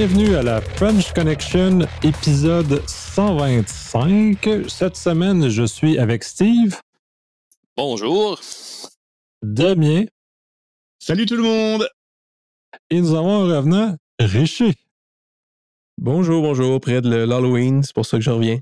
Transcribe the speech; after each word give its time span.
Bienvenue 0.00 0.34
à 0.34 0.42
la 0.42 0.62
French 0.62 1.12
Connection, 1.12 1.80
épisode 2.02 2.80
125. 2.88 4.48
Cette 4.66 4.96
semaine, 4.96 5.50
je 5.50 5.64
suis 5.64 5.98
avec 5.98 6.24
Steve. 6.24 6.80
Bonjour. 7.76 8.40
Damien. 9.42 10.06
Salut 10.98 11.26
tout 11.26 11.36
le 11.36 11.42
monde. 11.42 11.86
Et 12.88 12.98
nous 12.98 13.14
avons 13.14 13.42
un 13.42 13.56
revenant, 13.58 13.96
Richer. 14.18 14.72
Bonjour, 15.98 16.40
bonjour, 16.40 16.80
près 16.80 17.02
de 17.02 17.14
l'Halloween, 17.14 17.82
c'est 17.82 17.94
pour 17.94 18.06
ça 18.06 18.16
que 18.16 18.24
je 18.24 18.30
reviens. 18.30 18.58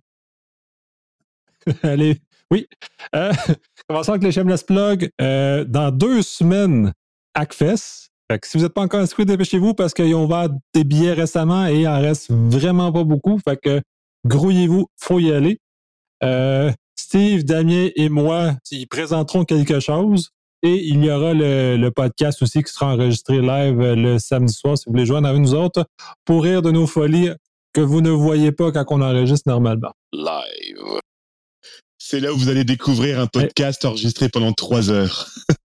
Allez, 1.84 2.20
oui. 2.50 2.66
Euh, 3.14 3.32
commençons 3.88 4.10
avec 4.10 4.24
les 4.24 4.32
Shameless 4.32 4.64
Plug. 4.64 5.08
Euh, 5.20 5.62
dans 5.62 5.92
deux 5.92 6.22
semaines, 6.22 6.92
Hackfest. 7.34 8.10
Fait 8.30 8.38
que 8.38 8.46
si 8.46 8.58
vous 8.58 8.64
n'êtes 8.64 8.74
pas 8.74 8.82
encore 8.82 9.00
inscrit, 9.00 9.24
dépêchez-vous 9.24 9.74
parce 9.74 9.94
qu'ils 9.94 10.14
ont 10.14 10.24
ouvert 10.24 10.48
des 10.74 10.84
billets 10.84 11.14
récemment 11.14 11.66
et 11.66 11.80
il 11.80 11.88
en 11.88 12.00
reste 12.00 12.30
vraiment 12.30 12.92
pas 12.92 13.04
beaucoup. 13.04 13.38
Fait 13.38 13.56
que 13.56 13.80
grouillez-vous, 14.26 14.86
faut 15.00 15.18
y 15.18 15.32
aller. 15.32 15.58
Euh, 16.22 16.70
Steve, 16.98 17.44
Damien 17.44 17.88
et 17.96 18.08
moi, 18.08 18.52
ils 18.70 18.86
présenteront 18.86 19.44
quelque 19.44 19.80
chose. 19.80 20.30
Et 20.62 20.88
il 20.88 21.04
y 21.04 21.10
aura 21.10 21.32
le, 21.34 21.88
podcast 21.90 22.42
aussi 22.42 22.62
qui 22.64 22.72
sera 22.72 22.92
enregistré 22.92 23.40
live 23.40 23.78
le 23.80 24.18
samedi 24.18 24.52
soir 24.52 24.76
si 24.76 24.84
vous 24.86 24.92
voulez 24.92 25.06
joindre 25.06 25.28
avec 25.28 25.40
nous 25.40 25.54
autres 25.54 25.86
pour 26.24 26.42
rire 26.42 26.62
de 26.62 26.72
nos 26.72 26.86
folies 26.86 27.30
que 27.72 27.80
vous 27.80 28.00
ne 28.00 28.10
voyez 28.10 28.50
pas 28.50 28.72
quand 28.72 28.84
on 28.88 29.00
enregistre 29.00 29.48
normalement. 29.48 29.92
Live. 30.12 31.00
C'est 31.96 32.20
là 32.20 32.32
où 32.32 32.36
vous 32.36 32.48
allez 32.48 32.64
découvrir 32.64 33.20
un 33.20 33.26
podcast 33.26 33.84
enregistré 33.84 34.28
pendant 34.28 34.52
trois 34.52 34.90
heures. 34.90 35.28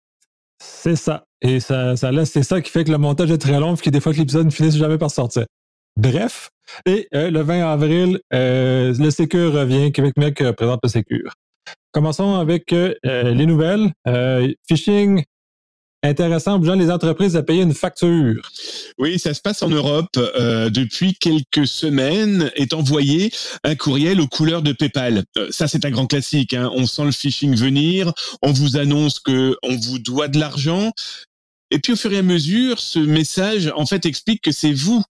c'est 0.64 0.96
ça. 0.96 1.24
Et 1.40 1.60
ça, 1.60 1.96
ça 1.96 2.10
c'est 2.24 2.42
ça 2.42 2.60
qui 2.60 2.70
fait 2.70 2.84
que 2.84 2.90
le 2.90 2.98
montage 2.98 3.30
est 3.30 3.38
très 3.38 3.60
long, 3.60 3.74
puis 3.74 3.84
que 3.84 3.90
des 3.90 4.00
fois 4.00 4.12
que 4.12 4.18
l'épisode 4.18 4.46
ne 4.46 4.50
finisse 4.50 4.76
jamais 4.76 4.98
par 4.98 5.10
sortir. 5.10 5.44
Bref, 5.96 6.50
et 6.86 7.08
euh, 7.14 7.30
le 7.30 7.40
20 7.40 7.70
avril, 7.70 8.20
euh, 8.32 8.94
le 8.98 9.10
Sécure 9.10 9.52
revient, 9.52 9.92
Québec 9.92 10.14
Mec 10.16 10.40
euh, 10.40 10.52
présente 10.52 10.80
le 10.82 10.88
Sécure. 10.88 11.32
Commençons 11.92 12.34
avec 12.34 12.72
les 12.72 13.46
nouvelles. 13.46 13.92
phishing 14.68 15.22
intéressant 16.04 16.56
obligeant 16.56 16.74
les 16.74 16.90
entreprises 16.90 17.36
à 17.36 17.42
payer 17.42 17.62
une 17.62 17.74
facture. 17.74 18.50
Oui, 18.98 19.18
ça 19.18 19.34
se 19.34 19.40
passe 19.40 19.62
en 19.62 19.68
Europe. 19.68 20.16
Euh, 20.16 20.70
depuis 20.70 21.14
quelques 21.14 21.66
semaines 21.66 22.50
est 22.54 22.74
envoyé 22.74 23.32
un 23.64 23.74
courriel 23.74 24.20
aux 24.20 24.28
couleurs 24.28 24.62
de 24.62 24.72
PayPal. 24.72 25.24
Euh, 25.36 25.48
ça, 25.50 25.66
c'est 25.66 25.84
un 25.84 25.90
grand 25.90 26.06
classique. 26.06 26.54
Hein. 26.54 26.70
On 26.74 26.86
sent 26.86 27.04
le 27.04 27.12
phishing 27.12 27.56
venir. 27.56 28.12
On 28.42 28.52
vous 28.52 28.76
annonce 28.76 29.18
que 29.18 29.56
on 29.62 29.76
vous 29.76 29.98
doit 29.98 30.28
de 30.28 30.38
l'argent. 30.38 30.92
Et 31.70 31.78
puis 31.78 31.92
au 31.92 31.96
fur 31.96 32.12
et 32.12 32.18
à 32.18 32.22
mesure, 32.22 32.78
ce 32.78 32.98
message 32.98 33.72
en 33.74 33.86
fait 33.86 34.06
explique 34.06 34.42
que 34.42 34.52
c'est 34.52 34.72
vous 34.72 35.02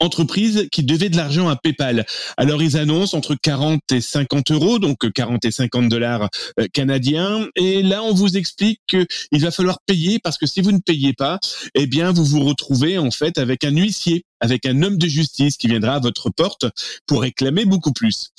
entreprise 0.00 0.68
qui 0.72 0.82
devait 0.82 1.10
de 1.10 1.16
l'argent 1.16 1.48
à 1.48 1.56
PayPal. 1.56 2.06
Alors 2.36 2.62
ils 2.62 2.76
annoncent 2.76 3.16
entre 3.16 3.34
40 3.34 3.80
et 3.92 4.00
50 4.00 4.50
euros, 4.50 4.78
donc 4.78 5.10
40 5.12 5.44
et 5.44 5.50
50 5.50 5.88
dollars 5.88 6.28
euh, 6.58 6.66
canadiens. 6.72 7.46
Et 7.56 7.82
là, 7.82 8.02
on 8.02 8.14
vous 8.14 8.36
explique 8.36 8.80
qu'il 8.86 9.40
va 9.40 9.50
falloir 9.50 9.78
payer 9.86 10.18
parce 10.18 10.38
que 10.38 10.46
si 10.46 10.60
vous 10.60 10.72
ne 10.72 10.80
payez 10.80 11.12
pas, 11.12 11.38
eh 11.74 11.86
bien, 11.86 12.12
vous 12.12 12.24
vous 12.24 12.40
retrouvez 12.40 12.98
en 12.98 13.10
fait 13.10 13.38
avec 13.38 13.64
un 13.64 13.70
huissier, 13.76 14.24
avec 14.40 14.66
un 14.66 14.82
homme 14.82 14.98
de 14.98 15.06
justice 15.06 15.56
qui 15.56 15.68
viendra 15.68 15.94
à 15.94 16.00
votre 16.00 16.30
porte 16.30 16.66
pour 17.06 17.22
réclamer 17.22 17.64
beaucoup 17.64 17.92
plus. 17.92 18.30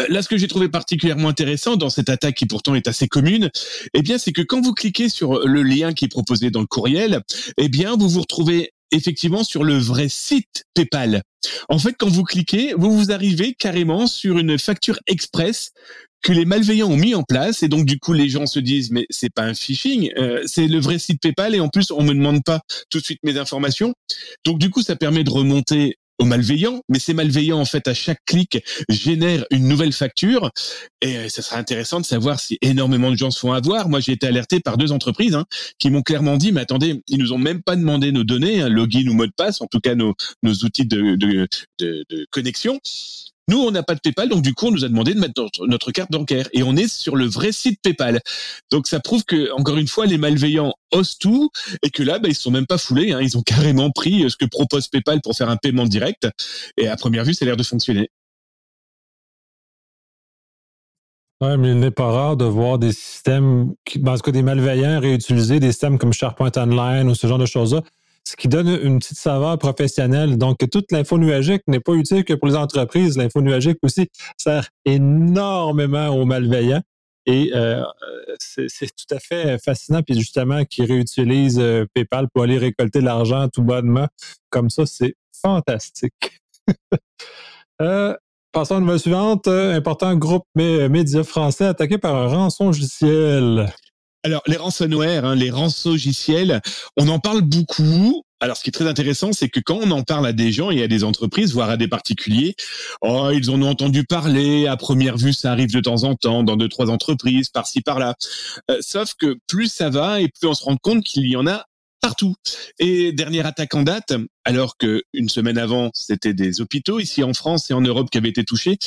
Euh, 0.00 0.06
là, 0.08 0.22
ce 0.22 0.28
que 0.28 0.36
j'ai 0.36 0.48
trouvé 0.48 0.68
particulièrement 0.68 1.28
intéressant 1.28 1.76
dans 1.76 1.90
cette 1.90 2.08
attaque 2.08 2.34
qui 2.34 2.46
pourtant 2.46 2.74
est 2.74 2.88
assez 2.88 3.08
commune, 3.08 3.50
eh 3.94 4.02
bien, 4.02 4.18
c'est 4.18 4.32
que 4.32 4.42
quand 4.42 4.60
vous 4.60 4.74
cliquez 4.74 5.08
sur 5.08 5.46
le 5.46 5.62
lien 5.62 5.92
qui 5.94 6.04
est 6.04 6.08
proposé 6.08 6.50
dans 6.50 6.60
le 6.60 6.66
courriel, 6.66 7.22
eh 7.58 7.68
bien, 7.68 7.96
vous 7.96 8.08
vous 8.08 8.20
retrouvez 8.20 8.72
effectivement 8.90 9.44
sur 9.44 9.64
le 9.64 9.76
vrai 9.76 10.08
site 10.08 10.64
PayPal. 10.74 11.22
En 11.68 11.78
fait, 11.78 11.94
quand 11.98 12.08
vous 12.08 12.24
cliquez, 12.24 12.74
vous 12.74 12.96
vous 12.96 13.12
arrivez 13.12 13.54
carrément 13.54 14.06
sur 14.06 14.38
une 14.38 14.58
facture 14.58 14.98
express 15.06 15.72
que 16.22 16.32
les 16.32 16.44
malveillants 16.44 16.90
ont 16.90 16.96
mis 16.96 17.14
en 17.14 17.22
place 17.22 17.62
et 17.62 17.68
donc 17.68 17.84
du 17.84 18.00
coup 18.00 18.12
les 18.12 18.28
gens 18.28 18.46
se 18.46 18.58
disent 18.58 18.90
mais 18.90 19.06
c'est 19.10 19.32
pas 19.32 19.42
un 19.42 19.54
phishing, 19.54 20.10
euh, 20.16 20.42
c'est 20.46 20.66
le 20.66 20.80
vrai 20.80 20.98
site 20.98 21.20
PayPal 21.20 21.54
et 21.54 21.60
en 21.60 21.68
plus 21.68 21.92
on 21.92 22.02
me 22.02 22.14
demande 22.14 22.42
pas 22.42 22.62
tout 22.90 22.98
de 22.98 23.04
suite 23.04 23.20
mes 23.22 23.38
informations. 23.38 23.94
Donc 24.44 24.58
du 24.58 24.70
coup 24.70 24.82
ça 24.82 24.96
permet 24.96 25.22
de 25.22 25.30
remonter 25.30 25.98
aux 26.18 26.24
malveillants, 26.24 26.82
mais 26.88 26.98
ces 26.98 27.14
malveillants 27.14 27.60
en 27.60 27.64
fait 27.64 27.88
à 27.88 27.94
chaque 27.94 28.24
clic 28.24 28.62
génèrent 28.88 29.44
une 29.50 29.68
nouvelle 29.68 29.92
facture 29.92 30.50
et 31.02 31.16
euh, 31.16 31.28
ça 31.28 31.42
sera 31.42 31.58
intéressant 31.58 32.00
de 32.00 32.06
savoir 32.06 32.40
si 32.40 32.58
énormément 32.62 33.10
de 33.10 33.16
gens 33.16 33.30
se 33.30 33.38
font 33.38 33.52
avoir. 33.52 33.88
Moi 33.88 34.00
j'ai 34.00 34.12
été 34.12 34.26
alerté 34.26 34.60
par 34.60 34.76
deux 34.76 34.92
entreprises 34.92 35.34
hein, 35.34 35.44
qui 35.78 35.90
m'ont 35.90 36.02
clairement 36.02 36.36
dit 36.36 36.52
mais 36.52 36.62
attendez 36.62 37.02
ils 37.08 37.18
nous 37.18 37.32
ont 37.32 37.38
même 37.38 37.62
pas 37.62 37.76
demandé 37.76 38.12
nos 38.12 38.24
données, 38.24 38.60
hein, 38.60 38.68
login 38.68 39.06
ou 39.08 39.14
mot 39.14 39.26
de 39.26 39.32
passe, 39.36 39.60
en 39.60 39.66
tout 39.66 39.80
cas 39.80 39.94
nos, 39.94 40.14
nos 40.42 40.52
outils 40.52 40.86
de, 40.86 41.16
de, 41.16 41.48
de, 41.78 42.04
de 42.08 42.26
connexion. 42.30 42.80
Nous, 43.48 43.58
on 43.58 43.70
n'a 43.70 43.84
pas 43.84 43.94
de 43.94 44.00
PayPal, 44.00 44.28
donc 44.28 44.42
du 44.42 44.54
coup, 44.54 44.66
on 44.66 44.70
nous 44.72 44.84
a 44.84 44.88
demandé 44.88 45.14
de 45.14 45.20
mettre 45.20 45.40
notre, 45.68 45.92
carte 45.92 46.10
bancaire. 46.10 46.48
Et 46.52 46.64
on 46.64 46.74
est 46.74 46.88
sur 46.88 47.14
le 47.14 47.26
vrai 47.26 47.52
site 47.52 47.80
PayPal. 47.80 48.20
Donc 48.72 48.88
ça 48.88 48.98
prouve 48.98 49.24
que, 49.24 49.52
encore 49.52 49.76
une 49.76 49.86
fois, 49.86 50.06
les 50.06 50.18
malveillants 50.18 50.74
osent 50.92 51.18
tout 51.18 51.50
et 51.82 51.90
que 51.90 52.02
là, 52.02 52.18
bah, 52.18 52.28
ils 52.28 52.34
sont 52.34 52.50
même 52.50 52.66
pas 52.66 52.78
foulés. 52.78 53.12
Hein. 53.12 53.20
Ils 53.20 53.36
ont 53.36 53.42
carrément 53.42 53.90
pris 53.90 54.24
euh, 54.24 54.28
ce 54.28 54.36
que 54.36 54.44
propose 54.44 54.88
PayPal 54.88 55.20
pour 55.22 55.36
faire 55.36 55.48
un 55.48 55.56
paiement 55.56 55.84
direct. 55.84 56.28
Et 56.76 56.88
à 56.88 56.96
première 56.96 57.24
vue, 57.24 57.34
ça 57.34 57.44
a 57.44 57.46
l'air 57.46 57.56
de 57.56 57.62
fonctionner. 57.62 58.10
Oui, 61.42 61.58
mais 61.58 61.68
il 61.68 61.80
n'est 61.80 61.90
pas 61.90 62.10
rare 62.10 62.36
de 62.36 62.46
voir 62.46 62.78
des 62.78 62.92
systèmes, 62.92 63.74
qui, 63.84 63.98
ben, 63.98 64.12
en 64.12 64.16
tout 64.16 64.22
cas 64.22 64.30
des 64.30 64.42
malveillants 64.42 65.00
réutiliser 65.00 65.60
des 65.60 65.72
systèmes 65.72 65.98
comme 65.98 66.14
SharePoint 66.14 66.52
Online 66.56 67.10
ou 67.10 67.14
ce 67.14 67.26
genre 67.26 67.38
de 67.38 67.46
choses-là 67.46 67.82
ce 68.26 68.34
qui 68.34 68.48
donne 68.48 68.68
une 68.68 68.98
petite 68.98 69.18
saveur 69.18 69.56
professionnelle. 69.56 70.36
Donc, 70.36 70.58
toute 70.70 70.90
l'info 70.90 71.16
nuagique 71.16 71.62
n'est 71.68 71.80
pas 71.80 71.92
utile 71.92 72.24
que 72.24 72.34
pour 72.34 72.48
les 72.48 72.56
entreprises. 72.56 73.16
L'info 73.16 73.40
nuagique 73.40 73.78
aussi 73.82 74.08
sert 74.36 74.68
énormément 74.84 76.08
aux 76.08 76.24
malveillants. 76.24 76.82
Et 77.26 77.50
euh, 77.54 77.82
c'est 78.38 78.68
tout 78.68 79.14
à 79.14 79.18
fait 79.18 79.58
fascinant. 79.58 80.02
Puis 80.02 80.14
justement, 80.14 80.64
qu'ils 80.64 80.86
réutilisent 80.86 81.58
euh, 81.58 81.84
PayPal 81.92 82.28
pour 82.32 82.44
aller 82.44 82.56
récolter 82.56 83.00
l'argent 83.00 83.48
tout 83.48 83.62
bonnement. 83.62 84.06
Comme 84.48 84.70
ça, 84.70 84.86
c'est 84.86 85.16
fantastique. 85.42 86.40
euh, 87.82 88.14
passons 88.52 88.76
à 88.76 88.92
la 88.92 88.98
suivante. 88.98 89.48
Important 89.48 90.14
groupe 90.14 90.44
médias 90.54 91.24
français 91.24 91.66
attaqué 91.66 91.98
par 91.98 92.14
un 92.14 92.28
rançon 92.28 92.66
logiciel. 92.66 93.72
Alors, 94.22 94.42
les 94.46 94.56
ransomware, 94.56 95.24
hein, 95.24 95.34
les 95.36 95.50
rançongiciels, 95.50 96.60
on 96.96 97.08
en 97.08 97.20
parle 97.20 97.42
beaucoup. 97.42 98.24
Alors, 98.40 98.56
ce 98.56 98.62
qui 98.62 98.68
est 98.68 98.72
très 98.72 98.86
intéressant, 98.86 99.32
c'est 99.32 99.48
que 99.48 99.60
quand 99.60 99.78
on 99.82 99.90
en 99.90 100.02
parle 100.02 100.26
à 100.26 100.32
des 100.32 100.52
gens 100.52 100.70
et 100.70 100.82
à 100.82 100.88
des 100.88 101.04
entreprises, 101.04 101.52
voire 101.54 101.70
à 101.70 101.78
des 101.78 101.88
particuliers, 101.88 102.54
oh, 103.00 103.30
ils 103.32 103.50
en 103.50 103.62
ont 103.62 103.70
entendu 103.70 104.04
parler. 104.04 104.66
À 104.66 104.76
première 104.76 105.16
vue, 105.16 105.32
ça 105.32 105.52
arrive 105.52 105.72
de 105.72 105.80
temps 105.80 106.04
en 106.04 106.14
temps 106.14 106.42
dans 106.42 106.56
deux, 106.56 106.68
trois 106.68 106.90
entreprises, 106.90 107.48
par-ci, 107.48 107.80
par-là. 107.80 108.14
Euh, 108.70 108.78
sauf 108.80 109.14
que 109.14 109.38
plus 109.46 109.68
ça 109.72 109.88
va 109.88 110.20
et 110.20 110.28
plus 110.28 110.46
on 110.46 110.54
se 110.54 110.64
rend 110.64 110.76
compte 110.76 111.02
qu'il 111.02 111.26
y 111.26 111.36
en 111.36 111.46
a 111.46 111.64
partout. 112.06 112.36
Et 112.78 113.10
dernière 113.10 113.46
attaque 113.46 113.74
en 113.74 113.82
date, 113.82 114.12
alors 114.44 114.76
que 114.76 115.02
une 115.12 115.28
semaine 115.28 115.58
avant, 115.58 115.90
c'était 115.92 116.34
des 116.34 116.60
hôpitaux 116.60 117.00
ici 117.00 117.24
en 117.24 117.34
France 117.34 117.68
et 117.72 117.74
en 117.74 117.80
Europe 117.80 118.10
qui 118.12 118.18
avaient 118.18 118.28
été 118.28 118.44
touchés. 118.44 118.78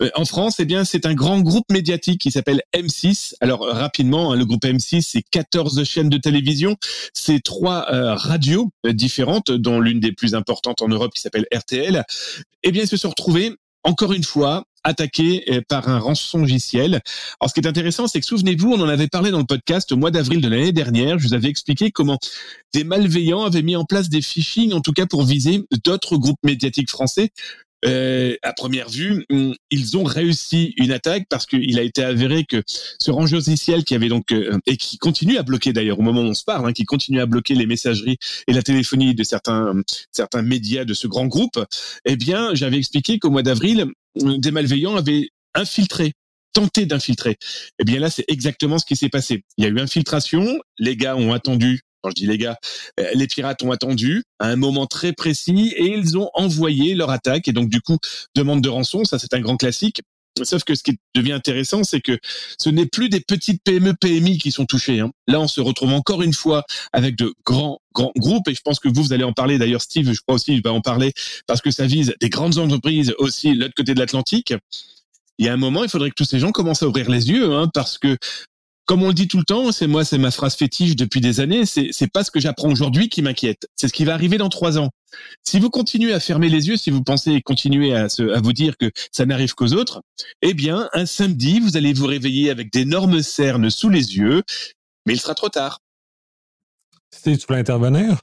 Euh, 0.00 0.08
en 0.14 0.24
France, 0.24 0.58
eh 0.58 0.64
bien, 0.64 0.86
c'est 0.86 1.04
un 1.04 1.12
grand 1.12 1.40
groupe 1.40 1.70
médiatique 1.70 2.18
qui 2.18 2.30
s'appelle 2.30 2.62
M6. 2.74 3.34
Alors 3.42 3.60
rapidement, 3.60 4.32
hein, 4.32 4.36
le 4.36 4.46
groupe 4.46 4.64
M6, 4.64 5.02
c'est 5.02 5.20
14 5.20 5.84
chaînes 5.84 6.08
de 6.08 6.16
télévision, 6.16 6.78
c'est 7.12 7.42
trois 7.42 7.92
euh, 7.92 8.14
radios 8.14 8.70
euh, 8.86 8.94
différentes, 8.94 9.50
dont 9.50 9.78
l'une 9.78 10.00
des 10.00 10.12
plus 10.12 10.34
importantes 10.34 10.80
en 10.80 10.88
Europe 10.88 11.12
qui 11.12 11.20
s'appelle 11.20 11.44
RTL. 11.54 12.04
Eh 12.62 12.72
bien, 12.72 12.84
ils 12.84 12.88
se 12.88 12.96
sont 12.96 13.10
retrouvés 13.10 13.52
encore 13.84 14.14
une 14.14 14.24
fois, 14.24 14.64
attaqué 14.84 15.44
euh, 15.50 15.60
par 15.66 15.88
un 15.88 15.98
rançongiciel. 15.98 17.00
Alors, 17.40 17.50
ce 17.50 17.54
qui 17.54 17.60
est 17.60 17.68
intéressant, 17.68 18.06
c'est 18.06 18.20
que 18.20 18.26
souvenez-vous, 18.26 18.72
on 18.72 18.80
en 18.80 18.88
avait 18.88 19.08
parlé 19.08 19.30
dans 19.30 19.38
le 19.38 19.44
podcast 19.44 19.92
au 19.92 19.96
mois 19.96 20.10
d'avril 20.10 20.40
de 20.40 20.48
l'année 20.48 20.72
dernière. 20.72 21.18
Je 21.18 21.28
vous 21.28 21.34
avais 21.34 21.48
expliqué 21.48 21.90
comment 21.90 22.18
des 22.74 22.84
malveillants 22.84 23.44
avaient 23.44 23.62
mis 23.62 23.76
en 23.76 23.84
place 23.84 24.08
des 24.08 24.22
phishing, 24.22 24.72
en 24.72 24.80
tout 24.80 24.92
cas 24.92 25.06
pour 25.06 25.24
viser 25.24 25.64
d'autres 25.84 26.16
groupes 26.16 26.40
médiatiques 26.42 26.90
français. 26.90 27.30
Euh, 27.84 28.36
à 28.42 28.52
première 28.52 28.88
vue, 28.88 29.24
hum, 29.30 29.54
ils 29.70 29.96
ont 29.96 30.04
réussi 30.04 30.72
une 30.76 30.92
attaque 30.92 31.24
parce 31.28 31.46
qu'il 31.46 31.78
a 31.78 31.82
été 31.82 32.04
avéré 32.04 32.44
que 32.44 32.62
ce 32.66 33.10
rançongiciel 33.10 33.82
qui 33.82 33.94
avait 33.94 34.08
donc 34.08 34.30
euh, 34.32 34.58
et 34.66 34.76
qui 34.76 34.98
continue 34.98 35.36
à 35.36 35.42
bloquer 35.42 35.72
d'ailleurs 35.72 35.98
au 35.98 36.02
moment 36.02 36.20
où 36.20 36.26
on 36.26 36.34
se 36.34 36.44
parle, 36.44 36.68
hein, 36.68 36.72
qui 36.72 36.84
continue 36.84 37.20
à 37.20 37.26
bloquer 37.26 37.54
les 37.54 37.66
messageries 37.66 38.18
et 38.46 38.52
la 38.52 38.62
téléphonie 38.62 39.14
de 39.14 39.24
certains 39.24 39.74
certains 40.12 40.42
médias 40.42 40.84
de 40.84 40.94
ce 40.94 41.08
grand 41.08 41.26
groupe, 41.26 41.58
eh 42.04 42.16
bien, 42.16 42.54
j'avais 42.54 42.78
expliqué 42.78 43.18
qu'au 43.18 43.30
mois 43.30 43.42
d'avril, 43.42 43.86
des 44.16 44.50
malveillants 44.50 44.96
avaient 44.96 45.28
infiltré 45.54 46.12
tenté 46.52 46.86
d'infiltrer. 46.86 47.36
Eh 47.78 47.84
bien 47.84 48.00
là, 48.00 48.10
c'est 48.10 48.24
exactement 48.28 48.78
ce 48.78 48.84
qui 48.84 48.96
s'est 48.96 49.08
passé. 49.08 49.44
Il 49.56 49.64
y 49.64 49.66
a 49.66 49.70
eu 49.70 49.80
infiltration, 49.80 50.58
les 50.78 50.96
gars 50.96 51.16
ont 51.16 51.32
attendu, 51.32 51.80
quand 52.02 52.10
je 52.10 52.14
dis 52.14 52.26
les 52.26 52.38
gars, 52.38 52.58
euh, 53.00 53.08
les 53.14 53.26
pirates 53.26 53.62
ont 53.62 53.70
attendu 53.70 54.24
à 54.38 54.48
un 54.48 54.56
moment 54.56 54.86
très 54.86 55.12
précis 55.12 55.72
et 55.76 55.86
ils 55.86 56.18
ont 56.18 56.30
envoyé 56.34 56.94
leur 56.94 57.10
attaque 57.10 57.48
et 57.48 57.52
donc 57.52 57.68
du 57.68 57.80
coup, 57.80 57.98
demande 58.34 58.60
de 58.60 58.68
rançon, 58.68 59.04
ça 59.04 59.18
c'est 59.18 59.32
un 59.34 59.40
grand 59.40 59.56
classique. 59.56 60.02
Sauf 60.42 60.64
que 60.64 60.74
ce 60.74 60.82
qui 60.82 60.98
devient 61.14 61.32
intéressant, 61.32 61.84
c'est 61.84 62.00
que 62.00 62.18
ce 62.58 62.70
n'est 62.70 62.86
plus 62.86 63.10
des 63.10 63.20
petites 63.20 63.62
PME, 63.62 63.94
PMI 63.94 64.38
qui 64.38 64.50
sont 64.50 64.64
touchées. 64.64 65.00
Hein. 65.00 65.10
Là, 65.26 65.40
on 65.40 65.48
se 65.48 65.60
retrouve 65.60 65.92
encore 65.92 66.22
une 66.22 66.32
fois 66.32 66.64
avec 66.92 67.16
de 67.16 67.34
grands, 67.44 67.80
grands 67.94 68.12
groupes. 68.16 68.48
Et 68.48 68.54
je 68.54 68.62
pense 68.62 68.80
que 68.80 68.88
vous, 68.88 69.02
vous 69.02 69.12
allez 69.12 69.24
en 69.24 69.34
parler. 69.34 69.58
D'ailleurs, 69.58 69.82
Steve, 69.82 70.10
je 70.10 70.20
crois 70.20 70.36
aussi, 70.36 70.54
il 70.54 70.62
va 70.62 70.72
en 70.72 70.80
parler 70.80 71.12
parce 71.46 71.60
que 71.60 71.70
ça 71.70 71.86
vise 71.86 72.14
des 72.20 72.30
grandes 72.30 72.58
entreprises 72.58 73.14
aussi 73.18 73.54
de 73.54 73.60
l'autre 73.60 73.74
côté 73.74 73.92
de 73.92 74.00
l'Atlantique. 74.00 74.54
Il 75.38 75.46
y 75.46 75.48
a 75.48 75.52
un 75.52 75.58
moment, 75.58 75.82
il 75.82 75.90
faudrait 75.90 76.10
que 76.10 76.14
tous 76.14 76.24
ces 76.24 76.38
gens 76.38 76.52
commencent 76.52 76.82
à 76.82 76.88
ouvrir 76.88 77.10
les 77.10 77.30
yeux, 77.30 77.52
hein, 77.52 77.68
parce 77.72 77.98
que 77.98 78.16
comme 78.86 79.02
on 79.02 79.08
le 79.08 79.14
dit 79.14 79.28
tout 79.28 79.38
le 79.38 79.44
temps, 79.44 79.70
c'est 79.72 79.86
moi, 79.86 80.04
c'est 80.04 80.18
ma 80.18 80.30
phrase 80.30 80.56
fétiche 80.56 80.96
depuis 80.96 81.20
des 81.20 81.40
années. 81.40 81.64
C'est, 81.66 82.06
pas 82.12 82.24
ce 82.24 82.30
que 82.30 82.40
j'apprends 82.40 82.70
aujourd'hui 82.70 83.08
qui 83.08 83.22
m'inquiète. 83.22 83.66
C'est 83.76 83.88
ce 83.88 83.92
qui 83.92 84.04
va 84.04 84.14
arriver 84.14 84.38
dans 84.38 84.48
trois 84.48 84.78
ans. 84.78 84.90
Si 85.44 85.60
vous 85.60 85.70
continuez 85.70 86.12
à 86.12 86.20
fermer 86.20 86.48
les 86.48 86.68
yeux, 86.68 86.76
si 86.76 86.90
vous 86.90 87.02
pensez 87.02 87.40
continuer 87.42 87.94
à, 87.94 88.06
à 88.06 88.40
vous 88.40 88.52
dire 88.52 88.76
que 88.76 88.90
ça 89.12 89.24
n'arrive 89.24 89.54
qu'aux 89.54 89.72
autres, 89.72 90.02
eh 90.42 90.54
bien, 90.54 90.88
un 90.92 91.06
samedi, 91.06 91.60
vous 91.60 91.76
allez 91.76 91.92
vous 91.92 92.06
réveiller 92.06 92.50
avec 92.50 92.72
d'énormes 92.72 93.22
cernes 93.22 93.70
sous 93.70 93.88
les 93.88 94.16
yeux, 94.16 94.42
mais 95.06 95.14
il 95.14 95.20
sera 95.20 95.34
trop 95.34 95.48
tard. 95.48 95.78
Si 97.10 97.38
tu 97.38 97.46
peux 97.46 97.54
intervenir? 97.54 98.20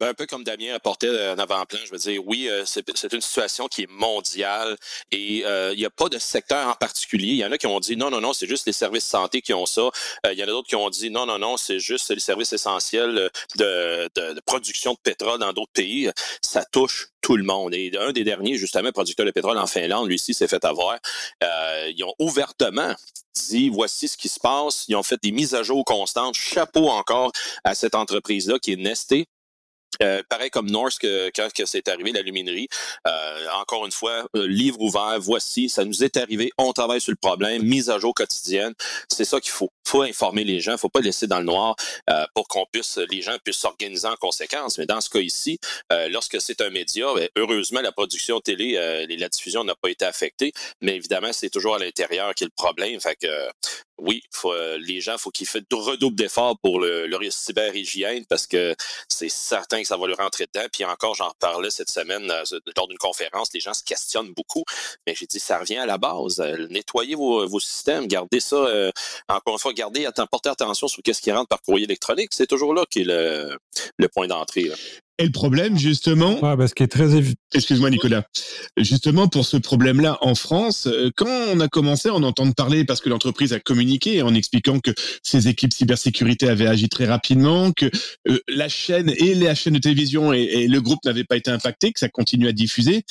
Ben, 0.00 0.08
un 0.08 0.14
peu 0.14 0.24
comme 0.24 0.44
Damien 0.44 0.74
apportait 0.74 1.08
un 1.08 1.38
avant-plan, 1.38 1.78
je 1.84 1.90
veux 1.90 1.98
dire, 1.98 2.26
oui, 2.26 2.48
euh, 2.48 2.62
c'est 2.64 3.12
une 3.12 3.20
situation 3.20 3.68
qui 3.68 3.82
est 3.82 3.90
mondiale 3.90 4.78
et 5.12 5.42
euh, 5.44 5.74
il 5.74 5.78
n'y 5.78 5.84
a 5.84 5.90
pas 5.90 6.08
de 6.08 6.18
secteur 6.18 6.68
en 6.68 6.72
particulier. 6.72 7.32
Il 7.32 7.36
y 7.36 7.44
en 7.44 7.52
a 7.52 7.58
qui 7.58 7.66
ont 7.66 7.80
dit 7.80 7.98
non, 7.98 8.10
non, 8.10 8.18
non, 8.18 8.32
c'est 8.32 8.46
juste 8.46 8.66
les 8.66 8.72
services 8.72 9.04
santé 9.04 9.42
qui 9.42 9.52
ont 9.52 9.66
ça. 9.66 9.90
Euh, 10.24 10.32
il 10.32 10.38
y 10.38 10.42
en 10.42 10.46
a 10.46 10.50
d'autres 10.52 10.68
qui 10.68 10.76
ont 10.76 10.88
dit 10.88 11.10
non, 11.10 11.26
non, 11.26 11.38
non, 11.38 11.58
c'est 11.58 11.80
juste 11.80 12.08
les 12.08 12.18
services 12.18 12.54
essentiels 12.54 13.30
de, 13.56 14.40
production 14.46 14.94
de 14.94 14.98
pétrole 15.02 15.38
dans 15.38 15.52
d'autres 15.52 15.72
pays. 15.72 16.10
Ça 16.40 16.64
touche 16.64 17.08
tout 17.20 17.36
le 17.36 17.44
monde. 17.44 17.74
Et 17.74 17.92
un 18.00 18.12
des 18.12 18.24
derniers, 18.24 18.56
justement, 18.56 18.92
producteur 18.92 19.26
de 19.26 19.32
pétrole 19.32 19.58
en 19.58 19.66
Finlande, 19.66 20.08
lui 20.08 20.14
aussi, 20.14 20.32
s'est 20.32 20.48
fait 20.48 20.64
avoir. 20.64 20.98
Euh, 21.44 21.92
ils 21.94 22.02
ont 22.04 22.14
ouvertement 22.18 22.94
dit 23.34 23.68
voici 23.68 24.08
ce 24.08 24.16
qui 24.16 24.30
se 24.30 24.40
passe. 24.40 24.86
Ils 24.88 24.96
ont 24.96 25.02
fait 25.02 25.22
des 25.22 25.30
mises 25.30 25.54
à 25.54 25.62
jour 25.62 25.84
constantes. 25.84 26.36
Chapeau 26.36 26.88
encore 26.88 27.32
à 27.64 27.74
cette 27.74 27.94
entreprise-là 27.94 28.58
qui 28.58 28.72
est 28.72 28.76
nestée 28.76 29.28
euh, 30.02 30.22
pareil 30.28 30.50
comme 30.50 30.70
Norse 30.70 30.98
que, 30.98 31.30
quand 31.34 31.48
que 31.52 31.66
c'est 31.66 31.88
arrivé 31.88 32.12
la 32.12 32.22
luminerie. 32.22 32.68
Euh, 33.06 33.46
encore 33.60 33.84
une 33.84 33.92
fois, 33.92 34.26
euh, 34.36 34.46
livre 34.46 34.80
ouvert, 34.80 35.16
voici, 35.18 35.68
ça 35.68 35.84
nous 35.84 36.02
est 36.02 36.16
arrivé, 36.16 36.52
on 36.58 36.72
travaille 36.72 37.00
sur 37.00 37.12
le 37.12 37.16
problème, 37.16 37.62
mise 37.62 37.90
à 37.90 37.98
jour 37.98 38.14
quotidienne. 38.14 38.72
C'est 39.08 39.24
ça 39.24 39.40
qu'il 39.40 39.52
faut. 39.52 39.70
Faut 39.90 40.02
informer 40.02 40.44
les 40.44 40.60
gens, 40.60 40.76
faut 40.76 40.88
pas 40.88 41.00
laisser 41.00 41.26
dans 41.26 41.38
le 41.38 41.44
noir 41.44 41.76
euh, 42.08 42.24
pour 42.34 42.48
qu'on 42.48 42.66
puisse, 42.72 42.98
les 43.10 43.22
gens 43.22 43.36
puissent 43.44 43.58
s'organiser 43.58 44.08
en 44.08 44.16
conséquence. 44.16 44.78
Mais 44.78 44.86
dans 44.86 45.00
ce 45.00 45.10
cas 45.10 45.20
ici, 45.20 45.58
lorsque 46.10 46.40
c'est 46.40 46.60
un 46.60 46.70
média, 46.70 47.06
ben, 47.14 47.28
heureusement, 47.36 47.80
la 47.80 47.92
production 47.92 48.40
télé, 48.40 48.72
la 49.08 49.28
diffusion 49.28 49.64
n'a 49.64 49.74
pas 49.74 49.88
été 49.88 50.04
affectée, 50.04 50.52
mais 50.80 50.96
évidemment, 50.96 51.32
c'est 51.32 51.50
toujours 51.50 51.74
à 51.74 51.78
l'intérieur 51.78 52.34
qui 52.34 52.44
est 52.44 52.46
le 52.46 52.52
problème. 52.56 53.00
Fait 53.00 53.16
que 53.16 53.28
oui, 53.98 54.22
faut, 54.32 54.54
les 54.78 55.00
gens, 55.00 55.18
faut 55.18 55.30
qu'ils 55.30 55.46
fassent 55.46 55.62
redouble 55.70 56.16
d'efforts 56.16 56.58
pour 56.62 56.80
le, 56.80 57.06
leur 57.06 57.20
cyber-hygiène 57.28 58.24
parce 58.26 58.46
que 58.46 58.74
c'est 59.08 59.28
certain 59.28 59.82
que 59.82 59.86
ça 59.86 59.96
va 59.96 60.06
leur 60.06 60.18
rentrer 60.18 60.46
dedans. 60.52 60.66
Puis 60.72 60.84
encore, 60.84 61.14
j'en 61.14 61.30
parlais 61.38 61.70
cette 61.70 61.90
semaine 61.90 62.30
euh, 62.30 62.58
lors 62.76 62.88
d'une 62.88 62.98
conférence, 62.98 63.50
les 63.52 63.60
gens 63.60 63.74
se 63.74 63.82
questionnent 63.82 64.32
beaucoup. 64.32 64.64
Mais 65.06 65.14
j'ai 65.14 65.26
dit, 65.26 65.40
ça 65.40 65.58
revient 65.58 65.78
à 65.78 65.86
la 65.86 65.98
base. 65.98 66.40
Euh, 66.40 66.66
nettoyez 66.70 67.14
vos, 67.14 67.46
vos, 67.46 67.60
systèmes, 67.60 68.06
gardez 68.06 68.40
ça. 68.40 68.56
Euh, 68.56 68.90
encore 69.28 69.54
une 69.54 69.58
fois, 69.58 69.72
portez 70.30 70.48
attention 70.48 70.88
sur 70.88 71.02
ce 71.04 71.20
qui 71.20 71.32
rentre 71.32 71.48
par 71.48 71.62
courrier 71.62 71.84
électronique. 71.84 72.30
C'est 72.32 72.46
toujours 72.46 72.74
là 72.74 72.84
qui 72.90 73.00
est 73.00 73.04
le, 73.04 73.58
le 73.96 74.08
point 74.08 74.26
d'entrée. 74.26 74.70
Et 75.20 75.24
le 75.24 75.32
problème, 75.32 75.76
justement. 75.76 76.42
Ouais, 76.42 76.56
parce 76.56 76.72
qu'il 76.72 76.84
est 76.84 76.88
très 76.88 77.10
Excuse-moi, 77.52 77.90
Nicolas. 77.90 78.24
Justement, 78.78 79.28
pour 79.28 79.44
ce 79.44 79.58
problème-là 79.58 80.16
en 80.22 80.34
France, 80.34 80.86
euh, 80.86 81.10
quand 81.14 81.28
on 81.52 81.60
a 81.60 81.68
commencé 81.68 82.08
à 82.08 82.14
en 82.14 82.22
entendre 82.22 82.54
parler, 82.54 82.86
parce 82.86 83.02
que 83.02 83.10
l'entreprise 83.10 83.52
a 83.52 83.60
communiqué 83.60 84.22
en 84.22 84.34
expliquant 84.34 84.80
que 84.80 84.92
ses 85.22 85.46
équipes 85.46 85.74
cybersécurité 85.74 86.48
avaient 86.48 86.66
agi 86.66 86.88
très 86.88 87.04
rapidement, 87.04 87.70
que 87.72 87.90
euh, 88.28 88.38
la 88.48 88.70
chaîne 88.70 89.10
et 89.10 89.34
les 89.34 89.54
chaînes 89.54 89.74
de 89.74 89.78
télévision 89.78 90.32
et, 90.32 90.66
le 90.66 90.80
groupe 90.80 91.04
n'avaient 91.04 91.24
pas 91.24 91.36
été 91.36 91.50
impactés, 91.50 91.92
que 91.92 92.00
ça 92.00 92.08
continue 92.08 92.48
à 92.48 92.52
diffuser. 92.52 93.02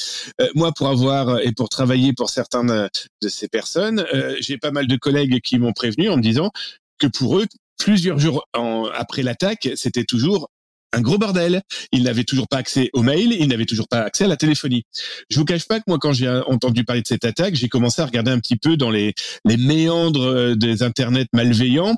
Euh, 0.41 0.47
moi, 0.55 0.71
pour 0.71 0.87
avoir 0.87 1.39
et 1.41 1.51
pour 1.51 1.69
travailler 1.69 2.13
pour 2.13 2.31
certaines 2.31 2.89
de 3.21 3.29
ces 3.29 3.47
personnes, 3.47 4.03
j'ai 4.39 4.57
pas 4.57 4.71
mal 4.71 4.87
de 4.87 4.95
collègues 4.95 5.41
qui 5.41 5.59
m'ont 5.59 5.73
prévenu 5.73 6.09
en 6.09 6.17
me 6.17 6.23
disant 6.23 6.49
que 6.97 7.05
pour 7.05 7.37
eux, 7.37 7.45
plusieurs 7.77 8.17
jours 8.17 8.47
après 8.95 9.21
l'attaque, 9.21 9.69
c'était 9.75 10.05
toujours 10.05 10.49
un 10.93 11.01
gros 11.01 11.17
bordel. 11.17 11.61
Il 11.91 12.03
n'avait 12.03 12.23
toujours 12.23 12.47
pas 12.47 12.57
accès 12.57 12.89
aux 12.93 13.03
mails, 13.03 13.33
il 13.33 13.47
n'avait 13.47 13.65
toujours 13.65 13.87
pas 13.87 14.01
accès 14.01 14.25
à 14.25 14.27
la 14.27 14.37
téléphonie. 14.37 14.83
Je 15.29 15.37
vous 15.37 15.45
cache 15.45 15.67
pas 15.67 15.79
que 15.79 15.85
moi, 15.87 15.97
quand 15.99 16.13
j'ai 16.13 16.29
entendu 16.47 16.83
parler 16.83 17.01
de 17.01 17.07
cette 17.07 17.25
attaque, 17.25 17.55
j'ai 17.55 17.69
commencé 17.69 18.01
à 18.01 18.05
regarder 18.05 18.31
un 18.31 18.39
petit 18.39 18.57
peu 18.57 18.77
dans 18.77 18.91
les, 18.91 19.13
méandres 19.45 20.25
euh, 20.25 20.55
des 20.55 20.83
internets 20.83 21.27
malveillants. 21.33 21.95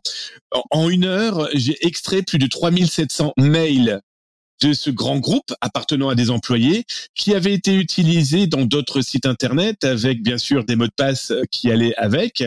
En 0.72 0.90
une 0.90 1.06
heure, 1.06 1.48
j'ai 1.54 1.78
extrait 1.86 2.22
plus 2.22 2.38
de 2.38 2.48
3700 2.48 3.34
mails 3.38 4.02
de 4.62 4.74
ce 4.74 4.90
grand 4.90 5.18
groupe 5.18 5.54
appartenant 5.62 6.10
à 6.10 6.16
des 6.16 6.30
employés 6.30 6.86
qui 7.16 7.34
avait 7.34 7.54
été 7.54 7.76
utilisé 7.76 8.48
dans 8.48 8.66
d'autres 8.66 9.02
sites 9.02 9.26
internet 9.26 9.84
avec 9.84 10.22
bien 10.22 10.38
sûr 10.38 10.64
des 10.64 10.76
mots 10.76 10.86
de 10.86 10.94
passe 10.96 11.34
qui 11.52 11.72
allaient 11.72 11.96
avec. 11.98 12.44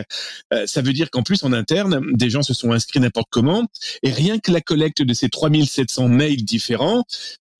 Euh, 0.53 0.65
ça 0.65 0.81
veut 0.81 0.93
dire 0.93 1.09
qu'en 1.11 1.23
plus 1.23 1.43
en 1.43 1.53
interne, 1.53 2.01
des 2.13 2.29
gens 2.29 2.41
se 2.41 2.53
sont 2.53 2.71
inscrits 2.71 2.99
n'importe 2.99 3.27
comment 3.29 3.65
et 4.03 4.11
rien 4.11 4.39
que 4.39 4.51
la 4.51 4.61
collecte 4.61 5.01
de 5.01 5.13
ces 5.13 5.29
3700 5.29 6.07
mails 6.07 6.43
différents, 6.43 7.03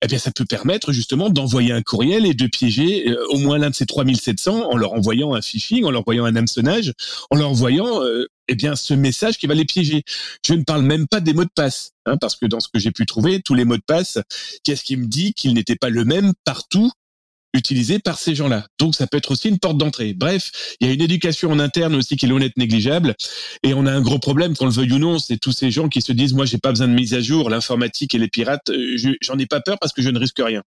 eh 0.02 0.06
bien, 0.08 0.18
ça 0.18 0.30
peut 0.30 0.44
permettre 0.44 0.92
justement 0.92 1.30
d'envoyer 1.30 1.72
un 1.72 1.82
courriel 1.82 2.26
et 2.26 2.34
de 2.34 2.46
piéger 2.46 3.08
euh, 3.08 3.16
au 3.30 3.38
moins 3.38 3.58
l'un 3.58 3.70
de 3.70 3.74
ces 3.74 3.86
3700 3.86 4.70
en 4.70 4.76
leur 4.76 4.92
envoyant 4.92 5.34
un 5.34 5.40
phishing, 5.40 5.84
en 5.84 5.90
leur 5.90 6.02
envoyant 6.02 6.26
un 6.26 6.36
hameçonnage, 6.36 6.92
en 7.30 7.36
leur 7.36 7.48
envoyant 7.48 8.02
euh, 8.02 8.26
eh 8.48 8.54
bien 8.54 8.76
ce 8.76 8.92
message 8.92 9.38
qui 9.38 9.46
va 9.46 9.54
les 9.54 9.64
piéger. 9.64 10.04
Je 10.46 10.52
ne 10.52 10.64
parle 10.64 10.82
même 10.82 11.08
pas 11.08 11.20
des 11.20 11.32
mots 11.32 11.44
de 11.44 11.50
passe, 11.54 11.92
hein, 12.04 12.18
parce 12.18 12.36
que 12.36 12.46
dans 12.46 12.60
ce 12.60 12.68
que 12.68 12.78
j'ai 12.78 12.92
pu 12.92 13.06
trouver, 13.06 13.40
tous 13.40 13.54
les 13.54 13.64
mots 13.64 13.78
de 13.78 13.82
passe, 13.86 14.18
qu'est-ce 14.64 14.84
qui 14.84 14.96
me 14.96 15.06
dit 15.06 15.32
qu'ils 15.32 15.54
n'étaient 15.54 15.76
pas 15.76 15.88
le 15.88 16.04
même 16.04 16.34
partout 16.44 16.90
utilisé 17.56 17.98
par 17.98 18.18
ces 18.18 18.34
gens-là. 18.34 18.66
Donc 18.78 18.94
ça 18.94 19.06
peut 19.06 19.16
être 19.16 19.30
aussi 19.30 19.48
une 19.48 19.58
porte 19.58 19.78
d'entrée. 19.78 20.14
Bref, 20.14 20.50
il 20.80 20.86
y 20.86 20.90
a 20.90 20.94
une 20.94 21.00
éducation 21.00 21.50
en 21.50 21.58
interne 21.58 21.94
aussi 21.94 22.16
qui 22.16 22.26
est 22.26 22.32
honnête 22.32 22.56
négligeable 22.56 23.14
et 23.62 23.74
on 23.74 23.86
a 23.86 23.92
un 23.92 24.00
gros 24.00 24.18
problème 24.18 24.56
qu'on 24.56 24.66
le 24.66 24.72
veuille 24.72 24.92
ou 24.92 24.98
non, 24.98 25.18
c'est 25.18 25.38
tous 25.38 25.52
ces 25.52 25.70
gens 25.70 25.88
qui 25.88 26.00
se 26.02 26.12
disent 26.12 26.34
moi 26.34 26.44
j'ai 26.44 26.58
pas 26.58 26.70
besoin 26.70 26.88
de 26.88 26.94
mise 26.94 27.14
à 27.14 27.20
jour, 27.20 27.50
l'informatique 27.50 28.14
et 28.14 28.18
les 28.18 28.28
pirates, 28.28 28.70
euh, 28.70 28.96
j'en 29.20 29.38
ai 29.38 29.46
pas 29.46 29.60
peur 29.60 29.78
parce 29.80 29.92
que 29.92 30.02
je 30.02 30.10
ne 30.10 30.18
risque 30.18 30.38
rien. 30.38 30.62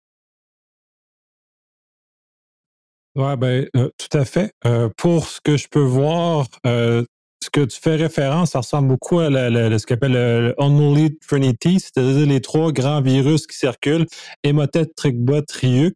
Ouais, 3.16 3.38
ben, 3.38 3.66
euh, 3.78 3.90
tout 3.98 4.18
à 4.18 4.26
fait. 4.26 4.52
Euh, 4.66 4.90
pour 4.98 5.28
ce 5.28 5.40
que 5.42 5.56
je 5.56 5.68
peux 5.70 5.80
voir, 5.80 6.48
ce 6.66 7.50
que 7.52 7.64
tu 7.64 7.80
fais 7.80 7.96
référence, 7.96 8.52
ça 8.52 8.60
ressemble 8.60 8.88
beaucoup 8.88 9.20
à 9.20 9.30
ce 9.30 9.86
qu'on 9.86 9.94
appelle 9.94 10.14
le 10.14 10.56
Unholy 10.58 11.18
Trinity, 11.20 11.80
c'est-à-dire 11.80 12.26
les 12.26 12.42
trois 12.42 12.72
grands 12.72 13.02
virus 13.02 13.46
qui 13.48 13.56
circulent, 13.56 14.08
Emotet, 14.44 14.88
Trickbot, 14.96 15.44
Ryuk, 15.62 15.96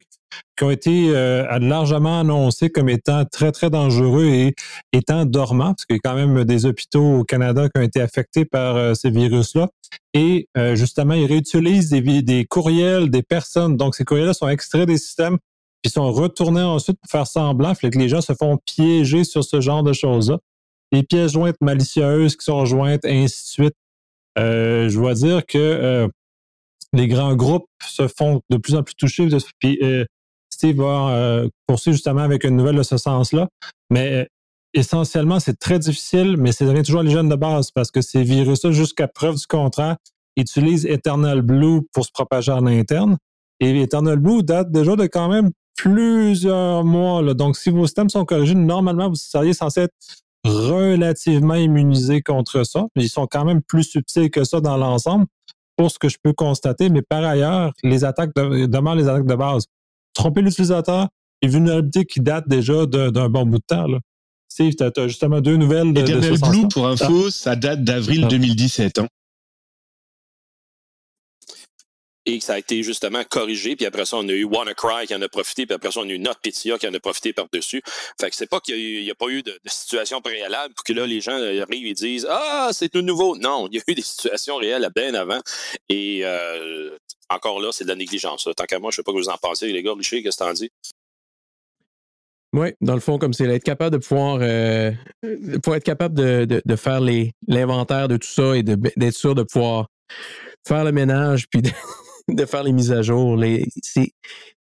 qui 0.55 0.63
ont 0.63 0.71
été 0.71 1.09
euh, 1.15 1.59
largement 1.59 2.19
annoncés 2.19 2.69
comme 2.69 2.89
étant 2.89 3.24
très, 3.25 3.51
très 3.51 3.69
dangereux 3.69 4.25
et 4.25 4.55
étant 4.93 5.25
dormants, 5.25 5.74
parce 5.74 5.86
qu'il 5.86 5.95
y 5.95 6.00
a 6.00 6.09
quand 6.09 6.15
même 6.15 6.43
des 6.43 6.65
hôpitaux 6.65 7.19
au 7.19 7.24
Canada 7.24 7.69
qui 7.69 7.79
ont 7.79 7.83
été 7.83 8.01
affectés 8.01 8.45
par 8.45 8.75
euh, 8.75 8.93
ces 8.93 9.09
virus-là. 9.09 9.69
Et 10.13 10.48
euh, 10.57 10.75
justement, 10.75 11.13
ils 11.13 11.25
réutilisent 11.25 11.89
des, 11.89 12.45
courriels 12.45 13.09
des 13.09 13.24
personnes. 13.24 13.77
Donc, 13.77 13.95
ces 13.95 14.03
courriels-là 14.03 14.33
sont 14.33 14.50
extraits 14.50 14.88
des 14.88 14.98
systèmes 14.98 15.38
puis 15.81 15.89
sont 15.89 16.12
retournés 16.12 16.62
ensuite 16.62 17.00
pour 17.00 17.09
faire 17.09 17.25
semblant. 17.27 17.74
Fait 17.74 17.89
que 17.89 17.98
les 17.98 18.09
gens 18.09 18.19
se 18.19 18.33
font 18.33 18.57
piéger 18.65 19.24
sur 19.24 19.45
ce 19.45 19.62
genre 19.62 19.81
de 19.81 19.93
choses-là 19.93 20.38
les 20.91 21.03
pièces 21.03 21.33
jointes 21.33 21.62
malicieuses 21.62 22.36
qui 22.36 22.43
sont 22.43 22.65
jointes, 22.65 23.05
ainsi 23.05 23.43
de 23.43 23.48
suite. 23.48 23.75
Je 24.36 24.93
dois 24.93 25.13
dire 25.13 25.45
que 25.45 26.09
les 26.93 27.07
grands 27.07 27.36
groupes 27.36 27.67
se 27.86 28.07
font 28.07 28.41
de 28.50 28.57
plus 28.57 28.75
en 28.75 28.83
plus 28.83 28.95
toucher. 28.95 29.29
Va 30.63 31.44
poursuivre 31.68 31.96
justement 31.96 32.22
avec 32.22 32.44
une 32.44 32.56
nouvelle 32.56 32.75
de 32.75 32.84
ce 32.84 32.98
sens-là. 32.98 33.48
Mais 33.89 34.28
essentiellement, 34.74 35.39
c'est 35.39 35.58
très 35.58 35.80
difficile, 35.80 36.38
mais 36.38 36.51
c'est 36.51 36.66
devient 36.66 36.84
toujours 36.84 37.01
les 37.01 37.12
jeunes 37.12 37.30
de 37.30 37.36
base 37.36 37.72
parce 37.72 37.92
que 37.92 38.01
ces 38.01 38.24
virus-là, 38.24 38.72
jusqu'à 38.72 39.08
preuve 39.08 39.36
du 39.36 39.48
contraire, 39.48 39.98
utilisent 40.38 40.86
Eternal 40.86 41.42
Blue 41.42 41.82
pour 41.94 42.06
se 42.06 42.12
propager 42.12 42.51
en 42.51 42.66
interne. 42.66 43.18
Et 43.60 43.82
Eternal 43.82 44.20
Blue 44.20 44.44
date 44.44 44.72
déjà 44.72 44.96
de 44.96 45.04
quand 45.04 45.30
même 45.30 45.51
plusieurs 45.75 46.84
mois. 46.84 47.34
Donc, 47.34 47.58
si 47.58 47.70
vos 47.70 47.86
systèmes 47.86 48.10
sont 48.10 48.25
corrigés, 48.25 48.56
normalement, 48.56 49.10
vous 49.10 49.16
seriez 49.16 49.54
censé 49.54 49.82
être 49.82 49.94
relativement 50.46 51.56
immunisés 51.56 52.22
contre 52.22 52.63
ça. 52.63 52.88
Ils 52.96 53.10
sont 53.10 53.28
quand 53.28 53.46
même 53.46 53.62
plus 53.62 53.84
subtils 53.84 54.32
que 54.32 54.44
ça 54.44 54.62
dans 54.62 54.78
l'ensemble 54.78 55.25
pour 55.75 55.92
ce 55.92 56.00
que 56.00 56.10
je 56.10 56.18
peux 56.22 56.34
constater. 56.34 56.89
Mais 56.89 57.01
par 57.01 57.24
ailleurs, 57.24 57.74
les 57.84 58.04
attaques 58.04 58.34
de, 58.36 58.42
les 58.96 59.08
attaques 59.08 59.25
de 59.25 59.36
base. 59.36 59.66
Tromper 60.19 60.41
l'utilisateur 60.41 61.07
et 61.41 61.47
vulnérabilité 61.47 62.05
qui 62.05 62.19
date 62.19 62.47
déjà 62.47 62.85
d'un 62.85 63.29
bon 63.29 63.45
bout 63.45 63.59
de 63.59 63.63
temps. 63.65 63.88
Là. 63.88 63.99
Steve, 64.49 64.73
tu 64.75 64.83
as, 64.83 65.07
justement 65.07 65.41
deux 65.41 65.55
nouvelles 65.55 65.93
de, 65.93 66.01
Eternal 66.01 66.38
Blue, 66.49 66.67
pour 66.67 66.88
info, 66.88 67.29
ça 67.29 67.55
date 67.55 67.83
d'avril 67.83 68.27
2017. 68.27 68.97
Ah. 68.97 69.01
Hein. 69.01 69.07
Et 72.33 72.39
que 72.39 72.45
ça 72.45 72.53
a 72.53 72.59
été 72.59 72.83
justement 72.83 73.24
corrigé. 73.24 73.75
Puis 73.75 73.86
après 73.86 74.05
ça, 74.05 74.17
on 74.17 74.27
a 74.27 74.31
eu 74.31 74.43
WannaCry 74.43 75.07
qui 75.07 75.15
en 75.15 75.21
a 75.21 75.29
profité, 75.29 75.65
puis 75.65 75.75
après 75.75 75.91
ça, 75.91 76.01
on 76.01 76.09
a 76.09 76.12
eu 76.12 76.19
NotPetya 76.19 76.77
qui 76.77 76.88
en 76.88 76.93
a 76.93 77.00
profité 77.00 77.33
par-dessus. 77.33 77.81
Fait 78.19 78.29
que 78.29 78.36
c'est 78.36 78.50
pas 78.50 78.59
qu'il 78.59 79.03
n'y 79.03 79.12
a, 79.12 79.15
pas 79.15 79.27
eu 79.29 79.41
de, 79.41 79.59
situation 79.65 80.21
préalable 80.21 80.74
pour 80.74 80.83
que 80.83 80.93
là, 80.93 81.05
les 81.05 81.21
gens 81.21 81.33
arrivent 81.33 81.88
et 81.88 81.93
disent 81.93 82.27
Ah, 82.29 82.69
c'est 82.71 82.89
tout 82.89 83.01
nouveau. 83.01 83.36
Non, 83.38 83.67
il 83.71 83.77
y 83.77 83.79
a 83.79 83.83
eu 83.88 83.95
des 83.95 84.01
situations 84.01 84.57
réelles 84.57 84.89
bien 84.95 85.13
avant. 85.13 85.39
Et 85.89 86.21
euh, 86.24 86.98
encore 87.29 87.59
là, 87.59 87.71
c'est 87.71 87.83
de 87.83 87.89
la 87.89 87.95
négligence. 87.95 88.48
Tant 88.55 88.65
qu'à 88.65 88.79
moi, 88.79 88.91
je 88.91 88.98
sais 88.98 89.03
pas 89.03 89.12
que 89.12 89.17
vous 89.17 89.29
en 89.29 89.38
pensez, 89.38 89.71
les 89.71 89.83
gars. 89.83 89.93
Richer, 89.98 90.24
qu'est-ce 90.24 90.38
que 90.38 90.43
t'en 90.43 90.53
dis? 90.53 90.69
Oui, 92.53 92.69
dans 92.81 92.95
le 92.95 93.00
fond, 93.00 93.19
comme 93.19 93.33
c'est 93.33 93.45
être 93.45 93.63
capable 93.63 93.98
de 93.98 94.03
pouvoir 94.03 94.39
euh, 94.41 94.91
pour 95.62 95.75
être 95.75 95.83
capable 95.83 96.15
de, 96.15 96.62
de, 96.65 96.75
faire 96.75 97.00
l'inventaire 97.48 98.07
de 98.07 98.17
tout 98.17 98.27
ça 98.27 98.57
et 98.57 98.63
d'être 98.63 99.13
sûr 99.13 99.36
de 99.36 99.43
pouvoir 99.43 99.88
faire 100.67 100.83
le 100.83 100.91
ménage 100.91 101.48
puis 101.48 101.62
de, 101.62 101.69
faire 102.45 102.63
les 102.63 102.71
mises 102.71 102.91
à 102.91 103.01
jour. 103.01 103.39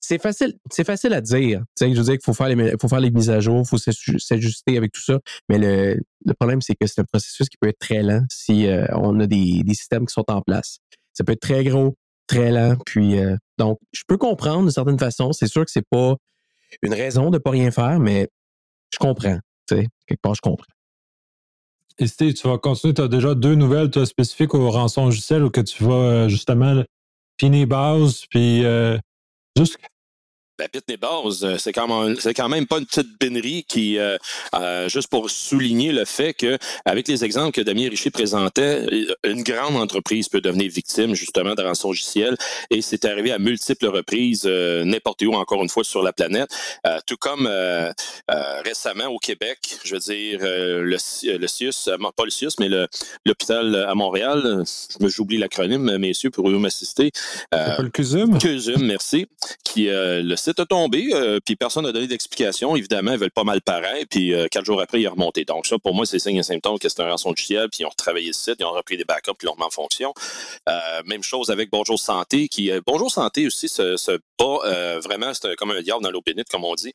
c'est 0.00 0.20
facile, 0.20 0.54
c'est 0.70 0.84
facile 0.84 1.12
à 1.12 1.20
dire. 1.20 1.62
je 1.80 1.86
veux 1.86 1.92
dire 1.94 2.14
qu'il 2.14 2.24
faut 2.24 2.34
faire 2.34 2.48
les, 2.48 3.10
mises 3.10 3.30
à 3.30 3.40
jour, 3.40 3.62
il 3.64 3.68
faut 3.68 3.78
s'ajuster 3.78 4.76
avec 4.76 4.92
tout 4.92 5.02
ça. 5.02 5.18
Mais 5.48 5.58
le, 5.58 6.34
problème, 6.38 6.60
c'est 6.60 6.74
que 6.74 6.86
c'est 6.86 7.00
un 7.00 7.04
processus 7.04 7.48
qui 7.48 7.56
peut 7.60 7.68
être 7.68 7.78
très 7.78 8.02
lent 8.02 8.24
si 8.30 8.66
euh, 8.66 8.86
on 8.92 9.18
a 9.20 9.26
des, 9.26 9.62
systèmes 9.68 10.06
qui 10.06 10.12
sont 10.12 10.24
en 10.28 10.42
place. 10.42 10.78
Ça 11.12 11.24
peut 11.24 11.32
être 11.32 11.40
très 11.40 11.64
gros, 11.64 11.96
très 12.26 12.50
lent. 12.50 12.76
Puis 12.86 13.18
euh, 13.18 13.36
donc, 13.58 13.78
je 13.92 14.02
peux 14.06 14.16
comprendre 14.16 14.62
d'une 14.62 14.70
certaine 14.70 14.98
façon. 14.98 15.32
C'est 15.32 15.48
sûr 15.48 15.64
que 15.64 15.70
c'est 15.70 15.86
pas 15.88 16.16
une 16.82 16.94
raison 16.94 17.26
de 17.30 17.36
ne 17.36 17.38
pas 17.38 17.50
rien 17.50 17.70
faire, 17.70 17.98
mais 17.98 18.28
je 18.92 18.98
comprends. 18.98 19.38
quelque 19.68 20.20
part, 20.22 20.34
je 20.34 20.40
comprends. 20.40 20.72
Et 22.00 22.08
tu 22.08 22.48
vas 22.48 22.58
continuer. 22.58 22.94
Tu 22.94 23.02
as 23.02 23.08
déjà 23.08 23.34
deux 23.34 23.54
nouvelles 23.54 23.90
spécifiques 24.06 24.54
au 24.54 24.70
rançon 24.70 25.04
logiciel 25.04 25.44
où 25.44 25.50
que 25.50 25.60
tu 25.60 25.84
vas 25.84 25.92
euh, 25.92 26.28
justement 27.40 27.56
finir 27.56 27.66
base, 27.66 28.26
puis 28.30 28.64
euh, 28.64 28.98
juste 29.56 29.78
la 30.60 30.68
Pitney 30.68 30.96
Base, 30.96 31.42
euh, 31.42 31.56
c'est 31.58 31.72
quand 31.72 31.88
même 31.88 32.16
c'est 32.20 32.34
quand 32.34 32.48
même 32.48 32.66
pas 32.66 32.78
une 32.78 32.86
petite 32.86 33.18
bénerie 33.18 33.64
qui 33.66 33.98
euh, 33.98 34.16
euh, 34.54 34.88
juste 34.88 35.08
pour 35.08 35.30
souligner 35.30 35.90
le 35.92 36.04
fait 36.04 36.34
que 36.34 36.58
avec 36.84 37.08
les 37.08 37.24
exemples 37.24 37.52
que 37.52 37.62
Damien 37.62 37.88
Richer 37.88 38.10
présentait, 38.10 38.86
une 39.24 39.42
grande 39.42 39.76
entreprise 39.76 40.28
peut 40.28 40.40
devenir 40.40 40.70
victime 40.70 41.14
justement 41.14 41.54
de 41.54 41.62
rançon 41.62 41.88
logiciel 41.88 42.36
et 42.70 42.82
c'est 42.82 43.04
arrivé 43.06 43.32
à 43.32 43.38
multiples 43.38 43.86
reprises 43.86 44.44
n'importe 44.44 45.22
où 45.22 45.32
encore 45.32 45.62
une 45.62 45.68
fois 45.68 45.82
sur 45.82 46.02
la 46.02 46.12
planète, 46.12 46.50
tout 47.06 47.16
comme 47.16 47.48
récemment 48.64 49.06
au 49.06 49.18
Québec, 49.18 49.58
je 49.84 49.94
veux 49.94 50.00
dire 50.00 50.40
le, 50.40 50.82
le 50.82 51.46
CIUS, 51.46 51.88
pas 52.16 52.24
le 52.24 52.30
CIUS 52.30 52.50
mais 52.58 52.68
l'hôpital 53.24 53.86
à 53.88 53.94
Montréal, 53.94 54.64
j'oublie 55.00 55.38
l'acronyme 55.38 55.96
messieurs 55.98 56.30
pour 56.30 56.48
m'assister. 56.50 57.10
le 57.52 57.88
CUSUM? 57.88 58.38
CUSUM, 58.38 58.84
merci, 58.84 59.26
qui 59.64 59.86
le 59.90 60.36
c'est 60.56 60.66
tombé, 60.66 61.10
euh, 61.12 61.38
puis 61.44 61.56
personne 61.56 61.84
n'a 61.84 61.92
donné 61.92 62.06
d'explication. 62.06 62.76
Évidemment, 62.76 63.12
ils 63.12 63.18
veulent 63.18 63.30
pas 63.30 63.44
mal 63.44 63.60
pareil, 63.60 64.06
puis 64.06 64.34
euh, 64.34 64.46
quatre 64.50 64.64
jours 64.64 64.80
après, 64.80 65.00
il 65.00 65.04
est 65.04 65.08
remonté. 65.08 65.44
Donc 65.44 65.66
ça, 65.66 65.78
pour 65.78 65.94
moi, 65.94 66.06
c'est 66.06 66.18
signe 66.18 66.36
et 66.36 66.42
symptôme 66.42 66.78
que 66.78 66.88
c'est 66.88 67.00
un 67.00 67.10
rançon 67.10 67.30
logiciel, 67.30 67.68
puis 67.70 67.80
ils 67.80 67.86
ont 67.86 67.90
retravaillé 67.90 68.28
le 68.28 68.32
site, 68.32 68.56
ils 68.58 68.64
ont 68.64 68.72
repris 68.72 68.96
des 68.96 69.04
backups, 69.04 69.32
puis 69.38 69.44
ils 69.44 69.46
l'ont 69.46 69.52
remis 69.52 69.64
en 69.64 69.70
fonction. 69.70 70.12
Euh, 70.68 71.02
même 71.06 71.22
chose 71.22 71.50
avec 71.50 71.70
Bonjour 71.70 71.98
Santé, 71.98 72.48
qui 72.48 72.70
Bonjour 72.86 73.10
Santé 73.10 73.46
aussi 73.46 73.68
se, 73.68 73.96
se 73.96 74.12
bat 74.38 74.98
vraiment, 75.00 75.32
c'est 75.34 75.54
comme 75.56 75.70
un 75.70 75.82
diable 75.82 76.02
dans 76.02 76.10
l'eau 76.10 76.22
bénite, 76.24 76.48
comme 76.48 76.64
on 76.64 76.74
dit, 76.74 76.92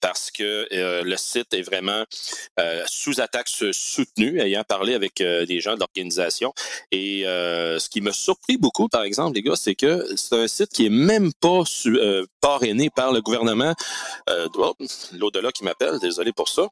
parce 0.00 0.30
que 0.30 0.66
le 0.70 1.16
site 1.16 1.52
est 1.54 1.62
vraiment 1.62 2.04
sous 2.86 3.20
attaque 3.20 3.48
soutenue, 3.48 4.40
ayant 4.40 4.64
parlé 4.64 4.94
avec 4.94 5.16
des 5.18 5.60
gens 5.60 5.74
de 5.74 5.80
l'organisation. 5.80 6.52
Et 6.92 7.22
ce 7.24 7.88
qui 7.88 8.00
m'a 8.00 8.12
surpris 8.12 8.56
beaucoup, 8.56 8.88
par 8.88 9.02
exemple, 9.02 9.36
les 9.36 9.42
gars, 9.42 9.56
c'est 9.56 9.74
que 9.74 10.06
c'est 10.16 10.36
un 10.36 10.48
site 10.48 10.70
qui 10.70 10.86
est 10.86 10.90
même 10.90 11.32
pas 11.40 11.62
parrainé 12.40 12.90
par 12.98 13.12
le 13.12 13.20
gouvernement. 13.20 13.74
Euh, 14.28 14.48
L'au-delà 15.12 15.52
qui 15.52 15.62
m'appelle, 15.62 16.00
désolé 16.00 16.32
pour 16.32 16.48
ça. 16.48 16.66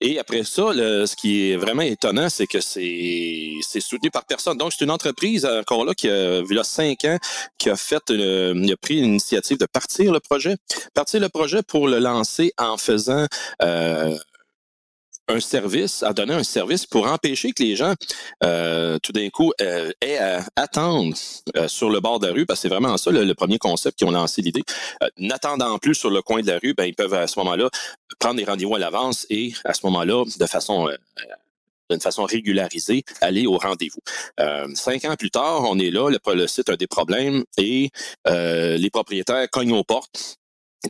Et 0.00 0.18
après 0.18 0.44
ça, 0.44 0.72
ce 1.10 1.16
qui 1.16 1.50
est 1.50 1.56
vraiment 1.56 1.82
étonnant, 1.82 2.28
c'est 2.28 2.46
que 2.46 2.60
c'est 2.60 3.80
soutenu 3.80 4.10
par 4.10 4.26
personne. 4.26 4.58
Donc, 4.58 4.72
c'est 4.72 4.84
une 4.84 4.90
entreprise, 4.90 5.46
encore 5.46 5.86
là, 5.86 5.94
qui 5.94 6.08
a, 6.08 6.40
y 6.40 6.58
a 6.58 6.64
cinq 6.64 7.06
ans, 7.06 7.18
qui 7.56 7.70
a 7.70 7.76
fait, 7.76 8.10
euh, 8.10 8.52
il 8.54 8.70
a 8.70 8.76
pris 8.76 8.96
l'initiative 9.00 9.58
de 9.58 9.66
partir 9.66 10.12
le 10.12 10.20
projet. 10.20 10.56
Partir 10.92 11.18
le 11.18 11.30
projet 11.30 11.62
pour 11.62 11.88
le 11.88 11.98
lancer 11.98 12.52
en 12.58 12.76
faisant 12.76 13.26
euh, 13.62 14.16
un 15.28 15.40
service, 15.40 16.02
à 16.02 16.12
donner 16.12 16.34
un 16.34 16.42
service 16.42 16.86
pour 16.86 17.06
empêcher 17.06 17.52
que 17.52 17.62
les 17.62 17.76
gens, 17.76 17.94
euh, 18.44 18.98
tout 19.02 19.12
d'un 19.12 19.28
coup, 19.28 19.52
euh, 19.60 19.92
aient 20.00 20.18
à 20.18 20.44
attendre 20.56 21.14
euh, 21.56 21.68
sur 21.68 21.90
le 21.90 22.00
bord 22.00 22.18
de 22.18 22.26
la 22.26 22.32
rue, 22.32 22.46
parce 22.46 22.60
que 22.60 22.62
c'est 22.62 22.68
vraiment 22.68 22.96
ça 22.96 23.10
le, 23.10 23.34
premier 23.34 23.58
concept 23.58 23.98
qui 23.98 24.04
ont 24.04 24.10
lancé 24.10 24.42
l'idée. 24.42 24.64
N'attendant 25.18 25.78
plus 25.78 25.94
sur 25.94 26.10
le 26.10 26.22
coin 26.22 26.40
de 26.40 26.46
la 26.46 26.58
rue, 26.58 26.74
ben, 26.74 26.84
ils 26.84 26.94
peuvent 26.94 27.14
à 27.14 27.26
ce 27.26 27.38
moment-là 27.40 27.70
prendre 28.18 28.36
des 28.36 28.44
rendez-vous 28.44 28.74
à 28.74 28.78
l'avance 28.78 29.26
et 29.30 29.52
à 29.64 29.74
ce 29.74 29.86
moment-là, 29.86 30.24
de 30.38 30.46
façon 30.46 30.88
d'une 31.90 32.00
façon 32.00 32.24
régularisée, 32.24 33.02
aller 33.22 33.46
au 33.46 33.56
rendez-vous. 33.56 34.00
cinq 34.74 35.04
ans 35.06 35.14
plus 35.16 35.30
tard, 35.30 35.62
on 35.62 35.78
est 35.78 35.90
là, 35.90 36.10
le, 36.10 36.34
le 36.34 36.46
site 36.46 36.68
a 36.68 36.76
des 36.76 36.86
problèmes 36.86 37.44
et 37.56 37.90
les 38.26 38.90
propriétaires 38.90 39.48
cognent 39.50 39.72
aux 39.72 39.84
portes 39.84 40.38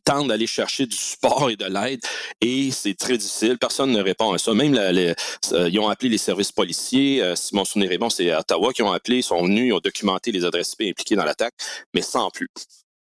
tentent 0.05 0.29
d'aller 0.29 0.47
chercher 0.47 0.87
du 0.87 0.97
support 0.97 1.51
et 1.51 1.57
de 1.57 1.65
l'aide 1.65 2.01
et 2.41 2.71
c'est 2.71 2.95
très 2.95 3.17
difficile. 3.17 3.59
Personne 3.59 3.93
ne 3.93 4.03
répond 4.03 4.33
à 4.33 4.39
ça. 4.39 4.55
Même 4.55 4.75
les, 4.75 5.15
euh, 5.53 5.69
ils 5.69 5.79
ont 5.81 5.89
appelé 5.89 6.09
les 6.11 6.19
services 6.19 6.53
policiers. 6.53 7.23
Euh, 7.23 7.35
si 7.37 7.55
mon 7.55 7.65
souvenir 7.65 7.93
est 7.93 7.99
bon, 7.99 8.11
c'est 8.11 8.35
Ottawa 8.35 8.73
qui 8.73 8.83
ont 8.83 8.93
appelé, 8.93 9.19
ils 9.19 9.23
sont 9.23 9.43
venus, 9.43 9.69
ils 9.69 9.73
ont 9.73 9.81
documenté 9.81 10.33
les 10.33 10.45
adresses 10.45 10.75
IP 10.79 10.91
impliquées 10.91 11.17
dans 11.17 11.25
l'attaque, 11.25 11.55
mais 11.95 12.03
sans 12.03 12.31
plus. 12.31 12.49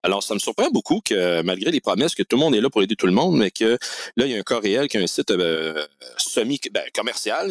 Alors, 0.05 0.23
ça 0.23 0.33
me 0.35 0.39
surprend 0.39 0.71
beaucoup 0.71 1.01
que 1.05 1.43
malgré 1.43 1.73
les 1.73 1.81
promesses 1.81 2.15
que 2.15 2.23
tout 2.23 2.37
le 2.37 2.41
monde 2.41 2.55
est 2.55 2.61
là 2.61 2.71
pour 2.71 2.83
aider 2.83 2.95
tout 2.95 3.07
le 3.07 3.13
monde, 3.13 3.37
mais 3.37 3.51
que 3.51 3.77
là, 4.17 4.27
il 4.27 4.31
y 4.31 4.35
a 4.37 4.39
un 4.39 4.43
cas 4.43 4.61
réel 4.61 4.87
qui 4.89 4.97
a 4.97 5.01
un 5.01 5.07
site 5.09 5.33
euh, 5.33 5.85
semi 6.19 6.61
ben, 6.73 6.85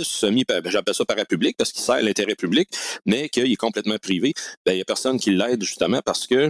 semi, 0.04 0.46
ben, 0.46 0.62
j'appelle 0.66 0.96
ça 0.96 1.04
parapublic 1.04 1.58
parce 1.58 1.74
qu'il 1.74 1.82
sert 1.82 2.02
l'intérêt 2.02 2.36
public, 2.36 2.70
mais 3.06 3.28
qu'il 3.28 3.52
est 3.52 3.56
complètement 3.58 3.98
privé. 3.98 4.34
Ben, 4.66 4.72
il 4.72 4.76
n'y 4.78 4.82
a 4.82 4.86
personne 4.86 5.20
qui 5.20 5.32
l'aide 5.32 5.62
justement 5.62 6.02
parce 6.06 6.26
que 6.26 6.50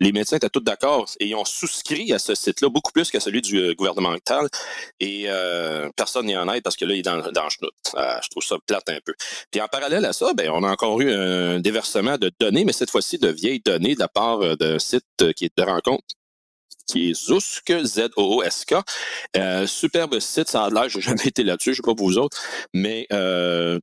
les 0.00 0.12
médecins 0.12 0.36
étaient 0.36 0.50
tous 0.50 0.60
d'accord 0.60 1.08
et 1.20 1.34
ont 1.34 1.44
souscrit 1.44 2.12
à 2.12 2.18
ce 2.18 2.34
site-là 2.34 2.68
beaucoup 2.68 2.92
plus 2.92 3.10
qu'à 3.10 3.20
celui 3.20 3.40
du 3.40 3.58
euh, 3.58 3.74
gouvernemental. 3.74 4.48
Et 5.00 5.24
euh, 5.26 5.88
personne 5.96 6.26
n'y 6.26 6.36
en 6.36 6.52
aide 6.52 6.62
parce 6.62 6.76
que 6.76 6.84
là, 6.84 6.94
il 6.94 6.98
est 6.98 7.02
dans, 7.02 7.16
dans 7.32 7.48
le. 7.62 7.68
Ah, 7.94 8.20
je 8.22 8.28
trouve 8.28 8.42
ça 8.42 8.56
plate 8.66 8.88
un 8.90 8.98
peu. 9.04 9.14
Puis 9.50 9.60
en 9.60 9.68
parallèle 9.68 10.04
à 10.04 10.12
ça, 10.12 10.32
ben, 10.34 10.50
on 10.50 10.62
a 10.62 10.70
encore 10.70 11.00
eu 11.00 11.10
un 11.10 11.60
déversement 11.60 12.18
de 12.18 12.30
données, 12.38 12.64
mais 12.64 12.72
cette 12.72 12.90
fois-ci 12.90 13.18
de 13.18 13.28
vieilles 13.28 13.62
données 13.64 13.94
de 13.94 14.00
la 14.00 14.08
part 14.08 14.40
euh, 14.42 14.56
d'un 14.56 14.78
site 14.78 15.04
qui 15.34 15.46
est 15.46 15.56
de 15.56 15.62
rencontre 15.62 16.04
qui 16.88 17.10
est 17.10 17.14
Z-O-O-S-K. 17.14 18.74
superbe 19.66 20.20
site, 20.20 20.48
ça 20.48 20.66
a 20.66 20.70
l'air, 20.70 20.88
j'ai 20.88 21.00
jamais 21.00 21.26
été 21.26 21.42
là-dessus, 21.42 21.72
je 21.72 21.78
sais 21.78 21.82
pas 21.82 21.96
pour 21.96 22.06
vous 22.06 22.18
autres, 22.18 22.40
mais 22.72 23.08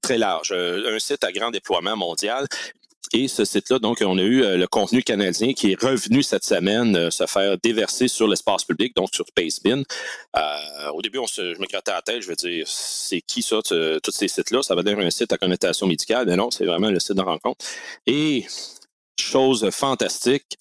très 0.01 0.17
large. 0.17 0.53
un 0.53 0.99
site 0.99 1.25
à 1.25 1.33
grand 1.33 1.51
déploiement 1.51 1.97
mondial. 1.97 2.47
Et 3.11 3.27
ce 3.27 3.45
site-là, 3.45 3.79
donc, 3.79 4.01
on 4.01 4.17
a 4.17 4.21
eu 4.21 4.43
euh, 4.43 4.57
le 4.57 4.67
contenu 4.67 5.03
canadien 5.03 5.53
qui 5.53 5.71
est 5.71 5.81
revenu 5.81 6.23
cette 6.23 6.45
semaine 6.45 6.95
euh, 6.95 7.11
se 7.11 7.25
faire 7.27 7.57
déverser 7.59 8.07
sur 8.07 8.27
l'espace 8.27 8.63
public, 8.63 8.95
donc 8.95 9.09
sur 9.13 9.25
Spacebin. 9.27 9.83
Euh, 10.35 10.89
au 10.93 11.01
début, 11.01 11.19
je 11.31 11.59
me 11.59 11.67
grattais 11.67 11.91
la 11.91 12.01
tête, 12.01 12.21
je 12.21 12.27
vais 12.27 12.35
dire, 12.35 12.65
c'est 12.67 13.21
qui 13.21 13.43
ça, 13.43 13.59
tous 13.61 14.11
ces 14.11 14.27
sites-là? 14.27 14.63
Ça 14.63 14.73
va 14.73 14.81
dire 14.81 14.97
un 14.97 15.09
site 15.11 15.31
à 15.31 15.37
connotation 15.37 15.85
médicale, 15.85 16.25
mais 16.27 16.35
non, 16.35 16.49
c'est 16.49 16.65
vraiment 16.65 16.89
le 16.89 16.99
site 16.99 17.15
de 17.15 17.21
rencontre. 17.21 17.63
Et 18.07 18.45
chose 19.19 19.69
fantastique, 19.69 20.57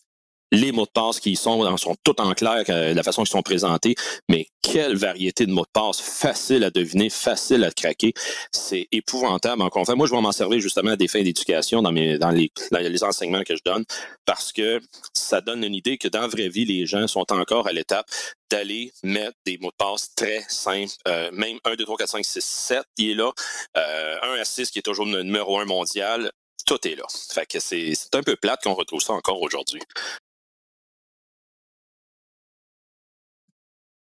les 0.53 0.71
mots 0.71 0.85
de 0.85 0.91
passe 0.91 1.19
qui 1.19 1.35
sont, 1.35 1.77
sont 1.79 1.97
tout 2.05 2.21
en 2.21 2.35
clair, 2.35 2.63
euh, 2.69 2.95
la 2.95 3.03
façon 3.03 3.23
qu'ils 3.23 3.33
sont 3.33 3.43
présentés, 3.43 3.95
mais 4.29 4.47
quelle 4.61 4.97
variété 4.97 5.47
de 5.47 5.51
mots 5.51 5.65
de 5.65 5.71
passe 5.73 6.01
facile 6.01 6.63
à 6.63 6.71
deviner, 6.71 7.11
facile 7.11 7.65
à 7.65 7.71
craquer. 7.71 8.13
C'est 8.53 8.87
épouvantable. 8.93 9.63
Encore 9.63 9.83
enfin, 9.83 9.95
moi, 9.95 10.07
je 10.07 10.13
vais 10.13 10.21
m'en 10.21 10.31
servir 10.31 10.61
justement 10.61 10.93
à 10.93 10.97
des 10.97 11.09
fins 11.09 11.23
d'éducation 11.23 11.83
dans, 11.83 11.91
mes, 11.91 12.19
dans, 12.19 12.31
les, 12.31 12.53
les 12.71 13.05
enseignements 13.05 13.43
que 13.43 13.57
je 13.57 13.63
donne 13.65 13.85
parce 14.27 14.53
que 14.53 14.81
ça 15.15 15.41
donne 15.41 15.65
une 15.65 15.75
idée 15.75 15.97
que 15.99 16.09
dans 16.09 16.21
la 16.21 16.29
vraie 16.29 16.49
vie, 16.49 16.67
les 16.67 16.87
gens 16.87 17.09
sont 17.09 17.33
encore 17.33 17.67
à 17.67 17.73
l'étape 17.73 18.07
d'aller 18.51 18.93
mettre 19.03 19.37
des 19.47 19.57
mots 19.59 19.71
de 19.71 19.77
passe 19.77 20.15
très 20.15 20.45
simples, 20.49 20.93
euh, 21.09 21.31
même 21.33 21.59
1, 21.65 21.75
2, 21.75 21.85
3, 21.85 21.97
4, 21.97 22.09
5, 22.11 22.25
6, 22.25 22.45
7, 22.45 22.83
il 22.99 23.11
est 23.11 23.15
là. 23.15 23.33
Euh, 23.79 24.17
1 24.37 24.41
à 24.41 24.45
6 24.45 24.71
qui 24.71 24.79
est 24.79 24.83
toujours 24.83 25.07
le 25.07 25.23
numéro 25.23 25.59
1 25.59 25.65
mondial, 25.65 26.31
tout 26.67 26.87
est 26.87 26.95
là. 26.95 27.05
Fait 27.33 27.47
que 27.47 27.59
c'est 27.61 27.95
un 28.15 28.23
peu 28.23 28.37
plate 28.37 28.63
qu'on 28.63 28.75
retrouve 28.75 29.01
ça 29.01 29.15
encore 29.15 29.41
aujourd'hui. 29.41 29.81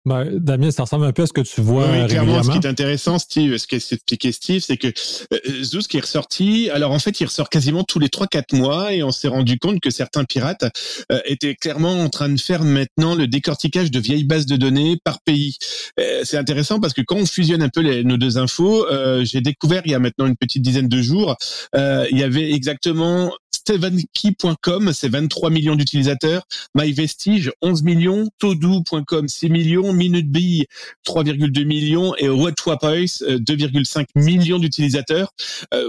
Ben, 0.07 0.39
Damien, 0.39 0.71
ça 0.71 0.83
ressemble 0.83 1.03
un 1.03 1.11
peu 1.11 1.23
à 1.23 1.27
ce 1.27 1.33
que 1.33 1.41
tu 1.41 1.59
vois 1.59 1.85
oui, 1.91 2.07
clairement, 2.07 2.41
ce 2.41 2.49
qui 2.49 2.57
est 2.57 2.65
intéressant, 2.65 3.19
Steve, 3.19 3.57
ce 3.57 3.65
expliqué 3.75 4.31
Steve, 4.31 4.61
c'est 4.65 4.77
que 4.77 4.87
euh, 4.87 5.63
Zeus 5.63 5.87
qui 5.87 5.97
est 5.97 5.99
ressorti, 5.99 6.69
alors 6.71 6.93
en 6.93 6.99
fait, 6.99 7.19
il 7.19 7.25
ressort 7.25 7.49
quasiment 7.49 7.83
tous 7.83 7.99
les 7.99 8.07
3-4 8.07 8.55
mois 8.55 8.93
et 8.93 9.03
on 9.03 9.11
s'est 9.11 9.27
rendu 9.27 9.59
compte 9.59 9.81
que 9.81 9.89
certains 9.89 10.23
pirates 10.23 10.63
euh, 11.11 11.19
étaient 11.25 11.55
clairement 11.55 12.01
en 12.01 12.07
train 12.07 12.29
de 12.29 12.39
faire 12.39 12.63
maintenant 12.63 13.15
le 13.15 13.27
décortiquage 13.27 13.91
de 13.91 13.99
vieilles 13.99 14.23
bases 14.23 14.45
de 14.45 14.55
données 14.55 14.97
par 15.03 15.19
pays. 15.19 15.57
Euh, 15.99 16.21
c'est 16.23 16.37
intéressant 16.37 16.79
parce 16.79 16.93
que 16.93 17.01
quand 17.01 17.17
on 17.17 17.25
fusionne 17.25 17.61
un 17.61 17.69
peu 17.69 17.81
les, 17.81 18.05
nos 18.05 18.15
deux 18.15 18.37
infos, 18.37 18.85
j'ai 19.23 19.41
découvert 19.41 19.81
il 19.83 19.91
y 19.91 19.95
a 19.95 19.99
maintenant 19.99 20.25
une 20.25 20.37
petite 20.37 20.61
dizaine 20.61 20.87
de 20.87 21.01
jours, 21.01 21.35
il 21.75 22.17
y 22.17 22.23
avait 22.23 22.53
exactement 22.53 23.33
stevenkey.com, 23.67 24.93
c'est 24.93 25.09
23 25.09 25.49
millions 25.49 25.75
d'utilisateurs. 25.75 26.47
MyVestige, 26.73 27.51
11 27.61 27.83
millions. 27.83 28.29
Todoo.com, 28.39 29.27
6 29.27 29.49
millions. 29.49 29.91
MinuteBee, 29.91 30.67
3,2 31.05 31.65
millions. 31.65 32.15
Et 32.17 32.29
WhatWapois, 32.29 33.19
2,5 33.19 34.05
millions 34.15 34.59
d'utilisateurs. 34.59 35.33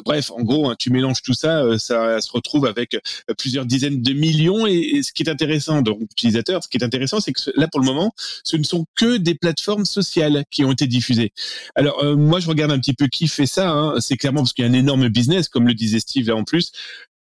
bref, 0.05 0.33
en 0.33 0.43
gros, 0.43 0.69
hein, 0.69 0.75
tu 0.77 0.91
mélanges 0.91 1.23
tout 1.23 1.35
ça, 1.35 1.79
ça 1.79 2.21
se 2.21 2.33
retrouve 2.33 2.67
avec 2.67 2.97
plusieurs 3.39 3.65
dizaines 3.65 4.03
de 4.03 4.13
millions. 4.13 4.67
Et, 4.67 5.03
ce 5.05 5.13
qui 5.13 5.23
est 5.23 5.31
intéressant, 5.31 5.81
donc 5.81 6.01
utilisateurs, 6.03 6.65
ce 6.65 6.69
qui 6.69 6.79
est 6.79 6.85
intéressant, 6.85 7.21
c'est 7.21 7.33
que 7.33 7.53
là, 7.55 7.69
pour 7.69 7.81
le 7.81 7.87
moment, 7.87 8.13
ce 8.43 8.57
ne 8.57 8.65
sont 8.65 8.87
que 8.97 9.19
des 9.19 9.37
plateformes 9.37 9.85
sociales 9.85 10.43
qui 10.51 10.65
ont 10.65 10.73
été 10.73 10.89
diffusées. 10.89 11.33
Alors, 11.77 12.05
moi, 12.17 12.41
je 12.41 12.49
regarde 12.49 12.73
un 12.73 12.81
petit 12.81 12.95
peu 12.95 13.07
qui 13.07 13.29
fait 13.29 13.47
ça. 13.47 13.71
Hein. 13.71 14.01
C'est 14.01 14.17
clairement 14.17 14.41
parce 14.41 14.53
qu'il 14.53 14.65
y 14.65 14.69
a 14.69 14.71
un 14.71 14.75
énorme 14.75 15.09
business, 15.09 15.49
comme 15.49 15.69
le 15.69 15.75
disait 15.75 16.01
Steve 16.01 16.29
en 16.31 16.43
plus 16.43 16.73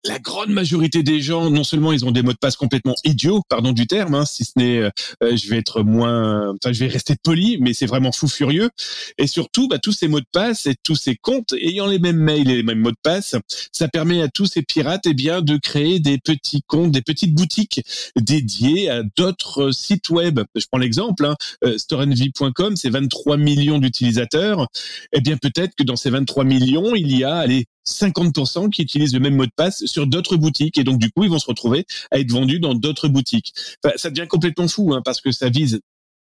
la 0.06 0.20
grande 0.20 0.50
majorité 0.50 1.04
des 1.04 1.22
gens, 1.22 1.50
non 1.50 1.64
seulement 1.64 1.92
ils 1.92 2.06
ont 2.06 2.12
des 2.12 2.22
mots 2.22 2.32
de 2.32 2.38
passe 2.38 2.56
complètement 2.56 2.96
idiots, 3.04 3.42
pardon 3.50 3.74
du 3.74 3.86
terme, 3.86 4.16
hein, 4.16 4.26
si 4.26 4.46
ce 4.46 4.52
n'est, 4.56 4.78
euh, 4.78 4.90
euh, 5.24 5.36
je 5.36 5.50
vais 5.50 5.58
être 5.58 5.84
moins, 5.84 6.52
enfin 6.52 6.72
je 6.72 6.80
vais 6.80 6.88
rester 6.88 7.16
poli, 7.22 7.58
mais 7.60 7.74
c'est 7.74 7.86
vraiment 7.86 8.12
fou 8.12 8.28
furieux. 8.28 8.70
Et 9.18 9.28
surtout, 9.28 9.68
bah, 9.68 9.78
tous 9.78 9.92
ces 9.92 10.08
mots 10.08 10.22
de 10.22 10.26
passe 10.32 10.68
et 10.68 10.76
tous 10.84 10.96
ces 10.96 11.16
comptes 11.16 11.54
ayant 11.54 11.88
les 11.88 12.00
mêmes 12.00 12.18
mails 12.18 12.50
et 12.50 12.56
les 12.56 12.64
mêmes 12.64 12.80
mots 12.80 12.92
de 12.92 12.98
passe, 13.04 13.36
ça 13.72 13.88
permet 13.90 14.22
à 14.22 14.30
tous 14.30 14.46
ces 14.46 14.62
pirates, 14.62 15.06
eh 15.06 15.14
bien, 15.14 15.42
de 15.42 15.58
créer 15.58 16.00
des 16.00 16.18
petits 16.18 16.64
comptes, 16.66 16.92
des 16.92 17.02
petites 17.02 17.34
boutiques 17.34 17.82
dédiées 18.16 18.90
à 18.90 19.04
d'autres 19.18 19.72
sites 19.72 20.10
web. 20.10 20.40
Je 20.56 20.66
prends 20.72 20.80
l'exemple, 20.80 21.26
hein, 21.26 21.36
euh, 21.66 21.78
storenvy.com, 21.78 22.78
c'est 22.78 22.90
23 22.90 23.38
millions 23.38 23.80
d'utilisateurs. 23.80 24.68
Eh 25.12 25.20
bien, 25.20 25.38
peut-être 25.38 25.76
que 25.76 25.84
dans 25.84 25.98
ces 25.98 26.10
23 26.10 26.46
millions, 26.46 26.96
il 26.96 27.16
y 27.16 27.24
a, 27.26 27.36
allez, 27.36 27.66
50% 27.90 28.70
qui 28.70 28.84
utilisent 28.84 29.14
le 29.14 29.20
même 29.20 29.36
mot 29.36 29.46
de 29.46 29.52
passe 29.56 29.86
sur 29.86 30.08
d'autres 30.08 30.38
boutiques 30.38 30.78
et 30.78 30.84
donc 30.84 31.00
du 31.00 31.12
coup 31.12 31.24
ils 31.24 31.30
vont 31.30 31.40
se 31.40 31.48
retrouver 31.48 31.86
à 32.12 32.20
être 32.20 32.32
vendus 32.32 32.60
dans 32.60 32.74
d'autres 32.74 33.08
boutiques. 33.08 33.54
ça 33.96 34.10
devient 34.10 34.28
complètement 34.28 34.68
fou 34.68 34.94
hein, 34.94 35.02
parce 35.04 35.22
que 35.22 35.32
ça 35.32 35.50
vise 35.50 35.80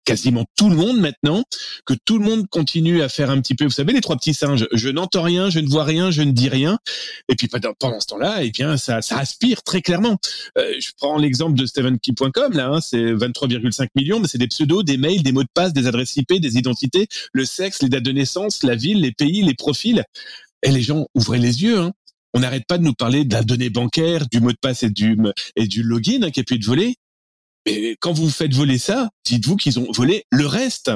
quasiment 0.07 0.45
tout 0.57 0.71
le 0.71 0.77
monde 0.77 0.99
maintenant, 0.99 1.43
que 1.85 1.93
tout 2.05 2.19
le 2.19 2.25
monde 2.25 2.47
continue 2.49 3.03
à 3.03 3.11
faire 3.11 3.29
un 3.29 3.41
petit 3.41 3.55
peu, 3.55 3.65
vous 3.65 3.71
savez, 3.71 3.93
les 3.93 4.01
trois 4.01 4.17
petits 4.17 4.33
singes, 4.33 4.67
je 4.73 4.89
n'entends 4.89 5.23
rien, 5.23 5.51
je 5.51 5.59
ne 5.59 5.69
vois 5.69 5.85
rien, 5.85 6.11
je 6.11 6.23
ne 6.23 6.31
dis 6.31 6.49
rien. 6.49 6.79
Et 7.29 7.35
puis 7.35 7.49
pendant 7.49 8.01
ce 8.01 8.07
temps-là, 8.07 8.39
eh 8.43 8.51
bien, 8.51 8.77
ça, 8.77 9.03
ça 9.03 9.19
aspire 9.19 9.63
très 9.63 9.83
clairement. 9.83 10.17
Euh, 10.57 10.73
je 10.79 10.93
prends 10.97 11.19
l'exemple 11.19 11.59
de 11.59 11.67
StevenKey.com, 11.67 12.53
là, 12.53 12.69
hein, 12.69 12.81
c'est 12.81 13.03
23,5 13.03 13.89
millions, 13.97 14.21
mais 14.21 14.29
c'est 14.29 14.39
des 14.39 14.47
pseudos, 14.47 14.85
des 14.85 14.97
mails, 14.97 15.23
des 15.23 15.33
mots 15.33 15.43
de 15.43 15.49
passe, 15.53 15.73
des 15.73 15.89
adresses 15.89 16.17
IP, 16.17 16.41
des 16.41 16.57
identités, 16.57 17.09
le 17.33 17.45
sexe, 17.45 17.83
les 17.83 17.89
dates 17.89 18.05
de 18.05 18.13
naissance, 18.13 18.63
la 18.63 18.77
ville, 18.77 19.01
les 19.01 19.13
pays, 19.13 19.43
les 19.43 19.55
profils. 19.55 20.05
Et 20.63 20.71
les 20.71 20.83
gens, 20.83 21.07
ouvrez 21.15 21.39
les 21.39 21.63
yeux. 21.63 21.79
Hein. 21.79 21.93
On 22.35 22.41
n'arrête 22.41 22.67
pas 22.67 22.79
de 22.79 22.85
nous 22.85 22.95
parler 22.95 23.25
de 23.25 23.33
la 23.33 23.43
donnée 23.43 23.71
bancaire, 23.71 24.27
du 24.31 24.41
mot 24.41 24.53
de 24.53 24.59
passe 24.61 24.83
et 24.83 24.91
du, 24.91 25.17
et 25.57 25.67
du 25.67 25.83
login 25.83 26.23
hein, 26.23 26.31
qui 26.31 26.41
a 26.41 26.45
pu 26.45 26.55
être 26.55 26.65
volé. 26.65 26.97
Mais 27.67 27.97
quand 28.01 28.13
vous 28.13 28.31
faites 28.31 28.55
voler 28.55 28.79
ça, 28.79 29.11
dites-vous 29.25 29.57
qu'ils 29.57 29.81
ont 29.81 29.91
volé 29.93 30.25
le 30.31 30.47
reste 30.47 30.91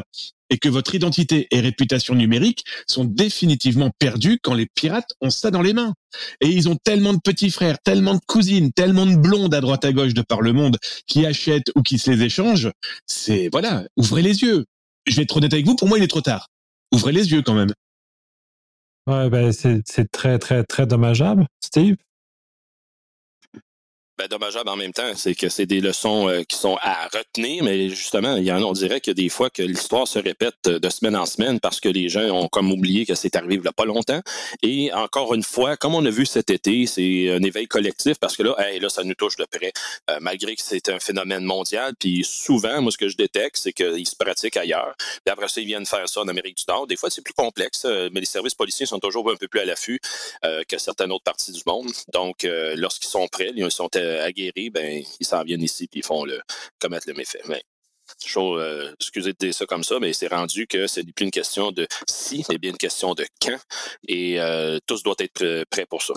et 0.50 0.59
que 0.59 0.69
votre 0.69 0.95
identité 0.95 1.47
et 1.50 1.61
réputation 1.61 2.14
numérique 2.14 2.64
sont 2.87 3.05
définitivement 3.05 3.90
perdues 3.99 4.38
quand 4.43 4.55
les 4.55 4.67
pirates 4.67 5.11
ont 5.21 5.31
ça 5.31 5.50
dans 5.50 5.62
les 5.62 5.73
mains. 5.73 5.95
Et 6.40 6.49
ils 6.49 6.69
ont 6.69 6.76
tellement 6.76 7.12
de 7.12 7.21
petits 7.23 7.50
frères, 7.50 7.79
tellement 7.83 8.14
de 8.14 8.21
cousines, 8.26 8.73
tellement 8.73 9.07
de 9.07 9.17
blondes 9.17 9.55
à 9.55 9.61
droite 9.61 9.85
à 9.85 9.93
gauche 9.93 10.14
de 10.14 10.23
par 10.23 10.43
le 10.43 10.52
monde 10.52 10.76
qui 11.07 11.25
achètent 11.25 11.71
ou 11.76 11.83
qui 11.83 11.99
se 11.99 12.11
les 12.11 12.25
échangent. 12.25 12.71
C'est, 13.07 13.49
voilà, 13.50 13.85
ouvrez 13.97 14.23
les 14.23 14.43
yeux. 14.43 14.67
Je 15.07 15.17
vais 15.17 15.23
être 15.23 15.37
honnête 15.37 15.52
avec 15.52 15.67
vous, 15.67 15.76
pour 15.76 15.88
moi, 15.88 15.99
il 15.99 16.05
est 16.05 16.09
trop 16.09 16.21
tard. 16.21 16.49
Ouvrez 16.93 17.12
les 17.12 17.33
yeux 17.33 17.43
quand 17.43 17.55
même. 17.55 17.73
Ouais, 19.11 19.29
ben 19.29 19.50
c'est 19.52 20.11
très, 20.12 20.38
très, 20.38 20.62
très 20.64 20.87
dommageable. 20.87 21.47
Steve? 21.61 21.97
Ben, 24.20 24.28
dommageable 24.28 24.68
en 24.68 24.76
même 24.76 24.92
temps, 24.92 25.12
c'est 25.16 25.34
que 25.34 25.48
c'est 25.48 25.64
des 25.64 25.80
leçons 25.80 26.28
euh, 26.28 26.42
qui 26.42 26.54
sont 26.54 26.76
à 26.82 27.08
retenir, 27.08 27.64
mais 27.64 27.88
justement, 27.88 28.36
il 28.36 28.44
y 28.44 28.52
en, 28.52 28.62
on 28.62 28.72
dirait 28.72 29.00
que 29.00 29.10
des 29.10 29.30
fois 29.30 29.48
que 29.48 29.62
l'histoire 29.62 30.06
se 30.06 30.18
répète 30.18 30.56
de 30.66 30.90
semaine 30.90 31.16
en 31.16 31.24
semaine 31.24 31.58
parce 31.58 31.80
que 31.80 31.88
les 31.88 32.10
gens 32.10 32.28
ont 32.28 32.48
comme 32.48 32.70
oublié 32.70 33.06
que 33.06 33.14
c'est 33.14 33.34
arrivé 33.34 33.58
il 33.62 33.66
a 33.66 33.72
pas 33.72 33.86
longtemps. 33.86 34.20
Et 34.62 34.92
encore 34.92 35.33
une 35.33 35.42
fois, 35.42 35.78
comme 35.78 35.94
on 35.94 36.04
a 36.04 36.11
vu 36.11 36.26
cet 36.26 36.50
été, 36.50 36.85
c'est 36.85 37.30
un 37.30 37.42
éveil 37.42 37.66
collectif 37.66 38.18
parce 38.18 38.37
que 38.37 38.42
là, 38.42 38.54
là, 38.78 38.88
ça 38.90 39.04
nous 39.04 39.14
touche 39.14 39.37
de 39.37 39.46
près, 39.46 39.72
euh, 40.11 40.18
malgré 40.20 40.54
que 40.54 40.61
c'est 40.62 40.90
un 40.90 41.00
phénomène 41.00 41.44
mondial. 41.44 41.94
Puis 41.98 42.22
souvent, 42.22 42.83
moi, 42.83 42.92
ce 42.92 42.98
que 42.98 43.09
je 43.09 43.16
détecte, 43.16 43.56
c'est 43.56 43.72
qu'ils 43.72 44.06
se 44.06 44.16
pratiquent 44.16 44.59
ailleurs. 44.59 44.94
Puis 45.24 45.33
après 45.33 45.48
ça, 45.48 45.62
ils 45.62 45.66
viennent 45.66 45.87
faire 45.87 46.06
ça 46.11 46.20
en 46.20 46.28
Amérique 46.28 46.59
du 46.59 46.64
Nord. 46.68 46.87
Des 46.87 46.96
fois, 46.96 47.09
c'est 47.09 47.22
plus 47.22 47.33
complexe, 47.33 47.87
euh, 47.87 48.11
mais 48.12 48.20
les 48.20 48.26
services 48.26 48.54
policiers 48.54 48.85
sont 48.85 48.98
toujours 48.98 49.30
un 49.30 49.37
peu 49.37 49.48
plus 49.48 49.61
à 49.61 49.64
l'affût 49.64 49.98
que 50.68 50.78
certaines 50.78 51.11
autres 51.11 51.24
parties 51.24 51.52
du 51.52 51.62
monde. 51.66 51.90
Donc, 52.12 52.46
lorsqu'ils 52.76 53.09
sont 53.09 53.26
prêts, 53.28 53.52
ils 53.54 53.70
sont 53.70 53.88
aguerris, 54.18 54.70
ben, 54.70 55.03
ils 55.20 55.27
s'en 55.27 55.42
viennent 55.44 55.62
ici 55.62 55.85
et 55.85 55.99
ils 55.99 56.05
font 56.05 56.25
le, 56.25 56.40
commettre 56.79 57.09
le 57.09 57.14
méfait. 57.14 57.40
Mais, 57.49 57.62
euh, 58.37 58.92
excusez 58.99 59.33
de 59.33 59.38
dire 59.38 59.55
ça 59.55 59.66
comme 59.66 59.83
ça, 59.83 59.99
mais 60.01 60.12
c'est 60.12 60.29
rendu 60.29 60.66
que 60.66 60.87
c'est 60.87 61.05
plus 61.12 61.25
une 61.25 61.31
question 61.31 61.73
de 61.73 61.87
si, 62.07 62.44
mais 62.49 62.59
bien 62.59 62.70
une 62.70 62.77
question 62.77 63.14
de 63.14 63.25
quand. 63.42 63.59
Et 64.09 64.40
euh, 64.40 64.79
tous 64.87 65.03
doivent 65.03 65.16
être 65.20 65.64
prêts 65.70 65.87
pour 65.87 66.03
ça. 66.03 66.14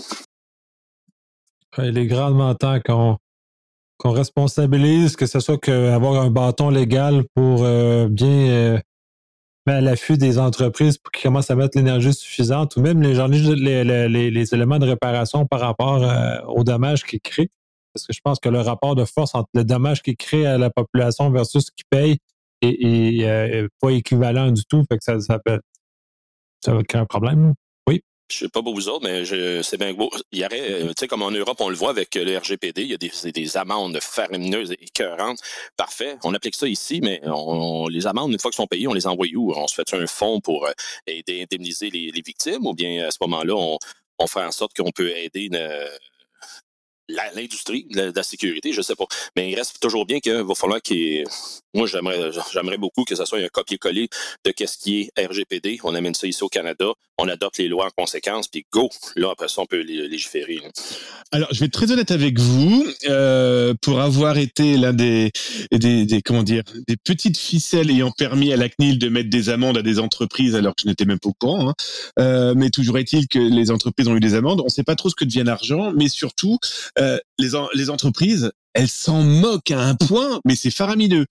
Il 1.79 1.97
est 1.97 2.05
grandement 2.05 2.53
temps 2.55 2.79
qu'on 2.81 4.11
responsabilise, 4.11 5.15
que 5.15 5.25
ce 5.25 5.39
soit 5.39 5.57
qu'avoir 5.57 6.21
un 6.21 6.29
bâton 6.29 6.69
légal 6.69 7.23
pour 7.33 7.63
euh, 7.63 8.07
bien 8.09 8.81
mettre 9.65 9.77
à 9.77 9.81
l'affût 9.81 10.17
des 10.17 10.39
entreprises 10.39 10.97
pour 10.97 11.11
qu'ils 11.11 11.23
commencent 11.23 11.49
à 11.49 11.55
mettre 11.55 11.77
l'énergie 11.77 12.13
suffisante 12.13 12.75
ou 12.75 12.81
même 12.81 13.01
les, 13.01 13.13
les, 13.55 14.29
les, 14.29 14.53
éléments 14.53 14.77
de 14.77 14.85
réparation 14.85 15.45
par 15.45 15.61
rapport 15.61 16.03
aux 16.49 16.63
dommages 16.63 17.03
qu'ils 17.03 17.21
créent. 17.21 17.49
Parce 17.93 18.05
que 18.07 18.13
je 18.13 18.19
pense 18.23 18.39
que 18.39 18.49
le 18.49 18.61
rapport 18.61 18.95
de 18.95 19.05
force 19.05 19.35
entre 19.35 19.49
le 19.53 19.63
dommage 19.63 20.01
qui 20.01 20.15
crée 20.15 20.45
à 20.45 20.57
la 20.57 20.69
population 20.69 21.29
versus 21.29 21.65
ce 21.65 21.71
qui 21.71 21.83
paye 21.89 22.17
est, 22.61 23.23
euh, 23.23 23.67
pas 23.79 23.89
équivalent 23.91 24.51
du 24.51 24.63
tout. 24.65 24.83
Fait 24.89 24.97
que 24.97 25.03
ça, 25.03 25.19
ça, 25.19 25.39
peut, 25.39 25.59
ça 26.63 26.73
va 26.73 26.83
créer 26.83 27.01
un 27.01 27.05
problème. 27.05 27.53
Oui. 27.87 28.01
Je 28.31 28.37
sais 28.37 28.49
pas 28.49 28.63
pour 28.63 28.73
vous 28.73 28.87
autres, 28.89 29.03
mais 29.03 29.23
c'est 29.63 29.77
bien 29.77 29.93
beau. 29.93 30.09
Il 30.31 30.39
y 30.39 30.45
aurait, 30.45 30.71
euh, 30.71 30.87
tu 30.87 30.93
sais, 30.99 31.07
comme 31.07 31.21
en 31.21 31.31
Europe, 31.31 31.57
on 31.59 31.69
le 31.69 31.75
voit 31.75 31.91
avec 31.91 32.15
le 32.15 32.37
RGPD, 32.37 32.81
il 32.81 32.87
y 32.89 32.93
a 32.93 32.97
des, 32.97 33.31
des 33.31 33.57
amendes 33.57 33.99
faramineuses 34.01 34.71
et 34.71 34.83
écœurantes. 34.83 35.39
Parfait. 35.77 36.17
On 36.23 36.33
applique 36.33 36.55
ça 36.55 36.67
ici, 36.67 36.99
mais 37.01 37.21
on, 37.25 37.87
les 37.87 38.07
amendes, 38.07 38.31
une 38.31 38.39
fois 38.39 38.49
qu'elles 38.49 38.57
sont 38.57 38.67
payées, 38.67 38.87
on 38.87 38.93
les 38.93 39.07
envoie 39.07 39.27
où? 39.35 39.53
On 39.55 39.67
se 39.67 39.75
fait 39.75 39.93
un 39.93 40.07
fonds 40.07 40.39
pour 40.39 40.65
euh, 40.65 40.71
aider, 41.05 41.43
indemniser 41.43 41.89
les, 41.89 42.11
victimes? 42.25 42.65
Ou 42.65 42.73
bien 42.73 43.05
à 43.07 43.11
ce 43.11 43.17
moment-là, 43.21 43.53
on, 43.55 43.77
on 44.19 44.27
fait 44.27 44.43
en 44.43 44.51
sorte 44.51 44.75
qu'on 44.75 44.91
peut 44.91 45.09
aider 45.09 45.49
l'industrie 47.09 47.85
de 47.89 48.11
la 48.15 48.23
sécurité, 48.23 48.73
je 48.73 48.81
sais 48.81 48.95
pas. 48.95 49.05
Mais 49.35 49.51
il 49.51 49.55
reste 49.55 49.79
toujours 49.79 50.05
bien 50.05 50.19
qu'il 50.19 50.33
va 50.33 50.55
falloir 50.55 50.81
qu'il 50.81 51.25
Moi, 51.73 51.87
j'aimerais, 51.87 52.31
j'aimerais 52.51 52.77
beaucoup 52.77 53.03
que 53.03 53.15
ce 53.15 53.25
soit 53.25 53.39
un 53.39 53.47
copier-coller 53.47 54.09
de 54.45 54.51
qu'est-ce 54.51 54.77
qui 54.77 55.09
est 55.15 55.25
RGPD. 55.27 55.79
On 55.83 55.95
amène 55.95 56.13
ça 56.13 56.27
ici 56.27 56.43
au 56.43 56.49
Canada, 56.49 56.85
on 57.17 57.27
adopte 57.27 57.57
les 57.57 57.67
lois 57.67 57.87
en 57.87 57.89
conséquence, 57.95 58.47
puis 58.47 58.65
go! 58.71 58.89
Là, 59.15 59.29
après 59.31 59.47
ça, 59.47 59.61
on 59.61 59.65
peut 59.65 59.81
légiférer. 59.81 60.61
Alors, 61.31 61.47
je 61.51 61.59
vais 61.59 61.65
être 61.65 61.73
très 61.73 61.91
honnête 61.91 62.11
avec 62.11 62.39
vous. 62.39 62.85
Euh, 63.09 63.73
pour 63.81 63.99
avoir 63.99 64.37
été 64.37 64.77
l'un 64.77 64.93
des, 64.93 65.31
des, 65.71 66.21
comment 66.23 66.43
dire, 66.43 66.63
des 66.87 66.95
petites 66.95 67.37
ficelles 67.37 67.89
ayant 67.89 68.11
permis 68.11 68.53
à 68.53 68.57
la 68.57 68.69
CNIL 68.69 68.99
de 68.99 69.09
mettre 69.09 69.29
des 69.29 69.49
amendes 69.49 69.77
à 69.77 69.81
des 69.81 69.99
entreprises 69.99 70.55
alors 70.55 70.75
que 70.75 70.83
je 70.83 70.87
n'étais 70.87 71.05
même 71.05 71.19
pas 71.19 71.29
au 71.29 71.33
courant, 71.33 71.69
hein. 71.69 71.73
euh, 72.19 72.53
mais 72.55 72.69
toujours 72.69 72.97
est-il 72.97 73.27
que 73.27 73.39
les 73.39 73.71
entreprises 73.71 74.07
ont 74.07 74.15
eu 74.15 74.19
des 74.19 74.35
amendes. 74.35 74.61
On 74.61 74.65
ne 74.65 74.69
sait 74.69 74.83
pas 74.83 74.95
trop 74.95 75.09
ce 75.09 75.15
que 75.15 75.25
devient 75.25 75.43
l'argent, 75.45 75.91
mais 75.95 76.07
surtout, 76.07 76.59
euh, 76.99 77.17
les, 77.39 77.49
les 77.73 77.89
entreprises, 77.89 78.51
elles 78.73 78.89
s'en 78.89 79.23
moquent 79.23 79.71
à 79.71 79.81
un 79.81 79.95
point, 79.95 80.39
mais 80.45 80.55
c'est 80.55 80.71
faramineux. 80.71 81.25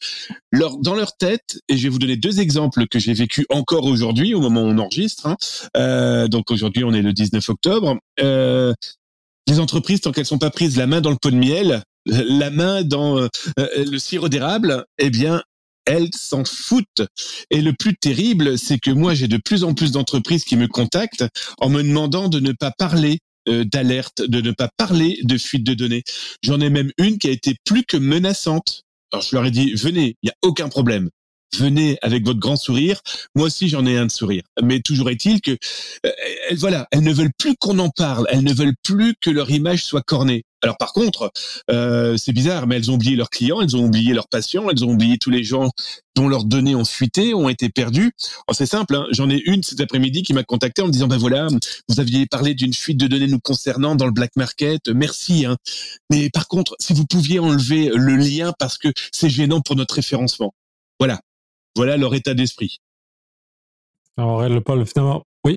Leur, 0.51 0.79
dans 0.79 0.95
leur 0.95 1.17
tête, 1.17 1.61
et 1.69 1.77
je 1.77 1.83
vais 1.85 1.89
vous 1.89 1.99
donner 1.99 2.17
deux 2.17 2.41
exemples 2.41 2.87
que 2.87 2.99
j'ai 2.99 3.15
vécu 3.15 3.47
encore 3.51 3.85
aujourd'hui, 3.85 4.35
au 4.35 4.41
moment 4.41 4.63
où 4.63 4.67
on 4.67 4.79
enregistre. 4.79 5.27
Hein. 5.27 5.37
Euh, 5.77 6.29
donc 6.29 6.51
aujourd'hui, 6.51 6.85
on 6.85 6.93
est 6.93 7.03
le 7.03 7.13
19 7.13 7.49
octobre. 7.49 7.99
Euh, 8.21 8.73
les 9.49 9.59
entreprises, 9.59 10.01
tant 10.01 10.13
qu'elles 10.13 10.27
sont 10.27 10.39
pas 10.39 10.51
prises 10.51 10.77
la 10.77 10.87
main 10.87 11.01
dans 11.01 11.11
le 11.11 11.17
pot 11.21 11.31
de 11.31 11.37
miel, 11.37 11.83
la 12.07 12.51
main 12.51 12.83
dans 12.83 13.19
euh, 13.19 13.29
le 13.57 13.99
sirop 13.99 14.29
d'érable, 14.29 14.85
eh 14.99 15.11
bien, 15.11 15.43
elles 15.85 16.11
s'en 16.15 16.45
foutent. 16.45 17.03
Et 17.51 17.61
le 17.61 17.73
plus 17.73 17.97
terrible, 17.97 18.59
c'est 18.59 18.79
que 18.79 18.91
moi, 18.91 19.15
j'ai 19.15 19.29
de 19.29 19.39
plus 19.39 19.65
en 19.65 19.75
plus 19.75 19.93
d'entreprises 19.93 20.45
qui 20.45 20.57
me 20.57 20.69
contactent 20.69 21.25
en 21.59 21.69
me 21.69 21.83
demandant 21.83 22.29
de 22.29 22.41
ne 22.41 22.53
pas 22.53 22.71
parler 22.71 23.19
euh, 23.19 23.19
d'alerte, 23.47 24.23
de 24.23 24.41
ne 24.41 24.51
pas 24.53 24.69
parler 24.77 25.19
de 25.23 25.39
fuite 25.39 25.65
de 25.65 25.75
données. 25.75 26.03
J'en 26.43 26.61
ai 26.61 26.71
même 26.71 26.93
une 26.99 27.19
qui 27.19 27.29
a 27.29 27.33
été 27.33 27.57
plus 27.65 27.85
que 27.85 27.97
menaçante. 27.97 28.83
Alors 29.13 29.23
je 29.23 29.35
leur 29.35 29.45
ai 29.45 29.51
dit, 29.51 29.75
venez, 29.75 30.17
il 30.23 30.27
n'y 30.27 30.31
a 30.31 30.37
aucun 30.43 30.69
problème. 30.69 31.11
Venez 31.57 31.99
avec 32.03 32.25
votre 32.25 32.41
grand 32.41 32.57
sourire. 32.57 33.01
Moi 33.35 33.47
aussi, 33.47 33.69
j'en 33.69 33.87
ai 33.87 33.97
un 33.97 34.07
de 34.07 34.13
sourire. 34.13 34.43
Mais 34.63 34.81
toujours 34.81 35.11
est-il 35.11 35.41
que, 35.41 35.57
euh, 36.07 36.11
voilà, 36.57 36.87
elles 36.91 37.03
ne 37.03 37.13
veulent 37.13 37.33
plus 37.39 37.55
qu'on 37.57 37.79
en 37.79 37.91
parle. 37.91 38.27
Elles 38.31 38.45
ne 38.45 38.53
veulent 38.53 38.77
plus 38.83 39.15
que 39.21 39.31
leur 39.31 39.51
image 39.51 39.85
soit 39.85 40.03
cornée. 40.03 40.45
Alors 40.63 40.77
par 40.79 40.93
contre, 40.93 41.33
euh, 41.71 42.17
c'est 42.17 42.33
bizarre, 42.33 42.67
mais 42.67 42.77
elles 42.77 42.91
ont 42.91 42.95
oublié 42.95 43.17
leurs 43.17 43.31
clients, 43.31 43.61
elles 43.61 43.77
ont 43.77 43.85
oublié 43.85 44.15
leurs 44.15 44.29
patients, 44.29 44.71
elles 44.71 44.85
ont 44.85 44.91
oublié 44.93 45.19
tous 45.19 45.31
les 45.31 45.43
gens 45.43 45.71
dont 46.15 46.29
leurs 46.29 46.45
données 46.45 46.77
ont 46.77 46.85
fuité, 46.85 47.35
ont 47.35 47.49
été 47.49 47.69
perdues. 47.69 48.13
c'est 48.53 48.67
simple, 48.67 48.95
hein. 48.95 49.07
j'en 49.11 49.29
ai 49.29 49.43
une 49.47 49.65
cet 49.65 49.81
après-midi 49.81 50.23
qui 50.23 50.35
m'a 50.35 50.45
contacté 50.45 50.83
en 50.83 50.87
me 50.87 50.93
disant 50.93 51.09
ben 51.09 51.17
voilà, 51.17 51.49
vous 51.89 52.01
aviez 52.01 52.27
parlé 52.27 52.55
d'une 52.55 52.75
fuite 52.75 52.99
de 52.99 53.09
données 53.09 53.27
nous 53.27 53.41
concernant 53.41 53.97
dans 53.97 54.07
le 54.07 54.13
black 54.13 54.37
market, 54.37 54.89
merci. 54.89 55.47
Hein. 55.47 55.57
Mais 56.11 56.31
par 56.31 56.47
contre, 56.47 56.77
si 56.79 56.93
vous 56.93 57.07
pouviez 57.07 57.41
enlever 57.41 57.91
le 57.93 58.15
lien 58.15 58.53
parce 58.59 58.79
que 58.79 58.89
c'est 59.11 59.31
gênant 59.31 59.63
pour 59.63 59.75
notre 59.75 59.95
référencement. 59.95 60.55
Voilà, 61.01 61.21
voilà 61.77 61.97
leur 61.97 62.15
état 62.15 62.35
d'esprit. 62.35 62.79
Alors, 64.17 64.43
pas 64.63 64.85
finalement. 64.85 65.25
Oui. 65.45 65.57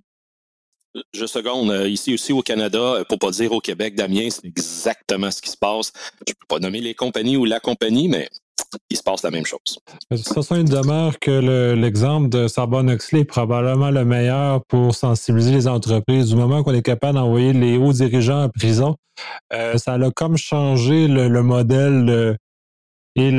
Je 1.13 1.25
seconde. 1.25 1.71
Euh, 1.71 1.89
ici 1.89 2.13
aussi 2.13 2.32
au 2.32 2.41
Canada, 2.41 2.80
euh, 2.80 3.04
pour 3.04 3.19
pas 3.19 3.32
dire 3.32 3.51
au 3.51 3.60
Québec, 3.60 3.95
Damien, 3.95 4.30
c'est 4.30 4.45
exactement 4.45 5.30
ce 5.30 5.41
qui 5.41 5.49
se 5.49 5.58
passe. 5.58 5.91
Je 6.28 6.34
peux 6.34 6.47
pas 6.47 6.60
nommer 6.60 6.80
les 6.80 6.93
compagnies 6.93 7.38
ou 7.38 7.45
la 7.45 7.60
compagnie, 7.60 8.08
mais 8.08 8.30
il 8.89 8.97
se 8.97 9.04
passe 9.04 9.23
la 9.23 9.32
même 9.32 9.45
chose. 9.45 9.80
Ça 10.15 10.41
sent 10.41 10.62
une 10.62 10.67
demeure 10.67 11.19
que 11.19 11.73
l'exemple 11.75 12.30
de 12.30 12.47
Sarbonne 12.47 12.89
Oxley 12.89 13.21
est 13.21 13.25
probablement 13.25 13.91
le 13.91 14.06
meilleur 14.06 14.63
pour 14.65 14.95
sensibiliser 14.95 15.51
les 15.51 15.67
entreprises. 15.67 16.30
Du 16.30 16.36
moment 16.36 16.63
qu'on 16.63 16.73
est 16.73 16.82
capable 16.82 17.15
d'envoyer 17.15 17.54
les 17.54 17.78
hauts 17.78 17.93
dirigeants 17.93 18.43
en 18.43 18.49
prison, 18.49 18.95
euh, 19.54 19.78
ça 19.78 19.93
a 19.93 20.12
comme 20.12 20.38
changé 20.38 21.08
le, 21.08 21.43
modèle 21.43 22.38
et 23.15 23.32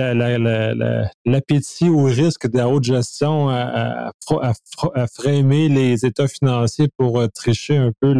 l'appétit 1.24 1.88
au 1.88 2.04
risque 2.04 2.48
de 2.50 2.56
la 2.56 2.68
haute 2.68 2.84
gestion 2.84 3.50
à, 3.50 4.12
à, 4.40 5.06
framer 5.06 5.68
les 5.68 6.06
états 6.06 6.28
financiers 6.28 6.88
pour 6.96 7.20
euh, 7.20 7.28
tricher 7.28 7.76
un 7.76 7.92
peu 8.00 8.14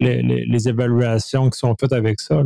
les, 0.00 0.68
évaluations 0.68 1.48
qui 1.50 1.58
sont 1.58 1.74
faites 1.78 1.92
avec 1.92 2.20
ça. 2.20 2.42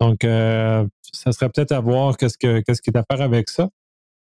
Donc, 0.00 0.24
euh, 0.24 0.86
ça 1.12 1.32
serait 1.32 1.48
peut-être 1.48 1.72
à 1.72 1.80
voir 1.80 2.16
qu'est-ce, 2.16 2.36
que, 2.36 2.60
qu'est-ce 2.60 2.82
à 2.94 3.04
faire 3.10 3.24
avec 3.24 3.48
ça. 3.48 3.68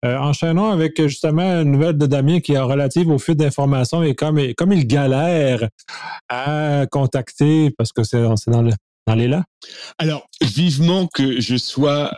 Euh, 0.04 0.18
enchaînons 0.18 0.70
avec 0.70 1.02
justement 1.02 1.62
une 1.62 1.72
nouvelle 1.72 1.98
de 1.98 2.06
Damien 2.06 2.42
qui 2.42 2.54
est 2.54 2.60
relative 2.60 3.10
au 3.10 3.18
fil 3.18 3.36
d'informations 3.36 4.04
et 4.04 4.14
comme, 4.14 4.40
comme 4.56 4.74
il 4.74 4.86
galère 4.86 5.68
à 6.28 6.86
contacter, 6.92 7.72
parce 7.78 7.92
que 7.94 8.04
c'est, 8.04 8.22
dans, 8.22 8.36
dans 9.08 9.16
les 9.16 9.28
là. 9.28 9.44
Alors, 9.98 10.28
vivement 10.42 11.08
que 11.08 11.40
je 11.40 11.56
sois 11.56 12.12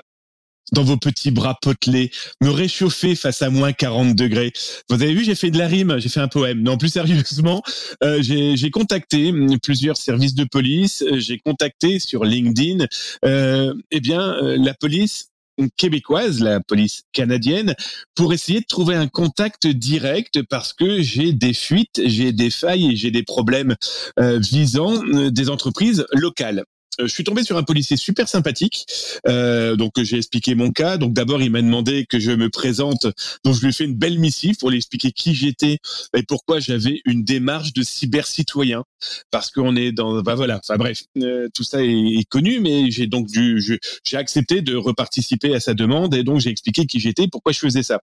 dans 0.71 0.83
vos 0.83 0.97
petits 0.97 1.31
bras 1.31 1.57
potelés, 1.61 2.11
me 2.41 2.49
réchauffer 2.49 3.15
face 3.15 3.41
à 3.41 3.49
moins 3.49 3.73
40 3.73 4.15
degrés. 4.15 4.51
Vous 4.89 4.95
avez 5.01 5.13
vu, 5.13 5.23
j'ai 5.23 5.35
fait 5.35 5.51
de 5.51 5.57
la 5.57 5.67
rime, 5.67 5.99
j'ai 5.99 6.09
fait 6.09 6.19
un 6.19 6.27
poème. 6.27 6.61
Non, 6.61 6.77
plus 6.77 6.89
sérieusement, 6.89 7.63
euh, 8.03 8.21
j'ai 8.21 8.71
contacté 8.71 9.33
plusieurs 9.63 9.97
services 9.97 10.35
de 10.35 10.43
police, 10.43 11.03
j'ai 11.13 11.39
contacté 11.39 11.99
sur 11.99 12.23
LinkedIn, 12.25 12.85
euh, 13.25 13.73
eh 13.91 13.99
bien, 13.99 14.21
euh, 14.21 14.57
la 14.59 14.73
police 14.73 15.29
québécoise, 15.75 16.39
la 16.39 16.59
police 16.59 17.03
canadienne, 17.13 17.73
pour 18.13 18.31
essayer 18.33 18.59
de 18.59 18.65
trouver 18.65 18.95
un 18.95 19.07
contact 19.07 19.65
direct 19.65 20.43
parce 20.43 20.71
que 20.71 21.01
j'ai 21.01 21.33
des 21.33 21.53
fuites, 21.53 22.01
j'ai 22.05 22.31
des 22.31 22.51
failles 22.51 22.91
et 22.91 22.95
j'ai 22.95 23.09
des 23.09 23.23
problèmes 23.23 23.75
euh, 24.19 24.39
visant 24.39 25.03
des 25.31 25.49
entreprises 25.49 26.05
locales. 26.13 26.63
Euh, 26.99 27.07
je 27.07 27.13
suis 27.13 27.23
tombé 27.23 27.43
sur 27.43 27.57
un 27.57 27.63
policier 27.63 27.97
super 27.97 28.27
sympathique. 28.27 28.85
Euh, 29.27 29.75
donc 29.75 30.01
j'ai 30.01 30.17
expliqué 30.17 30.55
mon 30.55 30.71
cas. 30.71 30.97
Donc 30.97 31.13
d'abord 31.13 31.41
il 31.41 31.51
m'a 31.51 31.61
demandé 31.61 32.05
que 32.05 32.19
je 32.19 32.31
me 32.31 32.49
présente. 32.49 33.07
Donc 33.43 33.55
je 33.55 33.61
lui 33.61 33.69
ai 33.69 33.71
fait 33.71 33.85
une 33.85 33.95
belle 33.95 34.19
missive 34.19 34.57
pour 34.57 34.69
lui 34.69 34.77
expliquer 34.77 35.11
qui 35.11 35.35
j'étais 35.35 35.79
et 36.15 36.23
pourquoi 36.23 36.59
j'avais 36.59 37.01
une 37.05 37.23
démarche 37.23 37.73
de 37.73 37.83
cyber-citoyen. 37.83 38.83
Parce 39.31 39.51
qu'on 39.51 39.75
est 39.75 39.91
dans, 39.91 40.21
bah 40.21 40.35
voilà. 40.35 40.59
Enfin 40.63 40.77
bref, 40.77 41.03
euh, 41.17 41.47
tout 41.53 41.63
ça 41.63 41.83
est, 41.83 42.27
connu, 42.29 42.59
mais 42.59 42.89
j'ai 42.91 43.07
donc 43.07 43.27
dû, 43.27 43.61
j'ai 44.03 44.17
accepté 44.17 44.61
de 44.61 44.75
reparticiper 44.75 45.53
à 45.53 45.59
sa 45.59 45.73
demande 45.73 46.15
et 46.15 46.23
donc 46.23 46.39
j'ai 46.39 46.49
expliqué 46.49 46.85
qui 46.85 46.99
j'étais, 46.99 47.27
pourquoi 47.27 47.51
je 47.51 47.59
faisais 47.59 47.83
ça. 47.83 48.01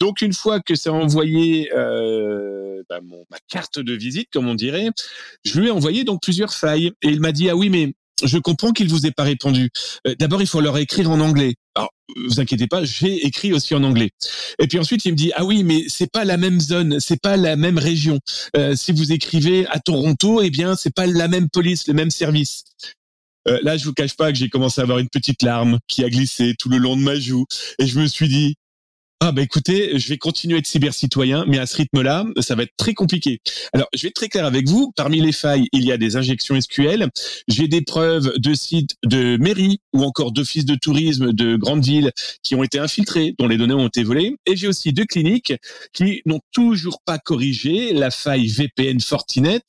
Donc 0.00 0.22
une 0.22 0.32
fois 0.32 0.60
que 0.60 0.74
c'est 0.74 0.88
envoyé 0.88 1.70
euh, 1.74 2.82
bah, 2.88 3.00
mon, 3.02 3.24
ma 3.30 3.38
carte 3.48 3.78
de 3.78 3.92
visite, 3.92 4.28
comme 4.32 4.48
on 4.48 4.54
dirait, 4.54 4.88
je 5.44 5.60
lui 5.60 5.68
ai 5.68 5.70
envoyé 5.70 6.04
donc 6.04 6.22
plusieurs 6.22 6.54
failles 6.54 6.92
et 7.02 7.08
il 7.08 7.20
m'a 7.20 7.32
dit 7.32 7.50
ah 7.50 7.56
oui 7.56 7.68
mais 7.68 7.92
je 8.24 8.38
comprends 8.38 8.72
qu'il 8.72 8.88
vous 8.88 9.06
ait 9.06 9.10
pas 9.10 9.24
répondu. 9.24 9.70
Euh, 10.06 10.14
d'abord, 10.18 10.40
il 10.40 10.46
faut 10.46 10.60
leur 10.60 10.78
écrire 10.78 11.10
en 11.10 11.20
anglais. 11.20 11.54
Alors, 11.74 11.90
vous 12.16 12.40
inquiétez 12.40 12.66
pas, 12.66 12.84
j'ai 12.84 13.26
écrit 13.26 13.52
aussi 13.52 13.74
en 13.74 13.82
anglais. 13.82 14.10
Et 14.58 14.66
puis 14.66 14.78
ensuite, 14.78 15.04
il 15.04 15.12
me 15.12 15.16
dit 15.16 15.32
ah 15.34 15.44
oui, 15.44 15.64
mais 15.64 15.84
c'est 15.88 16.10
pas 16.10 16.24
la 16.24 16.36
même 16.36 16.60
zone, 16.60 17.00
c'est 17.00 17.20
pas 17.20 17.36
la 17.36 17.56
même 17.56 17.78
région. 17.78 18.18
Euh, 18.56 18.74
si 18.76 18.92
vous 18.92 19.12
écrivez 19.12 19.66
à 19.68 19.80
Toronto, 19.80 20.42
eh 20.42 20.50
bien, 20.50 20.76
c'est 20.76 20.94
pas 20.94 21.06
la 21.06 21.28
même 21.28 21.48
police, 21.48 21.86
le 21.88 21.94
même 21.94 22.10
service. 22.10 22.64
Euh, 23.48 23.58
là, 23.62 23.76
je 23.76 23.84
vous 23.84 23.92
cache 23.92 24.14
pas 24.14 24.30
que 24.30 24.38
j'ai 24.38 24.48
commencé 24.48 24.80
à 24.80 24.84
avoir 24.84 24.98
une 24.98 25.08
petite 25.08 25.42
larme 25.42 25.78
qui 25.88 26.04
a 26.04 26.08
glissé 26.08 26.54
tout 26.58 26.68
le 26.68 26.78
long 26.78 26.96
de 26.96 27.02
ma 27.02 27.18
joue, 27.18 27.46
et 27.78 27.86
je 27.86 27.98
me 27.98 28.06
suis 28.06 28.28
dit 28.28 28.56
ah 29.24 29.30
bah 29.30 29.42
écoutez, 29.42 30.00
je 30.00 30.08
vais 30.08 30.18
continuer 30.18 30.56
à 30.56 30.58
être 30.58 30.66
cyber-citoyen, 30.66 31.44
mais 31.46 31.60
à 31.60 31.66
ce 31.66 31.76
rythme-là, 31.76 32.26
ça 32.40 32.56
va 32.56 32.64
être 32.64 32.74
très 32.76 32.92
compliqué. 32.92 33.40
Alors, 33.72 33.86
je 33.94 34.02
vais 34.02 34.08
être 34.08 34.16
très 34.16 34.28
clair 34.28 34.44
avec 34.44 34.68
vous. 34.68 34.90
Parmi 34.96 35.20
les 35.20 35.30
failles, 35.30 35.68
il 35.70 35.84
y 35.84 35.92
a 35.92 35.96
des 35.96 36.16
injections 36.16 36.60
SQL. 36.60 37.08
J'ai 37.46 37.68
des 37.68 37.82
preuves 37.82 38.32
de 38.36 38.52
sites 38.52 38.96
de 39.04 39.36
mairie 39.36 39.78
ou 39.92 40.02
encore 40.02 40.32
d'offices 40.32 40.64
de 40.64 40.74
tourisme 40.74 41.32
de 41.32 41.54
grandes 41.54 41.84
villes 41.84 42.10
qui 42.42 42.56
ont 42.56 42.64
été 42.64 42.80
infiltrés, 42.80 43.36
dont 43.38 43.46
les 43.46 43.58
données 43.58 43.74
ont 43.74 43.86
été 43.86 44.02
volées. 44.02 44.34
Et 44.44 44.56
j'ai 44.56 44.66
aussi 44.66 44.92
deux 44.92 45.04
cliniques 45.04 45.54
qui 45.92 46.22
n'ont 46.26 46.40
toujours 46.50 47.00
pas 47.04 47.18
corrigé 47.20 47.92
la 47.92 48.10
faille 48.10 48.48
VPN 48.48 48.98
Fortinet 49.00 49.62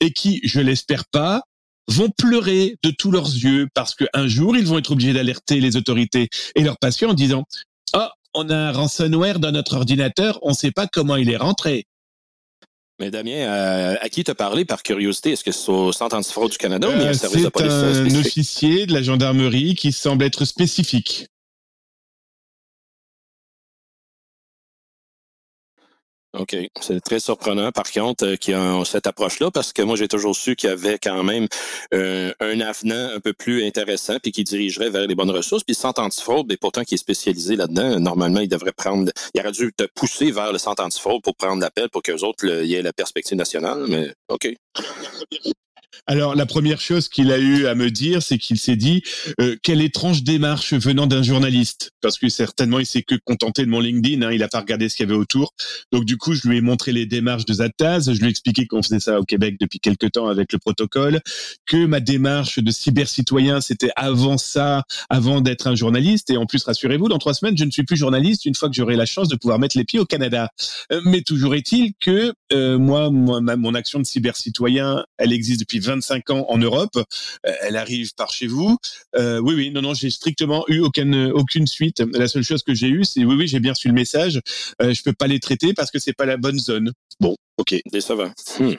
et 0.00 0.10
qui, 0.10 0.40
je 0.42 0.58
l'espère 0.58 1.04
pas, 1.12 1.42
vont 1.86 2.10
pleurer 2.10 2.74
de 2.82 2.90
tous 2.90 3.12
leurs 3.12 3.30
yeux 3.30 3.68
parce 3.72 3.94
qu'un 3.94 4.26
jour, 4.26 4.56
ils 4.56 4.66
vont 4.66 4.78
être 4.78 4.90
obligés 4.90 5.12
d'alerter 5.12 5.60
les 5.60 5.76
autorités 5.76 6.28
et 6.56 6.62
leurs 6.64 6.78
patients 6.78 7.10
en 7.10 7.14
disant 7.14 7.44
Ah, 7.92 8.14
on 8.34 8.48
a 8.50 8.56
un 8.56 8.72
ransomware 8.72 9.38
dans 9.38 9.52
notre 9.52 9.76
ordinateur, 9.76 10.38
on 10.42 10.50
ne 10.50 10.54
sait 10.54 10.70
pas 10.70 10.86
comment 10.86 11.16
il 11.16 11.30
est 11.30 11.36
rentré. 11.36 11.86
Mais 13.00 13.10
Damien, 13.10 13.32
euh, 13.32 13.96
à 14.00 14.08
qui 14.10 14.22
t'as 14.24 14.34
parlé 14.34 14.66
par 14.66 14.82
curiosité? 14.82 15.32
Est-ce 15.32 15.42
que 15.42 15.52
c'est 15.52 15.70
au 15.70 15.90
Centre 15.90 16.14
antifraude 16.14 16.50
du 16.50 16.58
Canada 16.58 16.86
ou 16.88 16.92
un 16.92 17.14
service 17.14 17.44
de 17.44 17.48
police 17.48 17.72
euh, 17.72 18.06
C'est 18.06 18.14
un 18.14 18.20
officier 18.20 18.86
de 18.86 18.92
la 18.92 19.02
gendarmerie 19.02 19.74
qui 19.74 19.90
semble 19.90 20.22
être 20.22 20.44
spécifique. 20.44 21.28
OK. 26.38 26.56
C'est 26.80 27.00
très 27.00 27.18
surprenant, 27.18 27.72
par 27.72 27.90
contre, 27.90 28.24
euh, 28.24 28.36
qu'il 28.36 28.54
y 28.54 28.56
ait 28.56 28.84
cette 28.84 29.08
approche-là, 29.08 29.50
parce 29.50 29.72
que 29.72 29.82
moi, 29.82 29.96
j'ai 29.96 30.06
toujours 30.06 30.36
su 30.36 30.54
qu'il 30.54 30.70
y 30.70 30.72
avait 30.72 30.98
quand 30.98 31.24
même 31.24 31.48
euh, 31.92 32.32
un 32.38 32.60
avenant 32.60 33.10
un 33.16 33.20
peu 33.20 33.32
plus 33.32 33.64
intéressant, 33.66 34.18
puis 34.22 34.30
qui 34.30 34.44
dirigerait 34.44 34.90
vers 34.90 35.08
les 35.08 35.16
bonnes 35.16 35.30
ressources. 35.30 35.64
Puis 35.64 35.74
le 35.74 35.80
centre 35.80 36.00
antifraude, 36.00 36.50
et 36.52 36.56
pourtant 36.56 36.84
qui 36.84 36.94
est 36.94 36.98
spécialisé 36.98 37.56
là-dedans, 37.56 37.98
normalement, 37.98 38.40
il 38.40 38.48
devrait 38.48 38.72
prendre, 38.72 39.10
il 39.34 39.40
aurait 39.40 39.50
dû 39.50 39.72
te 39.72 39.84
pousser 39.94 40.30
vers 40.30 40.52
le 40.52 40.58
centre 40.58 40.84
antifraude 40.84 41.22
pour 41.22 41.34
prendre 41.34 41.60
l'appel 41.60 41.88
pour 41.90 42.02
qu'eux 42.02 42.22
autres, 42.22 42.46
ait 42.46 42.82
la 42.82 42.92
perspective 42.92 43.36
nationale, 43.36 43.86
mais 43.88 44.14
OK. 44.28 44.54
Alors, 46.06 46.34
la 46.34 46.46
première 46.46 46.80
chose 46.80 47.08
qu'il 47.08 47.30
a 47.32 47.38
eu 47.38 47.66
à 47.66 47.74
me 47.74 47.90
dire, 47.90 48.22
c'est 48.22 48.38
qu'il 48.38 48.58
s'est 48.58 48.76
dit 48.76 49.02
euh, 49.40 49.56
quelle 49.62 49.82
étrange 49.82 50.22
démarche 50.22 50.74
venant 50.74 51.06
d'un 51.06 51.22
journaliste, 51.22 51.90
parce 52.00 52.18
que 52.18 52.28
certainement 52.28 52.78
il 52.78 52.86
s'est 52.86 53.02
que 53.02 53.16
contenté 53.24 53.64
de 53.64 53.70
mon 53.70 53.80
LinkedIn, 53.80 54.22
hein, 54.22 54.32
il 54.32 54.42
a 54.42 54.48
pas 54.48 54.60
regardé 54.60 54.88
ce 54.88 54.96
qu'il 54.96 55.06
y 55.06 55.10
avait 55.10 55.18
autour. 55.18 55.54
Donc 55.92 56.04
du 56.04 56.16
coup, 56.16 56.34
je 56.34 56.48
lui 56.48 56.58
ai 56.58 56.60
montré 56.60 56.92
les 56.92 57.06
démarches 57.06 57.44
de 57.44 57.54
Zataz, 57.54 58.12
je 58.12 58.18
lui 58.18 58.26
ai 58.26 58.30
expliqué 58.30 58.66
qu'on 58.66 58.82
faisait 58.82 59.00
ça 59.00 59.18
au 59.18 59.24
Québec 59.24 59.56
depuis 59.60 59.80
quelques 59.80 60.12
temps 60.12 60.28
avec 60.28 60.52
le 60.52 60.58
protocole, 60.58 61.20
que 61.66 61.86
ma 61.86 62.00
démarche 62.00 62.58
de 62.58 62.70
cyber-citoyen, 62.70 63.60
c'était 63.60 63.90
avant 63.96 64.38
ça, 64.38 64.84
avant 65.08 65.40
d'être 65.40 65.66
un 65.66 65.74
journaliste. 65.74 66.30
Et 66.30 66.36
en 66.36 66.46
plus, 66.46 66.62
rassurez-vous, 66.64 67.08
dans 67.08 67.18
trois 67.18 67.34
semaines, 67.34 67.56
je 67.56 67.64
ne 67.64 67.70
suis 67.70 67.84
plus 67.84 67.96
journaliste 67.96 68.44
une 68.44 68.54
fois 68.54 68.68
que 68.68 68.74
j'aurai 68.74 68.96
la 68.96 69.06
chance 69.06 69.28
de 69.28 69.36
pouvoir 69.36 69.58
mettre 69.58 69.76
les 69.76 69.84
pieds 69.84 69.98
au 69.98 70.06
Canada. 70.06 70.50
Euh, 70.92 71.00
mais 71.04 71.22
toujours 71.22 71.54
est-il 71.54 71.92
que 72.00 72.32
euh, 72.52 72.78
moi, 72.78 73.10
moi 73.10 73.40
mon 73.40 73.74
action 73.74 73.98
de 73.98 74.04
cyber-citoyen, 74.04 75.04
elle 75.18 75.32
existe 75.32 75.60
depuis 75.60 75.79
25 75.80 76.30
ans 76.30 76.46
en 76.48 76.58
Europe. 76.58 76.96
Euh, 76.96 77.52
elle 77.62 77.76
arrive 77.76 78.14
par 78.14 78.30
chez 78.30 78.46
vous. 78.46 78.76
Euh, 79.16 79.38
oui, 79.38 79.54
oui, 79.54 79.70
non, 79.70 79.82
non, 79.82 79.94
j'ai 79.94 80.10
strictement 80.10 80.64
eu 80.68 80.80
aucune, 80.80 81.30
aucune 81.32 81.66
suite. 81.66 82.02
La 82.12 82.28
seule 82.28 82.42
chose 82.42 82.62
que 82.62 82.74
j'ai 82.74 82.88
eue, 82.88 83.04
c'est 83.04 83.24
oui, 83.24 83.34
oui, 83.36 83.46
j'ai 83.46 83.60
bien 83.60 83.72
reçu 83.72 83.88
le 83.88 83.94
message. 83.94 84.40
Euh, 84.82 84.92
je 84.94 85.02
peux 85.02 85.12
pas 85.12 85.26
les 85.26 85.40
traiter 85.40 85.74
parce 85.74 85.90
que 85.90 85.98
c'est 85.98 86.12
pas 86.12 86.26
la 86.26 86.36
bonne 86.36 86.58
zone. 86.58 86.92
Bon, 87.20 87.36
ok. 87.58 87.74
Décevant. 87.92 88.30
Hmm. 88.58 88.74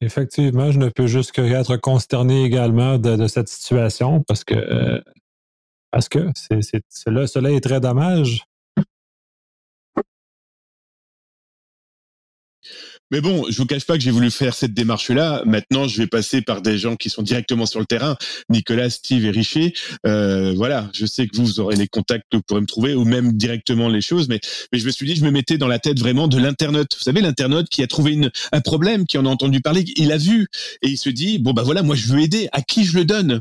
Effectivement, 0.00 0.72
je 0.72 0.78
ne 0.78 0.88
peux 0.88 1.06
juste 1.06 1.38
être 1.38 1.76
consterné 1.76 2.44
également 2.44 2.98
de, 2.98 3.26
cette 3.26 3.48
situation 3.48 4.22
parce 4.22 4.44
que 4.44 4.54
euh, 4.54 5.00
parce 5.90 6.08
que 6.08 6.28
c'est, 6.34 6.82
cela, 6.88 7.26
cela 7.26 7.50
est 7.50 7.60
très 7.60 7.80
dommage. 7.80 8.44
Mais 13.10 13.20
bon, 13.20 13.44
je 13.48 13.56
vous 13.56 13.66
cache 13.66 13.84
pas 13.84 13.94
que 13.94 14.02
j'ai 14.02 14.10
voulu 14.10 14.30
faire 14.30 14.54
cette 14.54 14.72
démarche-là. 14.72 15.42
Maintenant, 15.44 15.88
je 15.88 15.98
vais 15.98 16.06
passer 16.06 16.42
par 16.42 16.62
des 16.62 16.78
gens 16.78 16.94
qui 16.94 17.10
sont 17.10 17.22
directement 17.22 17.66
sur 17.66 17.80
le 17.80 17.86
terrain. 17.86 18.16
Nicolas, 18.48 18.88
Steve 18.88 19.24
et 19.24 19.30
Richer. 19.30 19.74
Euh, 20.06 20.52
voilà, 20.56 20.88
je 20.94 21.06
sais 21.06 21.26
que 21.26 21.36
vous, 21.36 21.58
aurez 21.58 21.74
les 21.74 21.88
contacts 21.88 22.24
que 22.30 22.36
vous 22.36 22.42
pourrez 22.42 22.60
me 22.60 22.66
trouver 22.66 22.94
ou 22.94 23.04
même 23.04 23.32
directement 23.32 23.88
les 23.88 24.00
choses. 24.00 24.28
Mais, 24.28 24.40
je 24.72 24.84
me 24.84 24.90
suis 24.90 25.06
dit, 25.06 25.16
je 25.16 25.24
me 25.24 25.30
mettais 25.30 25.58
dans 25.58 25.68
la 25.68 25.80
tête 25.80 25.98
vraiment 25.98 26.28
de 26.28 26.38
l'internaute. 26.38 26.94
Vous 26.94 27.02
savez, 27.02 27.20
l'internaute 27.20 27.68
qui 27.68 27.82
a 27.82 27.86
trouvé 27.86 28.18
un 28.52 28.60
problème, 28.60 29.06
qui 29.06 29.18
en 29.18 29.26
a 29.26 29.28
entendu 29.28 29.60
parler, 29.60 29.84
il 29.96 30.12
a 30.12 30.16
vu 30.16 30.46
et 30.82 30.88
il 30.88 30.96
se 30.96 31.10
dit, 31.10 31.38
bon, 31.38 31.52
bah 31.52 31.62
voilà, 31.62 31.82
moi, 31.82 31.96
je 31.96 32.06
veux 32.12 32.20
aider. 32.20 32.48
À 32.52 32.62
qui 32.62 32.84
je 32.84 32.96
le 32.96 33.04
donne? 33.04 33.40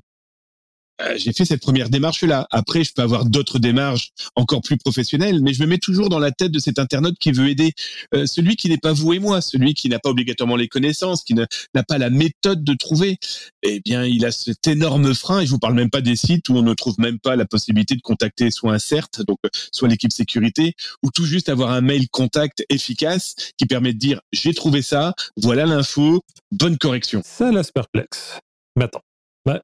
Euh, 1.01 1.13
j'ai 1.17 1.33
fait 1.33 1.45
cette 1.45 1.61
première 1.61 1.89
démarche-là. 1.89 2.47
Après, 2.51 2.83
je 2.83 2.93
peux 2.93 3.01
avoir 3.01 3.25
d'autres 3.25 3.59
démarches 3.59 4.11
encore 4.35 4.61
plus 4.61 4.77
professionnelles, 4.77 5.41
mais 5.41 5.53
je 5.53 5.61
me 5.61 5.67
mets 5.67 5.77
toujours 5.77 6.09
dans 6.09 6.19
la 6.19 6.31
tête 6.31 6.51
de 6.51 6.59
cet 6.59 6.79
internaute 6.79 7.17
qui 7.19 7.31
veut 7.31 7.49
aider 7.49 7.73
euh, 8.13 8.25
celui 8.25 8.55
qui 8.55 8.69
n'est 8.69 8.77
pas 8.77 8.93
vous 8.93 9.13
et 9.13 9.19
moi, 9.19 9.41
celui 9.41 9.73
qui 9.73 9.89
n'a 9.89 9.99
pas 9.99 10.09
obligatoirement 10.09 10.55
les 10.55 10.67
connaissances, 10.67 11.23
qui 11.23 11.33
n'a 11.33 11.47
pas 11.87 11.97
la 11.97 12.09
méthode 12.09 12.63
de 12.63 12.73
trouver. 12.73 13.17
Eh 13.63 13.79
bien, 13.79 14.03
il 14.05 14.25
a 14.25 14.31
cet 14.31 14.67
énorme 14.67 15.13
frein. 15.13 15.41
Et 15.41 15.45
je 15.45 15.51
vous 15.51 15.59
parle 15.59 15.75
même 15.75 15.89
pas 15.89 16.01
des 16.01 16.15
sites 16.15 16.49
où 16.49 16.57
on 16.57 16.63
ne 16.63 16.73
trouve 16.73 16.99
même 16.99 17.19
pas 17.19 17.35
la 17.35 17.45
possibilité 17.45 17.95
de 17.95 18.01
contacter 18.01 18.51
soit 18.51 18.73
un 18.73 18.79
CERT, 18.79 19.23
donc 19.27 19.37
euh, 19.45 19.49
soit 19.71 19.87
l'équipe 19.87 20.11
sécurité, 20.11 20.73
ou 21.03 21.11
tout 21.11 21.25
juste 21.25 21.49
avoir 21.49 21.71
un 21.71 21.81
mail 21.81 22.09
contact 22.09 22.65
efficace 22.69 23.35
qui 23.57 23.65
permet 23.65 23.93
de 23.93 23.99
dire 23.99 24.21
j'ai 24.31 24.53
trouvé 24.53 24.81
ça, 24.81 25.13
voilà 25.37 25.65
l'info, 25.65 26.23
bonne 26.51 26.77
correction. 26.77 27.21
Ça 27.23 27.51
laisse 27.51 27.71
perplexe. 27.71 28.39
Mettons. 28.75 29.01
Ben, 29.45 29.61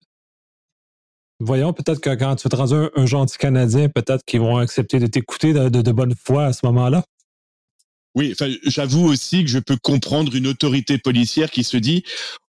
Voyons, 1.40 1.74
peut-être 1.74 2.00
que 2.00 2.12
quand 2.16 2.36
tu 2.36 2.48
rends 2.54 2.72
un, 2.72 3.06
gentil 3.06 3.38
Canadien, 3.38 3.90
peut-être 3.90 4.24
qu'ils 4.26 4.40
vont 4.40 4.58
accepter 4.58 5.00
de 5.00 5.08
t'écouter 5.08 5.54
de, 5.54 5.92
bonne 5.92 6.14
foi 6.16 6.46
à 6.46 6.54
ce 6.54 6.66
moment-là. 6.66 7.04
Oui, 8.16 8.34
j'avoue 8.66 9.06
aussi 9.06 9.44
que 9.44 9.50
je 9.50 9.60
peux 9.60 9.76
comprendre 9.76 10.34
une 10.34 10.48
autorité 10.48 10.98
policière 10.98 11.52
qui 11.52 11.66
se 11.66 11.76
dit 11.76 12.04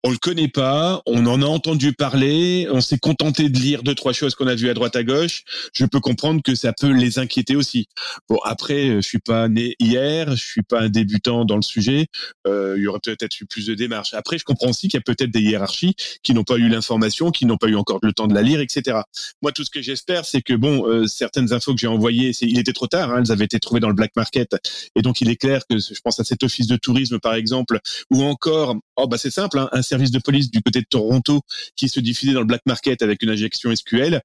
on 0.05 0.11
le 0.11 0.17
connaît 0.17 0.47
pas, 0.47 1.01
on 1.07 1.25
en 1.25 1.41
a 1.41 1.45
entendu 1.47 1.91
parler, 1.91 2.67
on 2.71 2.79
s'est 2.79 2.99
contenté 2.99 3.49
de 3.49 3.57
lire 3.57 3.81
deux 3.81 3.95
trois 3.95 4.13
choses 4.13 4.35
qu'on 4.35 4.45
a 4.45 4.53
vues 4.53 4.69
à 4.69 4.75
droite 4.75 4.95
à 4.95 5.03
gauche. 5.03 5.41
Je 5.73 5.83
peux 5.83 5.99
comprendre 5.99 6.43
que 6.43 6.53
ça 6.53 6.73
peut 6.79 6.91
les 6.91 7.17
inquiéter 7.17 7.55
aussi. 7.55 7.87
Bon, 8.29 8.37
après, 8.43 8.97
je 8.97 9.01
suis 9.01 9.17
pas 9.17 9.49
né 9.49 9.75
hier, 9.79 10.29
je 10.35 10.45
suis 10.45 10.61
pas 10.61 10.81
un 10.81 10.89
débutant 10.89 11.43
dans 11.43 11.55
le 11.55 11.63
sujet. 11.63 12.05
Euh, 12.45 12.75
il 12.77 12.83
y 12.83 12.87
aurait 12.87 12.99
peut-être 13.03 13.41
eu 13.41 13.47
plus 13.47 13.65
de 13.65 13.73
démarches. 13.73 14.13
Après, 14.13 14.37
je 14.37 14.43
comprends 14.43 14.69
aussi 14.69 14.89
qu'il 14.89 14.99
y 14.99 15.01
a 15.01 15.01
peut-être 15.01 15.31
des 15.31 15.41
hiérarchies 15.41 15.95
qui 16.21 16.35
n'ont 16.35 16.43
pas 16.43 16.57
eu 16.57 16.69
l'information, 16.69 17.31
qui 17.31 17.47
n'ont 17.47 17.57
pas 17.57 17.67
eu 17.67 17.75
encore 17.75 17.97
le 18.03 18.13
temps 18.13 18.27
de 18.27 18.35
la 18.35 18.43
lire, 18.43 18.59
etc. 18.59 18.99
Moi, 19.41 19.53
tout 19.53 19.63
ce 19.63 19.71
que 19.71 19.81
j'espère, 19.81 20.25
c'est 20.25 20.43
que 20.43 20.53
bon, 20.53 20.87
euh, 20.87 21.07
certaines 21.07 21.51
infos 21.51 21.73
que 21.73 21.79
j'ai 21.79 21.87
envoyées, 21.87 22.31
il 22.41 22.59
était 22.59 22.73
trop 22.73 22.85
tard. 22.85 23.11
Hein, 23.11 23.23
elles 23.25 23.31
avaient 23.31 23.45
été 23.45 23.59
trouvées 23.59 23.79
dans 23.79 23.89
le 23.89 23.95
black 23.95 24.15
market, 24.15 24.55
et 24.95 25.01
donc 25.01 25.21
il 25.21 25.31
est 25.31 25.35
clair 25.35 25.63
que 25.67 25.79
je 25.79 25.99
pense 26.03 26.19
à 26.19 26.23
cet 26.23 26.43
office 26.43 26.67
de 26.67 26.75
tourisme 26.75 27.17
par 27.19 27.33
exemple, 27.33 27.79
ou 28.11 28.21
encore, 28.21 28.75
oh 28.97 29.07
bah 29.07 29.17
c'est 29.17 29.31
simple, 29.31 29.59
hein, 29.59 29.69
un 29.71 29.81
service 29.81 30.11
de 30.11 30.19
police 30.19 30.51
du 30.51 30.61
côté 30.61 30.81
de 30.81 30.87
Toronto 30.89 31.41
qui 31.75 31.89
se 31.89 31.99
diffusait 31.99 32.33
dans 32.33 32.41
le 32.41 32.45
black 32.45 32.61
market 32.65 33.01
avec 33.01 33.23
une 33.23 33.29
injection 33.29 33.73
SQL. 33.75 34.21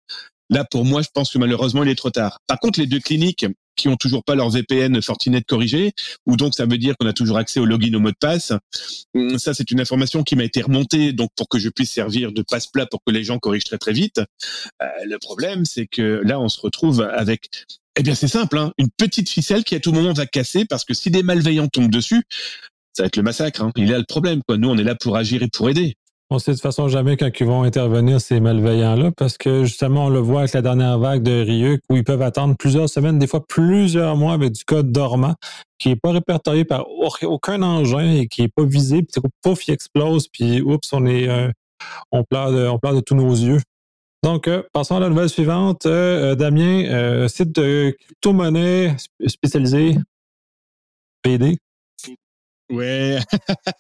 Là, 0.52 0.64
pour 0.64 0.84
moi, 0.84 1.00
je 1.00 1.08
pense 1.14 1.32
que 1.32 1.38
malheureusement, 1.38 1.84
il 1.84 1.88
est 1.88 1.94
trop 1.94 2.10
tard. 2.10 2.40
Par 2.48 2.58
contre, 2.58 2.80
les 2.80 2.86
deux 2.86 2.98
cliniques 2.98 3.46
qui 3.76 3.88
ont 3.88 3.96
toujours 3.96 4.24
pas 4.24 4.34
leur 4.34 4.50
VPN 4.50 5.00
Fortinet 5.00 5.42
corrigé, 5.42 5.92
ou 6.26 6.36
donc 6.36 6.54
ça 6.54 6.66
veut 6.66 6.76
dire 6.76 6.96
qu'on 6.98 7.06
a 7.06 7.12
toujours 7.12 7.38
accès 7.38 7.60
au 7.60 7.64
login 7.64 7.94
au 7.94 8.00
mot 8.00 8.10
de 8.10 8.16
passe. 8.18 8.52
Hum, 9.14 9.38
ça, 9.38 9.54
c'est 9.54 9.70
une 9.70 9.80
information 9.80 10.24
qui 10.24 10.34
m'a 10.36 10.44
été 10.44 10.60
remontée, 10.60 11.12
donc 11.12 11.30
pour 11.36 11.48
que 11.48 11.58
je 11.58 11.68
puisse 11.68 11.92
servir 11.92 12.32
de 12.32 12.42
passe-plat 12.42 12.86
pour 12.86 13.00
que 13.06 13.12
les 13.12 13.22
gens 13.22 13.38
corrigent 13.38 13.64
très 13.64 13.78
très 13.78 13.92
vite. 13.92 14.18
Euh, 14.82 14.86
le 15.04 15.18
problème, 15.18 15.64
c'est 15.64 15.86
que 15.86 16.20
là, 16.24 16.40
on 16.40 16.48
se 16.48 16.60
retrouve 16.60 17.00
avec 17.00 17.48
eh 17.98 18.02
bien, 18.02 18.14
c'est 18.14 18.28
simple, 18.28 18.56
hein, 18.56 18.72
une 18.78 18.88
petite 18.96 19.28
ficelle 19.28 19.64
qui 19.64 19.74
à 19.74 19.80
tout 19.80 19.92
moment 19.92 20.12
va 20.12 20.24
casser 20.24 20.64
parce 20.64 20.84
que 20.84 20.94
si 20.94 21.10
des 21.10 21.22
malveillants 21.22 21.68
tombent 21.68 21.90
dessus, 21.90 22.22
ça 22.92 23.02
va 23.02 23.06
être 23.06 23.16
le 23.16 23.22
massacre. 23.22 23.62
Hein. 23.62 23.72
Il 23.76 23.90
là 23.90 23.98
le 23.98 24.04
problème. 24.04 24.40
Quoi. 24.46 24.56
Nous, 24.56 24.68
on 24.68 24.76
est 24.76 24.84
là 24.84 24.94
pour 24.94 25.16
agir 25.16 25.42
et 25.42 25.48
pour 25.48 25.68
aider. 25.68 25.94
On 26.32 26.38
sait 26.38 26.52
de 26.52 26.56
toute 26.56 26.62
façon 26.62 26.86
jamais 26.86 27.16
quand 27.16 27.28
ils 27.40 27.46
vont 27.46 27.64
intervenir, 27.64 28.20
ces 28.20 28.38
malveillants-là, 28.38 29.10
parce 29.16 29.36
que 29.36 29.64
justement, 29.64 30.04
on 30.04 30.08
le 30.10 30.20
voit 30.20 30.40
avec 30.40 30.52
la 30.52 30.62
dernière 30.62 30.96
vague 30.96 31.24
de 31.24 31.42
Rieux, 31.42 31.80
où 31.90 31.96
ils 31.96 32.04
peuvent 32.04 32.22
attendre 32.22 32.54
plusieurs 32.56 32.88
semaines, 32.88 33.18
des 33.18 33.26
fois 33.26 33.44
plusieurs 33.44 34.16
mois 34.16 34.34
avec 34.34 34.52
du 34.52 34.64
code 34.64 34.92
dormant, 34.92 35.34
qui 35.80 35.88
n'est 35.88 35.96
pas 35.96 36.12
répertorié 36.12 36.64
par 36.64 36.86
aucun 36.88 37.62
engin 37.62 38.12
et 38.12 38.28
qui 38.28 38.42
n'est 38.42 38.48
pas 38.48 38.62
visé, 38.62 39.02
puis 39.02 39.20
pouf, 39.42 39.66
il 39.66 39.72
explose, 39.72 40.28
puis 40.28 40.60
oups, 40.60 40.92
on 40.92 41.04
est 41.04 41.28
euh, 41.28 41.50
on, 42.12 42.22
pleure 42.22 42.52
de, 42.52 42.68
on 42.68 42.78
pleure 42.78 42.94
de 42.94 43.00
tous 43.00 43.16
nos 43.16 43.34
yeux. 43.34 43.60
Donc, 44.22 44.46
euh, 44.46 44.62
passons 44.72 44.94
à 44.94 45.00
la 45.00 45.08
nouvelle 45.08 45.30
suivante. 45.30 45.86
Euh, 45.86 46.36
Damien, 46.36 47.26
site 47.26 47.52
de 47.56 47.96
crypto-monnaie 47.98 48.94
spécialisé 49.26 49.96
PD. 51.22 51.58
Ouais, 52.70 53.18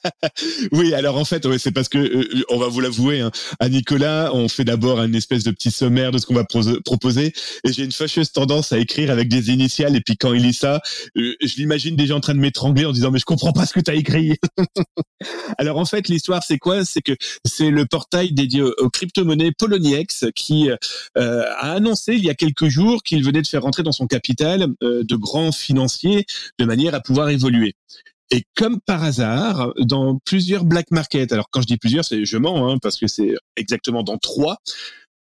oui. 0.72 0.94
Alors 0.94 1.16
en 1.16 1.24
fait, 1.24 1.46
ouais, 1.46 1.58
c'est 1.58 1.70
parce 1.70 1.88
que 1.88 1.98
euh, 1.98 2.44
on 2.48 2.58
va 2.58 2.66
vous 2.66 2.80
l'avouer, 2.80 3.20
hein, 3.20 3.30
à 3.60 3.68
Nicolas, 3.68 4.32
on 4.34 4.48
fait 4.48 4.64
d'abord 4.64 4.98
un 4.98 5.12
espèce 5.12 5.44
de 5.44 5.52
petit 5.52 5.70
sommaire 5.70 6.10
de 6.10 6.18
ce 6.18 6.26
qu'on 6.26 6.34
va 6.34 6.44
proposer, 6.44 7.32
et 7.64 7.72
j'ai 7.72 7.84
une 7.84 7.92
fâcheuse 7.92 8.32
tendance 8.32 8.72
à 8.72 8.78
écrire 8.78 9.12
avec 9.12 9.28
des 9.28 9.50
initiales, 9.50 9.94
et 9.94 10.00
puis 10.00 10.16
quand 10.16 10.32
il 10.32 10.42
lit 10.42 10.52
ça, 10.52 10.80
euh, 11.16 11.34
je 11.40 11.54
l'imagine 11.56 11.94
déjà 11.94 12.16
en 12.16 12.20
train 12.20 12.34
de 12.34 12.40
m'étrangler 12.40 12.84
en 12.84 12.90
disant 12.90 13.12
mais 13.12 13.20
je 13.20 13.24
comprends 13.24 13.52
pas 13.52 13.64
ce 13.64 13.74
que 13.74 13.80
tu 13.80 13.92
as 13.92 13.94
écrit. 13.94 14.36
Alors 15.58 15.78
en 15.78 15.84
fait, 15.84 16.08
l'histoire 16.08 16.42
c'est 16.42 16.58
quoi? 16.58 16.84
C'est 16.84 17.02
que 17.02 17.12
c'est 17.44 17.70
le 17.70 17.86
portail 17.86 18.32
dédié 18.32 18.62
aux, 18.62 18.90
crypto-monnaies 18.90 19.52
Poloniex 19.56 20.24
qui 20.34 20.68
euh, 20.68 20.76
a 21.14 21.72
annoncé 21.72 22.14
il 22.14 22.24
y 22.24 22.30
a 22.30 22.34
quelques 22.34 22.66
jours 22.66 23.04
qu'il 23.04 23.22
venait 23.22 23.42
de 23.42 23.46
faire 23.46 23.62
rentrer 23.62 23.84
dans 23.84 23.92
son 23.92 24.08
capital 24.08 24.66
de 24.80 25.16
grands 25.16 25.52
financiers 25.52 26.26
de 26.58 26.64
manière 26.64 26.94
à 26.94 27.00
pouvoir 27.00 27.28
évoluer. 27.28 27.76
Et 28.30 28.44
comme 28.54 28.80
par 28.80 29.02
hasard, 29.02 29.72
dans 29.78 30.18
plusieurs 30.24 30.64
black 30.64 30.90
markets, 30.90 31.32
alors 31.32 31.46
quand 31.50 31.62
je 31.62 31.66
dis 31.66 31.76
plusieurs, 31.76 32.04
c'est 32.04 32.24
je 32.24 32.36
mens, 32.36 32.70
hein, 32.70 32.78
parce 32.80 32.96
que 32.96 33.08
c'est 33.08 33.34
exactement 33.56 34.02
dans 34.02 34.18
trois, 34.18 34.58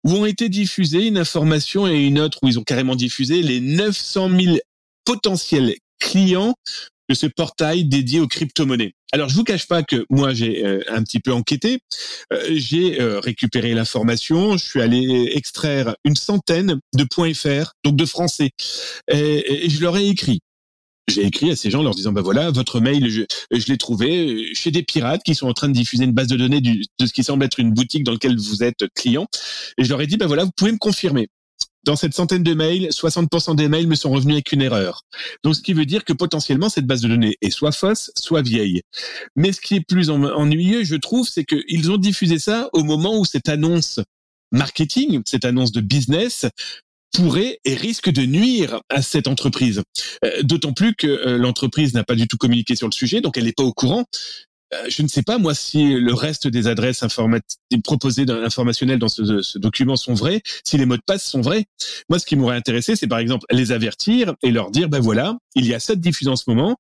où 0.04 0.12
ont 0.12 0.26
été 0.26 0.50
diffusées 0.50 1.08
une 1.08 1.18
information 1.18 1.88
et 1.88 2.06
une 2.06 2.20
autre 2.20 2.40
où 2.42 2.48
ils 2.48 2.58
ont 2.58 2.64
carrément 2.64 2.96
diffusé 2.96 3.42
les 3.42 3.60
900 3.60 4.30
000 4.40 4.58
potentiels 5.06 5.76
clients 6.00 6.56
de 7.10 7.16
ce 7.16 7.28
portail 7.28 7.86
dédié 7.86 8.20
aux 8.20 8.28
crypto-monnaies. 8.28 8.94
Alors, 9.14 9.30
je 9.30 9.36
vous 9.36 9.46
cache 9.46 9.68
pas 9.68 9.84
que 9.84 10.06
moi, 10.10 10.34
j'ai 10.34 10.66
euh, 10.66 10.82
un 10.90 11.02
petit 11.04 11.22
peu 11.22 11.32
enquêté. 11.32 11.80
Euh, 12.34 12.46
j'ai 12.52 13.00
euh, 13.00 13.20
récupéré 13.20 13.74
l'information. 13.74 14.58
Je 14.58 14.66
suis 14.66 14.82
allé 14.82 15.32
extraire 15.34 15.96
une 16.04 16.18
centaine 16.18 16.80
de 16.94 17.34
.fr, 17.34 17.72
donc 17.86 17.96
de 17.96 18.06
français, 18.06 18.50
et, 19.10 19.66
et 19.66 19.70
je 19.70 19.82
leur 19.82 19.96
ai 19.96 20.08
écrit 20.08 20.40
j'ai 21.08 21.26
écrit 21.26 21.52
à 21.52 21.56
ces 21.56 21.70
gens 21.70 21.80
en 21.80 21.84
leur 21.84 21.96
disant 21.96 22.12
bah 22.12 22.22
voilà 22.22 22.52
votre 22.52 22.80
mail 22.80 23.10
je, 23.10 23.24
je 23.52 23.66
l'ai 23.68 23.78
trouvé 23.78 24.54
chez 24.54 24.72
des 24.72 24.84
pirates 24.84 25.24
qui 25.24 25.36
sont 25.36 25.48
en 25.48 25.54
train 25.54 25.70
de 25.70 25.74
diffuser 25.74 26.04
une 26.04 26.12
base 26.12 26.28
de 26.28 26.36
données 26.36 26.62
du, 26.62 26.86
de 27.00 27.06
ce 27.06 27.14
qui 27.14 27.24
semble 27.24 27.46
être 27.46 27.60
une 27.60 27.72
boutique 27.74 28.04
dans 28.04 28.12
laquelle 28.12 28.38
vous 28.38 28.64
êtes 28.64 28.86
client 28.96 29.28
et 29.78 29.84
je 29.84 29.90
leur 29.90 30.02
ai 30.02 30.08
dit 30.08 30.18
bah 30.18 30.28
voilà 30.28 30.44
vous 30.44 30.52
pouvez 30.56 30.72
me 30.72 30.78
confirmer 30.78 31.30
dans 31.88 31.96
cette 31.96 32.14
centaine 32.14 32.44
de 32.44 32.54
mails, 32.54 32.90
60% 32.90 33.56
des 33.56 33.70
mails 33.70 33.88
me 33.88 33.96
sont 33.96 34.12
revenus 34.12 34.36
avec 34.36 34.52
une 34.52 34.62
erreur. 34.62 35.04
Donc, 35.44 35.56
ce 35.56 35.62
qui 35.62 35.72
veut 35.72 35.86
dire 35.86 36.04
que 36.04 36.12
potentiellement, 36.12 36.68
cette 36.68 36.86
base 36.86 37.00
de 37.00 37.08
données 37.08 37.38
est 37.42 37.50
soit 37.50 37.72
fausse, 37.72 38.12
soit 38.18 38.42
vieille. 38.42 38.82
Mais 39.38 39.54
ce 39.54 39.62
qui 39.62 39.76
est 39.76 39.86
plus 39.88 40.10
ennuyeux, 40.10 40.84
je 40.84 40.96
trouve, 40.96 41.30
c'est 41.30 41.46
qu'ils 41.46 41.90
ont 41.90 41.98
diffusé 41.98 42.40
ça 42.40 42.70
au 42.74 42.84
moment 42.84 43.18
où 43.18 43.24
cette 43.24 43.48
annonce 43.48 44.02
marketing, 44.52 45.22
cette 45.26 45.46
annonce 45.46 45.72
de 45.72 45.80
business, 45.80 46.46
pourrait 47.14 47.60
et 47.66 47.76
risque 47.76 48.10
de 48.10 48.26
nuire 48.26 48.82
à 48.90 49.02
cette 49.02 49.28
entreprise. 49.28 49.82
Euh, 50.24 50.44
d'autant 50.44 50.74
plus 50.74 50.94
que 50.96 51.08
euh, 51.08 51.38
l'entreprise 51.38 51.94
n'a 51.94 52.04
pas 52.04 52.16
du 52.16 52.28
tout 52.28 52.38
communiqué 52.38 52.76
sur 52.76 52.88
le 52.88 52.94
sujet, 52.94 53.22
donc 53.22 53.38
elle 53.38 53.46
n'est 53.46 53.54
pas 53.54 53.64
au 53.64 53.74
courant. 53.74 54.06
Euh, 54.74 54.86
je 54.90 55.02
ne 55.02 55.08
sais 55.08 55.24
pas 55.24 55.38
moi 55.38 55.56
si 55.56 55.94
le 55.94 56.14
reste 56.14 56.48
des 56.48 56.68
adresses 56.68 57.04
proposées 57.84 58.26
informationnelles 58.30 59.00
dans 59.00 59.08
ce, 59.08 59.58
document 59.58 59.96
sont 59.96 60.14
vraies, 60.14 60.42
si 60.66 60.78
les 60.78 60.86
mots 60.86 60.98
de 60.98 61.02
passe 61.06 61.26
sont 61.26 61.42
vrais. 61.42 61.66
Moi, 62.10 62.20
ce 62.20 62.26
qui 62.26 62.36
m'aurait 62.36 62.58
intéressé, 62.58 62.96
c'est 62.96 63.08
par 63.08 63.20
exemple 63.20 63.46
les 63.50 63.72
avertir 63.72 64.34
et 64.44 64.52
leur 64.52 64.72
dire 64.72 64.90
ben 64.90 65.00
voilà, 65.00 65.38
il 65.56 65.66
y 65.66 65.74
a 65.74 65.80
cette 65.80 66.02
diffusion 66.02 66.34
en 66.34 66.36
ce 66.36 66.50
moment. 66.50 66.76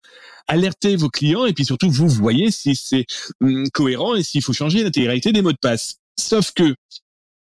Alertez 0.48 0.98
vos 0.98 1.10
clients 1.10 1.46
et 1.46 1.54
puis 1.54 1.66
surtout 1.66 1.90
vous 1.90 2.10
voyez 2.10 2.52
si 2.52 2.76
c'est 2.76 3.06
hum, 3.42 3.70
cohérent 3.74 4.16
et 4.16 4.24
s'il 4.24 4.42
faut 4.42 4.54
changer 4.54 4.84
l'intégralité 4.84 5.32
des 5.32 5.42
mots 5.42 5.54
de 5.54 5.58
passe. 5.62 5.96
Sauf 6.20 6.52
que 6.52 6.76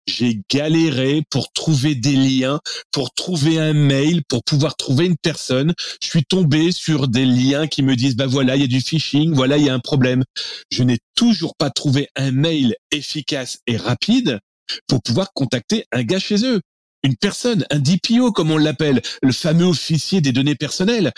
j'ai 0.08 0.42
galéré 0.50 1.24
pour 1.30 1.52
trouver 1.54 1.96
des 1.96 2.16
liens, 2.16 2.60
pour 2.92 3.14
trouver 3.14 3.60
un 3.60 3.74
mail, 3.74 4.24
pour 4.28 4.44
pouvoir 4.44 4.76
trouver 4.76 5.06
une 5.06 5.18
personne. 5.18 5.74
Je 6.02 6.08
suis 6.08 6.24
tombé 6.24 6.72
sur 6.72 7.08
des 7.08 7.26
liens 7.26 7.68
qui 7.68 7.84
me 7.84 7.96
disent, 7.96 8.16
bah 8.16 8.28
voilà, 8.28 8.56
il 8.56 8.62
y 8.62 8.66
a 8.66 8.68
du 8.68 8.82
phishing, 8.82 9.34
voilà, 9.34 9.58
il 9.58 9.66
y 9.66 9.70
a 9.70 9.74
un 9.74 9.80
problème. 9.80 10.24
Je 10.72 10.84
n'ai 10.84 11.00
toujours 11.16 11.56
pas 11.56 11.70
trouvé 11.70 12.10
un 12.16 12.32
mail 12.32 12.76
efficace 12.92 13.60
et 13.68 13.78
rapide 13.78 14.40
pour 14.88 15.02
pouvoir 15.02 15.34
contacter 15.34 15.86
un 15.92 16.04
gars 16.04 16.20
chez 16.20 16.46
eux 16.46 16.62
une 17.04 17.16
personne, 17.16 17.66
un 17.72 17.80
DPO 17.80 18.32
comme 18.32 18.52
on 18.52 18.58
l'appelle, 18.58 19.02
le 19.22 19.32
fameux 19.32 19.66
officier 19.66 20.22
des 20.22 20.32
données 20.32 20.56
personnelles. 20.56 21.12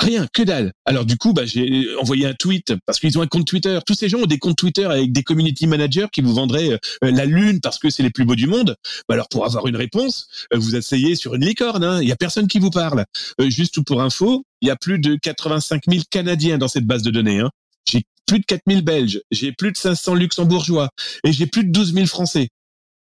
Rien, 0.00 0.26
que 0.32 0.42
dalle. 0.42 0.72
Alors 0.84 1.04
du 1.04 1.16
coup, 1.16 1.32
bah, 1.32 1.44
j'ai 1.44 1.86
envoyé 1.96 2.26
un 2.26 2.34
tweet 2.34 2.74
parce 2.86 3.00
qu'ils 3.00 3.18
ont 3.18 3.22
un 3.22 3.26
compte 3.26 3.46
Twitter. 3.46 3.78
Tous 3.86 3.94
ces 3.94 4.08
gens 4.08 4.18
ont 4.18 4.26
des 4.26 4.38
comptes 4.38 4.56
Twitter 4.56 4.84
avec 4.84 5.12
des 5.12 5.22
community 5.22 5.66
managers 5.66 6.06
qui 6.12 6.20
vous 6.20 6.34
vendraient 6.34 6.70
euh, 6.72 6.78
la 7.02 7.24
lune 7.24 7.60
parce 7.60 7.78
que 7.78 7.90
c'est 7.90 8.02
les 8.02 8.10
plus 8.10 8.24
beaux 8.24 8.36
du 8.36 8.46
monde. 8.46 8.76
Bah, 9.08 9.14
alors 9.14 9.28
pour 9.28 9.44
avoir 9.44 9.66
une 9.66 9.76
réponse, 9.76 10.28
euh, 10.52 10.58
vous 10.58 10.76
asseyez 10.76 11.14
sur 11.16 11.34
une 11.34 11.44
licorne. 11.44 11.84
Hein. 11.84 12.00
Il 12.02 12.08
y 12.08 12.12
a 12.12 12.16
personne 12.16 12.46
qui 12.48 12.58
vous 12.58 12.70
parle. 12.70 13.04
Euh, 13.40 13.50
juste 13.50 13.80
pour 13.84 14.02
info, 14.02 14.44
il 14.60 14.68
y 14.68 14.70
a 14.70 14.76
plus 14.76 14.98
de 14.98 15.16
85 15.16 15.82
000 15.88 16.02
Canadiens 16.10 16.58
dans 16.58 16.68
cette 16.68 16.86
base 16.86 17.02
de 17.02 17.10
données. 17.10 17.40
Hein. 17.40 17.50
j'ai 17.88 18.02
plus 18.26 18.40
de 18.40 18.44
4000 18.44 18.82
Belges, 18.82 19.22
j'ai 19.30 19.52
plus 19.52 19.72
de 19.72 19.76
500 19.76 20.14
luxembourgeois 20.14 20.90
et 21.24 21.32
j'ai 21.32 21.46
plus 21.46 21.64
de 21.64 21.70
12 21.70 21.94
000 21.94 22.06
Français. 22.06 22.48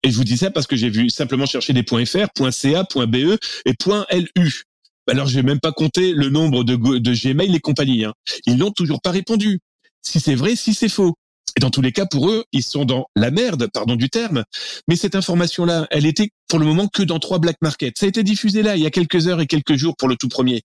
Et 0.03 0.11
je 0.11 0.17
vous 0.17 0.25
dis 0.25 0.37
ça 0.37 0.51
parce 0.51 0.67
que 0.67 0.77
j'ai 0.77 0.91
vu 0.91 1.11
simplement 1.11 1.47
chercher 1.47 1.73
des 1.73 1.83
.fr, 1.83 2.29
.ca, 2.51 2.85
.be 3.07 3.39
et 3.65 3.75
.lu. 4.37 4.63
Alors, 5.09 5.29
je 5.29 5.37
vais 5.37 5.43
même 5.43 5.61
pas 5.61 5.73
compter 5.73 6.13
le 6.13 6.29
nombre 6.31 6.65
de, 6.65 6.75
de 6.99 7.13
Gmail 7.13 7.55
et 7.55 7.61
compagnie. 7.61 8.05
Hein. 8.05 8.13
Ils 8.47 8.57
n'ont 8.57 8.73
toujours 8.73 9.01
pas 9.01 9.11
répondu. 9.11 9.61
Si 10.03 10.21
c'est 10.21 10.35
vrai, 10.35 10.57
si 10.57 10.75
c'est 10.75 10.89
faux. 10.89 11.15
Et 11.57 11.61
dans 11.61 11.71
tous 11.71 11.81
les 11.81 11.93
cas, 11.93 12.07
pour 12.07 12.29
eux, 12.29 12.45
ils 12.53 12.63
sont 12.63 12.85
dans 12.85 13.07
la 13.17 13.31
merde, 13.31 13.69
pardon 13.73 13.97
du 13.97 14.11
terme. 14.11 14.45
Mais 14.89 14.97
cette 14.97 15.15
information-là, 15.15 15.87
elle 15.91 16.07
était 16.07 16.31
pour 16.49 16.59
le 16.59 16.67
moment 16.67 16.89
que 16.89 17.03
dans 17.03 17.19
trois 17.19 17.39
black 17.39 17.57
markets. 17.63 17.99
Ça 17.99 18.07
a 18.07 18.09
été 18.09 18.23
diffusé 18.23 18.63
là, 18.63 18.77
il 18.77 18.83
y 18.83 18.87
a 18.87 18.91
quelques 18.91 19.27
heures 19.29 19.41
et 19.41 19.47
quelques 19.47 19.77
jours 19.77 19.97
pour 19.97 20.09
le 20.09 20.17
tout 20.17 20.29
premier. 20.29 20.63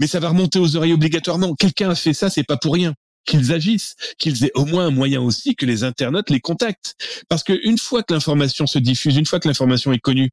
Mais 0.00 0.06
ça 0.06 0.18
va 0.18 0.30
remonter 0.30 0.58
aux 0.58 0.76
oreilles 0.76 0.94
obligatoirement. 0.94 1.54
Quelqu'un 1.54 1.90
a 1.90 1.94
fait 1.94 2.14
ça, 2.14 2.30
c'est 2.30 2.44
pas 2.44 2.56
pour 2.56 2.74
rien 2.74 2.94
qu'ils 3.30 3.52
agissent, 3.52 3.94
qu'ils 4.18 4.44
aient 4.44 4.50
au 4.54 4.66
moins 4.66 4.86
un 4.86 4.90
moyen 4.90 5.20
aussi 5.20 5.54
que 5.54 5.64
les 5.64 5.84
internautes 5.84 6.30
les 6.30 6.40
contactent. 6.40 6.96
Parce 7.28 7.44
qu'une 7.44 7.78
fois 7.78 8.02
que 8.02 8.12
l'information 8.12 8.66
se 8.66 8.78
diffuse, 8.78 9.16
une 9.16 9.26
fois 9.26 9.38
que 9.38 9.46
l'information 9.46 9.92
est 9.92 10.00
connue, 10.00 10.30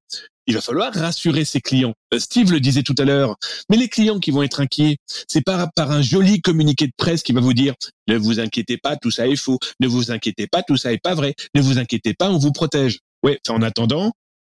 il 0.48 0.56
va 0.56 0.62
falloir 0.62 0.92
rassurer 0.94 1.46
ses 1.46 1.62
clients. 1.62 1.94
Euh, 2.14 2.20
Steve 2.20 2.52
le 2.52 2.60
disait 2.60 2.82
tout 2.82 2.96
à 2.98 3.04
l'heure, 3.04 3.36
mais 3.70 3.78
les 3.78 3.90
clients 3.90 4.20
qui 4.20 4.32
vont 4.32 4.42
être 4.42 4.62
inquiets, 4.62 4.98
c'est 5.28 5.44
pas 5.44 5.70
par 5.76 5.92
un 5.92 6.02
joli 6.02 6.42
communiqué 6.42 6.88
de 6.88 6.94
presse 6.98 7.22
qui 7.22 7.34
va 7.34 7.42
vous 7.42 7.54
dire 7.54 7.76
ne 8.08 8.18
vous 8.18 8.40
inquiétez 8.40 8.78
pas, 8.78 8.96
tout 8.96 9.12
ça 9.12 9.28
est 9.28 9.36
faux, 9.36 9.60
ne 9.80 9.88
vous 9.88 10.10
inquiétez 10.10 10.48
pas, 10.48 10.64
tout 10.64 10.78
ça 10.78 10.92
est 10.92 11.02
pas 11.02 11.14
vrai, 11.14 11.36
ne 11.54 11.62
vous 11.62 11.78
inquiétez 11.78 12.14
pas, 12.14 12.32
on 12.32 12.38
vous 12.38 12.52
protège. 12.52 13.00
Ouais, 13.24 13.40
en 13.50 13.62
attendant, 13.62 14.12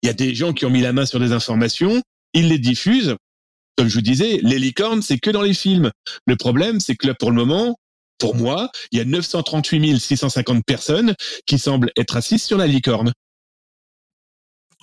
il 0.02 0.06
y 0.06 0.10
a 0.10 0.14
des 0.14 0.34
gens 0.34 0.52
qui 0.52 0.64
ont 0.64 0.70
mis 0.70 0.82
la 0.82 0.92
main 0.92 1.06
sur 1.06 1.18
des 1.18 1.32
informations, 1.32 2.02
ils 2.34 2.48
les 2.48 2.58
diffusent. 2.58 3.16
Comme 3.76 3.88
je 3.88 3.94
vous 3.94 4.02
disais, 4.02 4.40
les 4.42 4.58
licornes, 4.58 5.02
c'est 5.02 5.18
que 5.18 5.30
dans 5.30 5.42
les 5.42 5.54
films. 5.54 5.90
Le 6.26 6.36
problème, 6.36 6.80
c'est 6.80 6.96
que 6.96 7.06
là, 7.06 7.14
pour 7.14 7.30
le 7.30 7.36
moment, 7.36 7.76
pour 8.18 8.34
moi, 8.34 8.70
il 8.92 8.98
y 8.98 9.00
a 9.00 9.04
938 9.04 9.98
650 9.98 10.64
personnes 10.64 11.14
qui 11.46 11.58
semblent 11.58 11.90
être 11.96 12.16
assises 12.16 12.42
sur 12.42 12.58
la 12.58 12.66
licorne. 12.66 13.12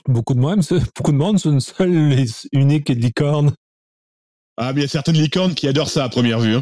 Beaucoup 0.08 0.34
de 0.34 0.40
monde, 0.40 0.62
beaucoup 0.96 1.12
de 1.12 1.18
monde 1.18 1.40
sur 1.40 1.52
une 1.52 1.60
seule 1.60 2.14
et 2.14 2.26
unique 2.52 2.90
licorne. 2.90 3.54
Ah, 4.58 4.72
mais 4.72 4.82
il 4.82 4.84
y 4.84 4.86
a 4.86 4.90
certaines 4.90 5.16
licornes 5.16 5.56
qui 5.56 5.68
adorent 5.68 5.90
ça 5.90 6.04
à 6.04 6.10
première 6.10 6.40
vue. 6.40 6.56
Hein. 6.56 6.62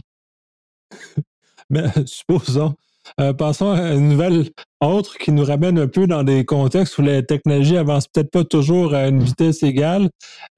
mais 1.69 1.83
supposons. 2.05 2.75
Euh, 3.19 3.33
passons 3.33 3.71
à 3.71 3.93
une 3.93 4.09
nouvelle 4.09 4.49
autre 4.79 5.17
qui 5.17 5.31
nous 5.31 5.43
ramène 5.43 5.77
un 5.77 5.87
peu 5.87 6.07
dans 6.07 6.23
des 6.23 6.45
contextes 6.45 6.97
où 6.97 7.01
la 7.01 7.21
technologie 7.21 7.75
avance 7.75 8.07
peut-être 8.07 8.31
pas 8.31 8.45
toujours 8.45 8.93
à 8.93 9.07
une 9.07 9.21
vitesse 9.21 9.61
égale. 9.61 10.09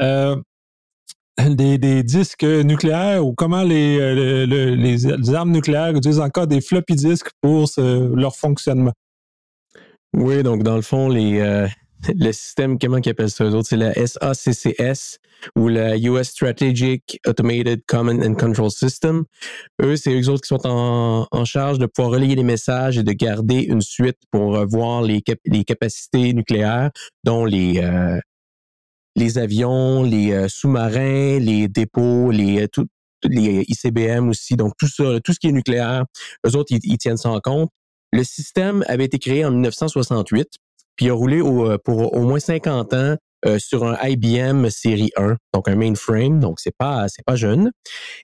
Euh, 0.01 0.35
des, 1.49 2.03
disques 2.03 2.43
nucléaires 2.43 3.25
ou 3.25 3.33
comment 3.33 3.63
les, 3.63 3.99
euh, 3.99 4.45
les, 4.75 5.33
armes 5.33 5.51
nucléaires 5.51 5.95
utilisent 5.95 6.19
encore 6.19 6.47
des 6.47 6.61
floppy 6.61 6.95
disks 6.95 7.29
pour 7.41 7.69
leur 7.77 8.35
fonctionnement. 8.35 8.93
Oui, 10.15 10.43
donc 10.43 10.63
dans 10.63 10.75
le 10.75 10.81
fond, 10.81 11.09
les, 11.09 11.39
euh, 11.39 11.67
le 12.15 12.31
système, 12.31 12.79
comment 12.79 12.97
ils 12.97 13.09
appellent 13.09 13.29
ça 13.29 13.43
eux 13.43 13.53
autres, 13.53 13.67
c'est 13.67 13.77
la 13.77 13.93
SACCS 13.93 15.19
ou 15.57 15.67
la 15.67 15.97
US 15.97 16.29
Strategic 16.29 17.19
Automated 17.27 17.81
Command 17.85 18.23
and 18.23 18.35
Control 18.35 18.71
System. 18.71 19.25
Eux, 19.81 19.97
c'est 19.97 20.17
eux 20.17 20.29
autres 20.29 20.41
qui 20.41 20.47
sont 20.47 20.65
en, 20.65 21.27
en, 21.29 21.45
charge 21.45 21.77
de 21.77 21.85
pouvoir 21.85 22.13
relayer 22.13 22.35
les 22.35 22.43
messages 22.43 22.97
et 22.97 23.03
de 23.03 23.11
garder 23.11 23.59
une 23.61 23.81
suite 23.81 24.17
pour 24.31 24.65
voir 24.65 25.01
les, 25.01 25.21
les 25.45 25.65
capacités 25.65 26.33
nucléaires, 26.33 26.91
dont 27.25 27.43
les, 27.43 27.79
euh, 27.79 28.17
les 29.15 29.37
avions, 29.37 30.03
les 30.03 30.31
euh, 30.31 30.47
sous-marins, 30.47 31.39
les 31.39 31.67
dépôts, 31.67 32.31
les, 32.31 32.63
euh, 32.63 32.67
tout, 32.67 32.87
les 33.23 33.65
ICBM 33.67 34.29
aussi, 34.29 34.55
donc 34.55 34.73
tout 34.77 34.87
ça, 34.87 35.19
tout 35.23 35.33
ce 35.33 35.39
qui 35.39 35.47
est 35.47 35.51
nucléaire, 35.51 36.05
eux 36.45 36.55
autres, 36.55 36.73
ils, 36.83 36.97
tiennent 36.97 37.17
ça 37.17 37.29
en 37.29 37.39
compte. 37.39 37.69
Le 38.11 38.23
système 38.23 38.83
avait 38.87 39.05
été 39.05 39.17
créé 39.17 39.45
en 39.45 39.51
1968, 39.51 40.47
puis 40.95 41.09
a 41.09 41.13
roulé 41.13 41.39
euh, 41.41 41.77
pour 41.83 42.13
au 42.13 42.21
moins 42.21 42.39
50 42.39 42.93
ans 42.93 43.15
sur 43.59 43.85
un 43.85 43.95
IBM 44.01 44.71
série 44.71 45.11
1, 45.17 45.37
donc 45.53 45.67
un 45.67 45.75
mainframe, 45.75 46.39
donc 46.39 46.59
c'est 46.59 46.75
pas 46.75 47.05
c'est 47.09 47.23
pas 47.23 47.35
jeune. 47.35 47.69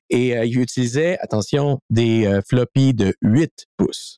Et 0.10 0.30
il 0.30 0.60
utilisait, 0.60 1.20
attention, 1.20 1.78
des 1.92 2.40
floppies 2.50 2.96
de 2.96 3.14
8 3.22 3.52
pouces. 3.78 4.18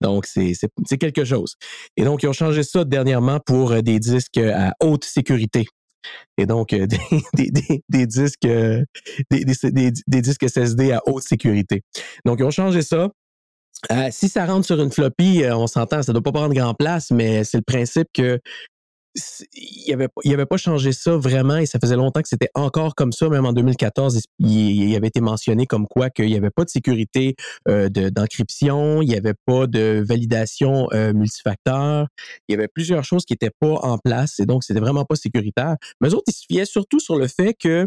Donc, 0.00 0.26
c'est 0.26 0.54
quelque 1.00 1.24
chose. 1.24 1.56
Et 1.96 2.04
donc, 2.04 2.22
ils 2.22 2.28
ont 2.28 2.32
changé 2.32 2.62
ça 2.62 2.84
dernièrement 2.84 3.40
pour 3.44 3.82
des 3.82 3.98
disques 3.98 4.38
à 4.38 4.72
haute 4.80 5.04
sécurité. 5.04 5.66
Et 6.38 6.46
donc, 6.46 6.72
euh, 6.72 6.86
des, 7.34 8.06
disques, 8.06 8.44
euh, 8.44 8.84
SSD 9.32 10.92
à 10.92 11.00
haute 11.06 11.22
sécurité. 11.22 11.82
Donc, 12.24 12.40
ils 12.40 12.44
ont 12.44 12.50
changé 12.50 12.82
ça. 12.82 13.10
Euh, 13.92 14.08
si 14.10 14.28
ça 14.28 14.46
rentre 14.46 14.66
sur 14.66 14.80
une 14.80 14.90
floppy, 14.90 15.42
on 15.50 15.66
s'entend, 15.66 16.02
ça 16.02 16.12
ne 16.12 16.18
doit 16.18 16.22
pas 16.22 16.32
prendre 16.32 16.54
grand 16.54 16.74
place, 16.74 17.10
mais 17.10 17.44
c'est 17.44 17.58
le 17.58 17.62
principe 17.62 18.08
que 18.12 18.40
il 19.54 19.92
avait, 19.92 20.08
il 20.24 20.34
avait 20.34 20.46
pas 20.46 20.56
changé 20.56 20.92
ça 20.92 21.16
vraiment 21.16 21.56
et 21.56 21.66
ça 21.66 21.78
faisait 21.80 21.96
longtemps 21.96 22.22
que 22.22 22.28
c'était 22.28 22.50
encore 22.54 22.94
comme 22.94 23.12
ça. 23.12 23.28
Même 23.28 23.46
en 23.46 23.52
2014, 23.52 24.20
il, 24.38 24.96
avait 24.96 25.08
été 25.08 25.20
mentionné 25.20 25.66
comme 25.66 25.86
quoi 25.86 26.10
qu'il 26.10 26.26
n'y 26.26 26.36
avait 26.36 26.50
pas 26.50 26.64
de 26.64 26.70
sécurité 26.70 27.36
euh, 27.68 27.88
d'encryption, 27.88 29.02
il 29.02 29.08
n'y 29.08 29.16
avait 29.16 29.34
pas 29.46 29.66
de 29.66 30.04
validation 30.06 30.88
euh, 30.92 31.12
multifacteur. 31.12 32.08
Il 32.48 32.52
y 32.52 32.54
avait 32.54 32.68
plusieurs 32.68 33.04
choses 33.04 33.24
qui 33.24 33.32
n'étaient 33.32 33.54
pas 33.58 33.74
en 33.82 33.98
place 33.98 34.38
et 34.38 34.46
donc 34.46 34.64
c'était 34.64 34.80
vraiment 34.80 35.04
pas 35.04 35.16
sécuritaire. 35.16 35.76
Mais 36.00 36.08
eux 36.08 36.14
autres, 36.14 36.24
ils 36.28 36.34
se 36.34 36.44
fiaient 36.50 36.64
surtout 36.64 37.00
sur 37.00 37.16
le 37.16 37.28
fait 37.28 37.54
que 37.54 37.86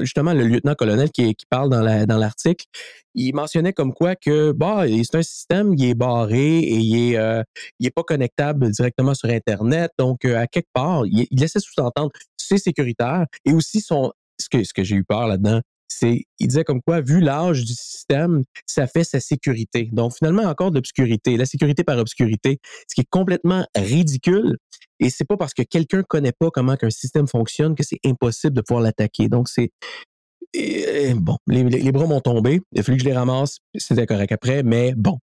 justement, 0.00 0.32
le 0.32 0.46
lieutenant-colonel 0.46 1.10
qui, 1.10 1.34
qui, 1.34 1.46
parle 1.46 1.70
dans 1.70 2.18
l'article, 2.18 2.66
il 3.14 3.34
mentionnait 3.34 3.72
comme 3.72 3.92
quoi 3.92 4.14
que 4.14 4.52
bah, 4.52 4.84
c'est 4.86 5.16
un 5.16 5.22
système, 5.22 5.74
il 5.74 5.84
est 5.84 5.94
barré 5.94 6.58
et 6.58 6.76
il 6.76 7.12
est, 7.12 7.18
euh, 7.18 7.42
il 7.78 7.90
pas 7.90 8.02
connectable 8.02 8.70
directement 8.70 9.14
sur 9.14 9.28
Internet. 9.30 9.90
Donc, 9.98 10.24
euh, 10.24 10.38
à 10.38 10.46
quelque 10.46 10.68
part, 10.72 11.04
il, 11.06 11.26
laissait 11.32 11.60
sous-entendre 11.60 12.10
c'est 12.36 12.58
sécuritaire. 12.58 13.26
Et 13.44 13.52
aussi, 13.52 13.80
son, 13.80 14.12
ce 14.38 14.48
que, 14.48 14.64
ce 14.64 14.72
que 14.72 14.84
j'ai 14.84 14.96
eu 14.96 15.04
peur 15.04 15.26
là-dedans, 15.26 15.60
c'est, 15.90 16.24
il 16.38 16.48
disait 16.48 16.64
comme 16.64 16.80
quoi, 16.80 17.00
vu 17.00 17.20
l'âge 17.20 17.64
du 17.64 17.74
système, 17.74 18.44
ça 18.66 18.86
fait 18.86 19.04
sa 19.04 19.20
sécurité. 19.20 19.88
Donc, 19.92 20.14
finalement, 20.14 20.44
encore 20.44 20.70
d'obscurité, 20.70 21.36
la 21.36 21.46
sécurité 21.46 21.84
par 21.84 21.98
obscurité, 21.98 22.60
ce 22.88 22.94
qui 22.94 23.00
est 23.02 23.10
complètement 23.10 23.66
ridicule. 23.76 24.56
Et 25.00 25.10
c'est 25.10 25.24
pas 25.24 25.36
parce 25.36 25.52
que 25.52 25.62
quelqu'un 25.62 26.02
connaît 26.02 26.32
pas 26.32 26.50
comment 26.50 26.76
qu'un 26.76 26.90
système 26.90 27.26
fonctionne 27.26 27.74
que 27.74 27.82
c'est 27.82 27.98
impossible 28.04 28.54
de 28.54 28.60
pouvoir 28.60 28.82
l'attaquer. 28.82 29.28
Donc, 29.28 29.48
c'est, 29.48 29.72
bon, 31.16 31.36
les, 31.48 31.64
les, 31.64 31.92
bras 31.92 32.06
m'ont 32.06 32.20
tombé. 32.20 32.60
Il 32.72 32.80
a 32.80 32.82
fallu 32.82 32.96
que 32.96 33.02
je 33.02 33.08
les 33.08 33.16
ramasse. 33.16 33.58
C'était 33.76 34.06
correct 34.06 34.30
après, 34.32 34.62
mais 34.62 34.94
bon, 34.96 35.18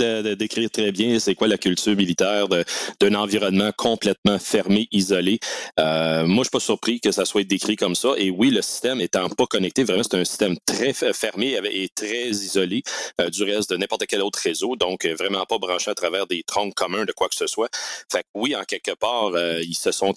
de, 0.00 0.34
décrire 0.34 0.70
très 0.70 0.92
bien 0.92 1.18
c'est 1.18 1.34
quoi 1.34 1.48
la 1.48 1.58
culture 1.58 1.94
militaire 1.94 2.48
d'un 2.48 3.14
environnement 3.14 3.70
complètement 3.76 4.38
fermé, 4.38 4.88
isolé. 4.92 5.38
Euh, 5.78 6.26
moi, 6.26 6.42
je 6.42 6.44
suis 6.44 6.50
pas 6.50 6.60
surpris 6.60 7.00
que 7.00 7.12
ça 7.12 7.24
soit 7.24 7.44
décrit 7.44 7.76
comme 7.76 7.94
ça. 7.94 8.10
Et 8.16 8.30
oui, 8.30 8.50
le 8.50 8.62
système 8.62 9.00
étant 9.00 9.28
pas 9.28 9.46
connecté, 9.46 9.84
vraiment, 9.84 10.02
c'est 10.02 10.16
un 10.16 10.24
système 10.24 10.56
très 10.66 10.92
fermé 10.92 11.58
et 11.70 11.88
très 11.88 12.28
isolé 12.28 12.82
euh, 13.20 13.28
du 13.28 13.44
reste 13.44 13.70
de 13.70 13.76
n'importe 13.76 14.06
quel 14.06 14.22
autre 14.22 14.40
réseau. 14.42 14.76
Donc, 14.76 15.04
euh, 15.04 15.14
vraiment 15.14 15.44
pas 15.44 15.58
branché 15.58 15.90
à 15.90 15.94
travers 15.94 16.26
des 16.26 16.42
troncs 16.42 16.74
communs 16.74 17.04
de 17.04 17.12
quoi 17.12 17.28
que 17.28 17.34
ce 17.34 17.46
soit. 17.46 17.68
Fait 18.10 18.22
que 18.22 18.28
oui, 18.34 18.56
en 18.56 18.64
quelque 18.64 18.92
part, 18.92 19.32
ils 19.62 19.74
se 19.74 19.92
sont 19.92 20.14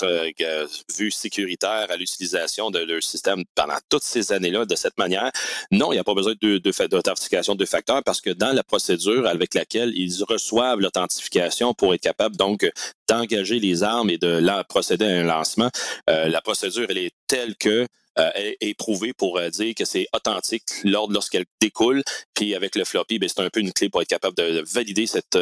vus 0.97 1.11
sécuritaires 1.11 1.87
à 1.89 1.95
l'utilisation 1.95 2.71
de 2.71 2.79
leur 2.79 3.03
système 3.03 3.43
pendant 3.55 3.77
toutes 3.89 4.03
ces 4.03 4.31
années-là 4.31 4.65
de 4.65 4.75
cette 4.75 4.97
manière. 4.97 5.31
Non, 5.71 5.91
il 5.91 5.95
n'y 5.95 5.99
a 5.99 6.03
pas 6.03 6.13
besoin 6.13 6.33
d'authentification 6.41 7.53
de, 7.53 7.59
de, 7.59 7.63
de 7.63 7.69
facteurs 7.69 8.03
parce 8.03 8.21
que 8.21 8.29
dans 8.29 8.53
la 8.53 8.63
procédure 8.63 9.27
avec 9.27 9.53
laquelle 9.53 9.72
ils 9.73 10.23
reçoivent 10.23 10.79
l'authentification 10.79 11.73
pour 11.73 11.93
être 11.93 12.01
capables 12.01 12.37
donc 12.37 12.69
d'engager 13.07 13.59
les 13.59 13.83
armes 13.83 14.09
et 14.09 14.17
de 14.17 14.63
procéder 14.63 15.05
à 15.05 15.19
un 15.19 15.23
lancement. 15.23 15.69
Euh, 16.09 16.27
la 16.29 16.41
procédure, 16.41 16.87
elle 16.89 16.97
est 16.97 17.13
telle 17.27 17.55
que 17.55 17.87
euh, 18.19 18.29
est 18.35 18.77
prouvée 18.77 19.11
pour 19.11 19.39
euh, 19.39 19.49
dire 19.49 19.73
que 19.75 19.85
c'est 19.85 20.05
authentique 20.13 20.63
lorsqu'elle 20.83 21.45
découle. 21.59 22.03
Puis 22.35 22.53
avec 22.53 22.75
le 22.75 22.85
floppy, 22.85 23.17
ben, 23.17 23.27
c'est 23.27 23.41
un 23.41 23.49
peu 23.49 23.59
une 23.59 23.73
clé 23.73 23.89
pour 23.89 24.01
être 24.01 24.07
capable 24.07 24.37
de 24.37 24.63
valider 24.71 25.07
cette, 25.07 25.37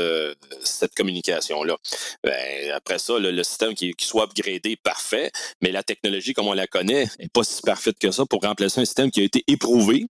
cette 0.63 0.95
communication-là. 0.95 1.77
Ben, 2.23 2.71
après 2.73 2.99
ça, 2.99 3.19
le, 3.19 3.43
système 3.43 3.73
qui, 3.73 3.93
qui, 3.93 4.05
soit 4.05 4.23
upgradé, 4.23 4.77
parfait, 4.77 5.31
mais 5.61 5.71
la 5.71 5.83
technologie 5.83 6.33
comme 6.33 6.47
on 6.47 6.53
la 6.53 6.67
connaît 6.67 7.09
n'est 7.19 7.27
pas 7.27 7.43
si 7.43 7.61
parfaite 7.61 7.99
que 7.99 8.11
ça 8.11 8.25
pour 8.25 8.41
remplacer 8.41 8.79
un 8.79 8.85
système 8.85 9.11
qui 9.11 9.19
a 9.19 9.23
été 9.23 9.43
éprouvé 9.47 10.07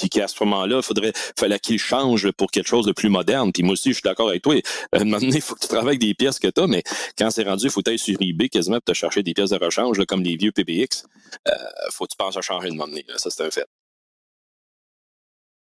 puis 0.00 0.08
qu'à 0.08 0.28
ce 0.28 0.42
moment-là, 0.44 0.78
il 0.78 0.82
faudrait, 0.82 1.12
fallait 1.38 1.58
qu'il 1.58 1.78
change 1.78 2.30
pour 2.32 2.50
quelque 2.50 2.66
chose 2.66 2.86
de 2.86 2.92
plus 2.92 3.10
moderne. 3.10 3.52
Puis 3.52 3.62
moi 3.62 3.74
aussi, 3.74 3.90
je 3.90 3.94
suis 3.94 4.02
d'accord 4.02 4.30
avec 4.30 4.42
toi. 4.42 4.54
À 4.92 4.96
un 4.96 5.04
moment 5.04 5.18
donné, 5.18 5.36
il 5.36 5.42
faut 5.42 5.54
que 5.54 5.60
tu 5.60 5.68
travailles 5.68 5.88
avec 5.88 6.00
des 6.00 6.14
pièces 6.14 6.38
que 6.38 6.48
tu 6.48 6.60
as, 6.60 6.66
mais 6.66 6.82
quand 7.18 7.30
c'est 7.30 7.42
rendu, 7.44 7.66
il 7.66 7.70
faut 7.70 7.82
aller 7.86 7.98
sur 7.98 8.16
eBay 8.20 8.48
quasiment 8.48 8.76
pour 8.76 8.84
te 8.84 8.92
chercher 8.94 9.22
des 9.22 9.34
pièces 9.34 9.50
de 9.50 9.62
rechange, 9.62 10.02
comme 10.06 10.22
les 10.22 10.36
vieux 10.36 10.52
PBX. 10.52 11.04
Euh, 11.48 11.52
faut 11.90 12.04
que 12.06 12.12
tu 12.12 12.16
penses 12.16 12.36
à 12.36 12.40
changer 12.40 12.68
de 12.68 12.74
moment 12.74 12.88
donné. 12.88 13.04
Ça, 13.16 13.30
c'est 13.30 13.44
un 13.44 13.50
fait. 13.50 13.66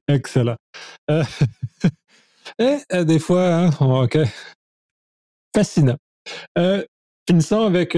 Excellent. 0.08 0.56
Euh, 1.10 1.24
euh, 2.60 3.04
des 3.04 3.18
fois, 3.18 3.54
hein, 3.54 3.70
OK. 3.80 4.18
Fascinant. 5.54 5.96
Euh, 6.58 6.84
finissons 7.28 7.64
avec 7.64 7.96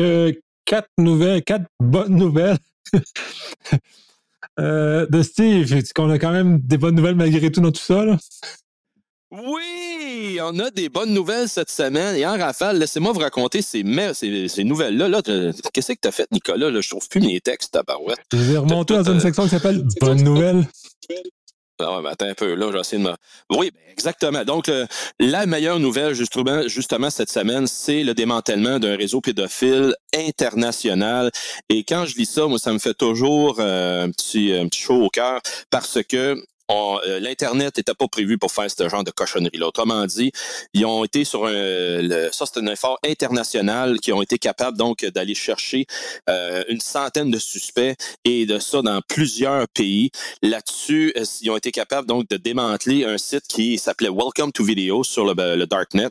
quatre 0.64 0.91
nouvelles, 0.99 1.43
quatre 1.43 1.66
bonnes 1.81 2.16
nouvelles. 2.16 2.59
Euh, 4.59 5.06
de 5.06 5.22
Steve, 5.22 5.92
qu'on 5.94 6.11
a 6.11 6.18
quand 6.18 6.32
même 6.32 6.59
des 6.59 6.78
bonnes 6.78 6.96
nouvelles 6.96 7.14
malgré 7.14 7.50
tout 7.52 7.61
dans 7.61 7.70
tout 7.70 7.80
ça. 7.80 8.04
Oui, 9.30 10.38
on 10.42 10.59
a 10.59 10.70
des 10.70 10.88
bonnes 10.88 11.12
nouvelles 11.12 11.48
cette 11.48 11.70
semaine. 11.70 12.16
Et 12.16 12.26
en 12.26 12.36
rafale, 12.36 12.78
laissez-moi 12.78 13.12
vous 13.12 13.20
raconter 13.20 13.61
ces, 13.62 13.84
ces, 14.14 14.64
nouvelles-là. 14.64 15.09
Là, 15.09 15.22
Qu'est-ce 15.72 15.92
que 15.92 15.98
tu 16.00 16.09
as 16.09 16.12
fait, 16.12 16.26
Nicolas? 16.32 16.70
Là, 16.70 16.80
je 16.80 16.88
trouve 16.88 17.06
plus 17.09 17.20
mes 17.20 17.40
textes, 17.40 17.72
tabarouette. 17.72 18.18
Je 18.32 18.38
vais 18.38 18.56
remonter 18.56 18.94
dans 18.94 19.12
une 19.12 19.20
section 19.20 19.44
qui 19.44 19.50
s'appelle 19.50 19.84
Bonnes 20.00 20.22
nouvelles. 20.22 20.66
Ah 21.81 22.01
ouais, 22.01 22.11
attends 22.11 22.26
un 22.26 22.35
peu, 22.35 22.55
là, 22.55 22.70
j'essaie 22.72 22.99
de 22.99 23.03
me. 23.03 23.14
Oui, 23.51 23.70
ben, 23.72 23.81
exactement. 23.93 24.45
Donc, 24.45 24.70
la 25.20 25.47
meilleure 25.47 25.79
nouvelle, 25.79 26.14
justement, 26.14 26.66
justement 26.66 27.11
cette 27.11 27.31
semaine, 27.31 27.66
c'est 27.66 28.03
le 28.03 28.14
démantèlement 28.14 28.79
d'un 28.79 28.97
réseau 28.97 29.20
pédophile 29.20 29.95
international. 30.14 31.31
Et 31.68 31.85
quand 31.85 32.07
je 32.07 32.16
lis 32.16 32.26
ça, 32.26 32.47
moi, 32.47 32.59
ça 32.59 32.72
me 32.72 32.79
fait 32.79 32.95
toujours 32.95 33.57
euh, 33.61 34.05
un, 34.05 34.11
petit, 34.11 34.53
un 34.53 34.66
petit 34.68 34.81
chaud 34.81 35.05
au 35.05 35.09
cœur 35.09 35.41
parce 35.70 35.99
que 36.03 36.37
euh, 36.71 37.21
l'Internet 37.21 37.77
n'était 37.77 37.95
pas 37.95 38.09
prévu 38.09 38.39
pour 38.39 38.53
faire 38.53 38.71
ce 38.71 38.89
genre 38.89 39.05
de 39.05 39.11
cochonnerie-là. 39.11 39.66
Autrement 39.66 40.05
dit, 40.07 40.33
ils 40.75 40.85
ont 40.85 41.05
été 41.05 41.25
sur 41.25 41.47
un, 41.47 41.53
le, 41.53 42.29
ça 42.33 42.45
c'est 42.47 42.61
un 42.61 42.66
effort 42.66 42.99
international 43.05 44.01
qui 44.01 44.12
ont 44.12 44.23
été 44.23 44.39
capables 44.39 44.77
donc 44.77 45.05
d'aller 45.05 45.35
chercher 45.35 45.87
euh, 46.29 46.64
une 46.69 46.81
centaine 46.81 47.31
de 47.31 47.39
suspects 47.39 47.97
et 48.25 48.47
de 48.47 48.59
ça 48.59 48.83
dans 48.83 49.01
plusieurs 49.09 49.66
pays. 49.69 50.11
Là-dessus, 50.43 51.12
ils 51.41 51.51
ont 51.51 51.57
été 51.57 51.73
capables 51.73 52.07
donc 52.07 52.29
de 52.29 52.37
démanteler 52.37 53.05
un 53.05 53.19
site 53.19 53.47
qui 53.49 53.79
s'appelait 53.79 54.11
Welcome 54.11 54.53
to 54.53 54.64
Video 54.64 55.03
sur 55.05 55.25
le, 55.25 55.57
le 55.57 55.66
Darknet 55.66 56.11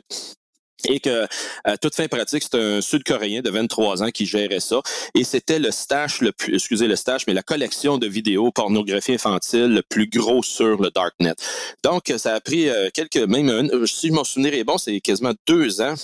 et 0.86 1.00
que 1.00 1.26
à 1.64 1.76
toute 1.76 1.94
fin 1.94 2.08
pratique, 2.08 2.42
c'est 2.42 2.58
un 2.58 2.80
Sud-Coréen 2.80 3.42
de 3.42 3.50
23 3.50 4.02
ans 4.02 4.10
qui 4.10 4.26
gérait 4.26 4.60
ça. 4.60 4.80
Et 5.14 5.24
c'était 5.24 5.58
le 5.58 5.70
stash, 5.70 6.20
le 6.20 6.32
plus, 6.32 6.54
excusez 6.54 6.86
le 6.86 6.96
stash, 6.96 7.26
mais 7.26 7.34
la 7.34 7.42
collection 7.42 7.98
de 7.98 8.06
vidéos 8.06 8.50
pornographie 8.52 9.14
infantile 9.14 9.74
le 9.74 9.82
plus 9.82 10.08
gros 10.08 10.42
sur 10.42 10.80
le 10.80 10.90
Darknet. 10.90 11.34
Donc, 11.82 12.12
ça 12.16 12.34
a 12.34 12.40
pris 12.40 12.68
euh, 12.68 12.88
quelques, 12.92 13.16
même, 13.16 13.86
si 13.86 14.08
je 14.08 14.12
m'en 14.12 14.24
souviens 14.24 14.38
bon, 14.64 14.78
c'est 14.78 15.00
quasiment 15.00 15.32
deux 15.46 15.80
ans 15.80 15.94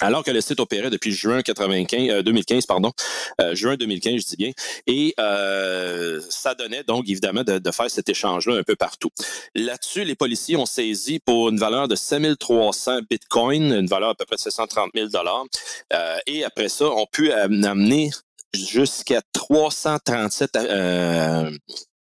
alors 0.00 0.22
que 0.24 0.30
le 0.30 0.40
site 0.40 0.60
opérait 0.60 0.90
depuis 0.90 1.12
juin 1.12 1.42
95, 1.42 2.22
2015, 2.22 2.58
euh, 2.58 2.66
pardon, 2.66 2.92
euh, 3.40 3.54
juin 3.54 3.76
2015, 3.76 4.20
je 4.20 4.26
dis 4.26 4.36
bien, 4.36 4.52
et 4.86 5.14
euh, 5.18 6.20
ça 6.28 6.54
donnait 6.54 6.84
donc 6.84 7.08
évidemment 7.08 7.42
de, 7.44 7.70
faire 7.70 7.90
cet 7.90 8.08
échange-là 8.08 8.56
un 8.56 8.62
peu 8.62 8.76
partout. 8.76 9.10
Là-dessus, 9.54 10.04
les 10.04 10.14
policiers 10.14 10.56
ont 10.56 10.66
saisi 10.66 11.18
pour 11.18 11.50
une 11.50 11.58
valeur 11.58 11.86
de 11.86 11.94
5300 11.94 13.00
bitcoins, 13.10 13.72
une 13.72 13.86
valeur 13.86 14.10
à 14.10 14.14
peu 14.14 14.24
près 14.24 14.36
de 14.36 14.40
630 14.40 14.90
000 14.94 15.08
dollars, 15.08 15.44
et 16.26 16.44
après 16.44 16.68
ça, 16.68 16.86
on 16.86 17.06
pu 17.06 17.32
amener 17.32 18.10
jusqu'à 18.54 19.20
337 19.32 20.56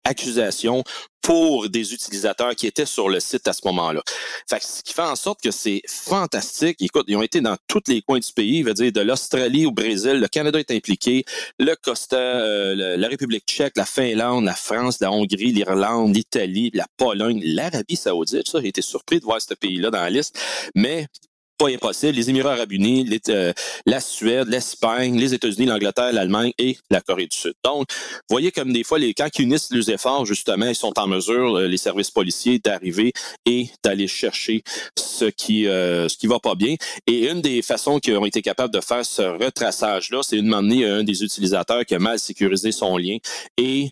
accusations 0.07 0.85
pour 1.27 1.69
des 1.69 1.93
utilisateurs 1.93 2.55
qui 2.55 2.69
étaient 2.69 2.87
sur 2.87 3.09
le 3.09 3.19
site 3.19 3.49
à 3.49 3.53
ce 3.53 3.61
moment-là. 3.65 4.01
Fait 4.49 4.63
ce 4.63 4.81
qui 4.85 4.93
fait 4.93 5.03
en 5.03 5.17
sorte 5.17 5.43
que 5.43 5.51
c'est 5.51 5.83
fantastique. 5.89 6.77
Écoute, 6.81 7.07
ils 7.09 7.17
ont 7.17 7.23
été 7.23 7.41
dans 7.41 7.57
tous 7.67 7.83
les 7.89 8.01
coins 8.01 8.21
du 8.21 8.33
pays, 8.33 8.63
veut 8.63 8.75
dire 8.75 8.93
de 8.93 9.01
l'Australie 9.01 9.67
au 9.67 9.73
Brésil, 9.73 10.21
le 10.21 10.29
Canada 10.29 10.61
est 10.61 10.71
impliqué, 10.71 11.25
le 11.59 11.75
Costa, 11.75 12.17
euh, 12.17 12.97
la 12.97 13.09
République 13.09 13.45
tchèque, 13.45 13.73
la 13.77 13.85
Finlande, 13.85 14.45
la 14.45 14.55
France, 14.55 15.01
la 15.01 15.11
Hongrie, 15.11 15.53
l'Irlande, 15.53 16.15
l'Italie, 16.15 16.71
la 16.73 16.87
Pologne, 16.97 17.43
l'Arabie 17.45 17.97
saoudite. 17.97 18.47
Ça, 18.47 18.61
j'ai 18.61 18.69
été 18.69 18.83
surpris 18.83 19.19
de 19.19 19.25
voir 19.25 19.41
ce 19.41 19.55
pays-là 19.55 19.91
dans 19.91 20.03
la 20.03 20.11
liste. 20.11 20.39
Mais 20.77 21.09
pas 21.57 21.69
impossible. 21.69 22.13
Les 22.15 22.31
Émirats 22.31 22.53
arabes 22.53 22.73
unis, 22.73 23.21
euh, 23.29 23.53
la 23.87 24.01
Suède, 24.01 24.49
l'Espagne, 24.49 25.19
les 25.19 25.35
États-Unis, 25.35 25.67
l'Angleterre, 25.67 26.13
l'Allemagne 26.13 26.53
et 26.59 26.77
la 26.91 27.01
Corée 27.01 27.27
du 27.27 27.37
Sud. 27.37 27.55
Donc, 27.65 27.89
voyez 28.29 28.53
comme 28.53 28.73
des 28.73 28.85
fois, 28.85 28.99
les, 28.99 29.15
quand 29.15 29.29
ils 29.39 29.43
unissent 29.43 29.71
leurs 29.71 29.91
efforts, 29.91 30.27
justement, 30.27 30.67
ils 30.67 30.75
sont 30.75 30.99
en 30.99 31.07
mesure, 31.07 31.57
euh, 31.57 31.67
les 31.67 31.77
services 31.77 32.11
policiers, 32.11 32.59
d'arriver 32.59 33.13
et 33.45 33.69
d'aller 33.85 34.09
chercher 34.09 34.63
ce 34.99 35.27
qui 35.27 35.67
euh, 35.67 36.09
ce 36.09 36.17
qui 36.17 36.27
va 36.27 36.39
pas 36.39 36.55
bien. 36.55 36.77
Et 37.07 37.31
une 37.31 37.41
des 37.41 37.63
façons 37.63 37.99
qu'ils 37.99 38.17
ont 38.17 38.27
été 38.27 38.43
capables 38.43 38.73
de 38.73 38.81
faire 38.81 39.05
ce 39.05 39.23
retraçage-là, 39.23 40.21
c'est 40.23 40.37
de 40.37 40.43
demander 40.43 40.85
un 40.85 41.05
des 41.05 41.23
utilisateurs 41.23 41.85
qui 41.85 41.95
a 41.95 41.99
mal 41.99 42.19
sécurisé 42.19 42.73
son 42.73 42.97
lien 42.97 43.17
et 43.57 43.91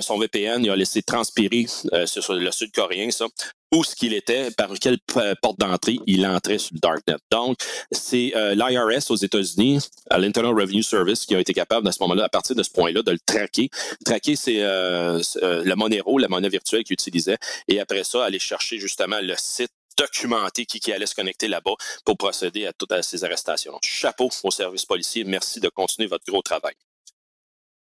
son 0.00 0.18
VPN, 0.18 0.64
il 0.64 0.70
a 0.70 0.76
laissé 0.76 1.02
transpirer 1.02 1.66
sur 2.06 2.32
le 2.32 2.50
sud-coréen 2.52 3.10
ça 3.10 3.26
où 3.74 3.84
ce 3.84 3.94
qu'il 3.94 4.14
était, 4.14 4.50
par 4.52 4.72
quelle 4.80 4.98
porte 5.42 5.58
d'entrée 5.58 5.98
il 6.06 6.26
entrait 6.26 6.58
sur 6.58 6.74
le 6.74 6.80
Darknet. 6.80 7.16
Donc, 7.30 7.58
c'est 7.90 8.32
euh, 8.36 8.54
l'IRS 8.54 9.10
aux 9.10 9.16
États-Unis, 9.16 9.80
l'Internal 10.10 10.58
Revenue 10.58 10.82
Service, 10.82 11.26
qui 11.26 11.34
a 11.34 11.40
été 11.40 11.52
capable 11.52 11.86
à 11.88 11.92
ce 11.92 12.02
moment-là, 12.02 12.24
à 12.24 12.28
partir 12.28 12.54
de 12.56 12.62
ce 12.62 12.70
point-là, 12.70 13.02
de 13.02 13.10
le 13.10 13.18
traquer. 13.18 13.70
Traquer, 14.04 14.36
c'est 14.36 14.62
euh, 14.62 15.20
euh, 15.42 15.62
le 15.64 15.74
Monero, 15.74 16.18
la 16.18 16.28
monnaie 16.28 16.48
virtuelle 16.48 16.84
qu'il 16.84 16.94
utilisait, 16.94 17.38
et 17.68 17.80
après 17.80 18.04
ça, 18.04 18.24
aller 18.24 18.38
chercher 18.38 18.78
justement 18.78 19.18
le 19.20 19.34
site 19.36 19.72
documenté 19.96 20.66
qui, 20.66 20.80
qui 20.80 20.92
allait 20.92 21.06
se 21.06 21.14
connecter 21.14 21.48
là-bas 21.48 21.74
pour 22.04 22.16
procéder 22.16 22.66
à 22.66 22.72
toutes 22.72 22.94
ces 23.02 23.24
arrestations. 23.24 23.78
Chapeau 23.82 24.28
aux 24.42 24.50
services 24.50 24.86
policiers. 24.86 25.24
Merci 25.24 25.60
de 25.60 25.68
continuer 25.68 26.08
votre 26.08 26.24
gros 26.26 26.42
travail. 26.42 26.74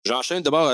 J'enchaîne 0.06 0.42
d'abord 0.42 0.72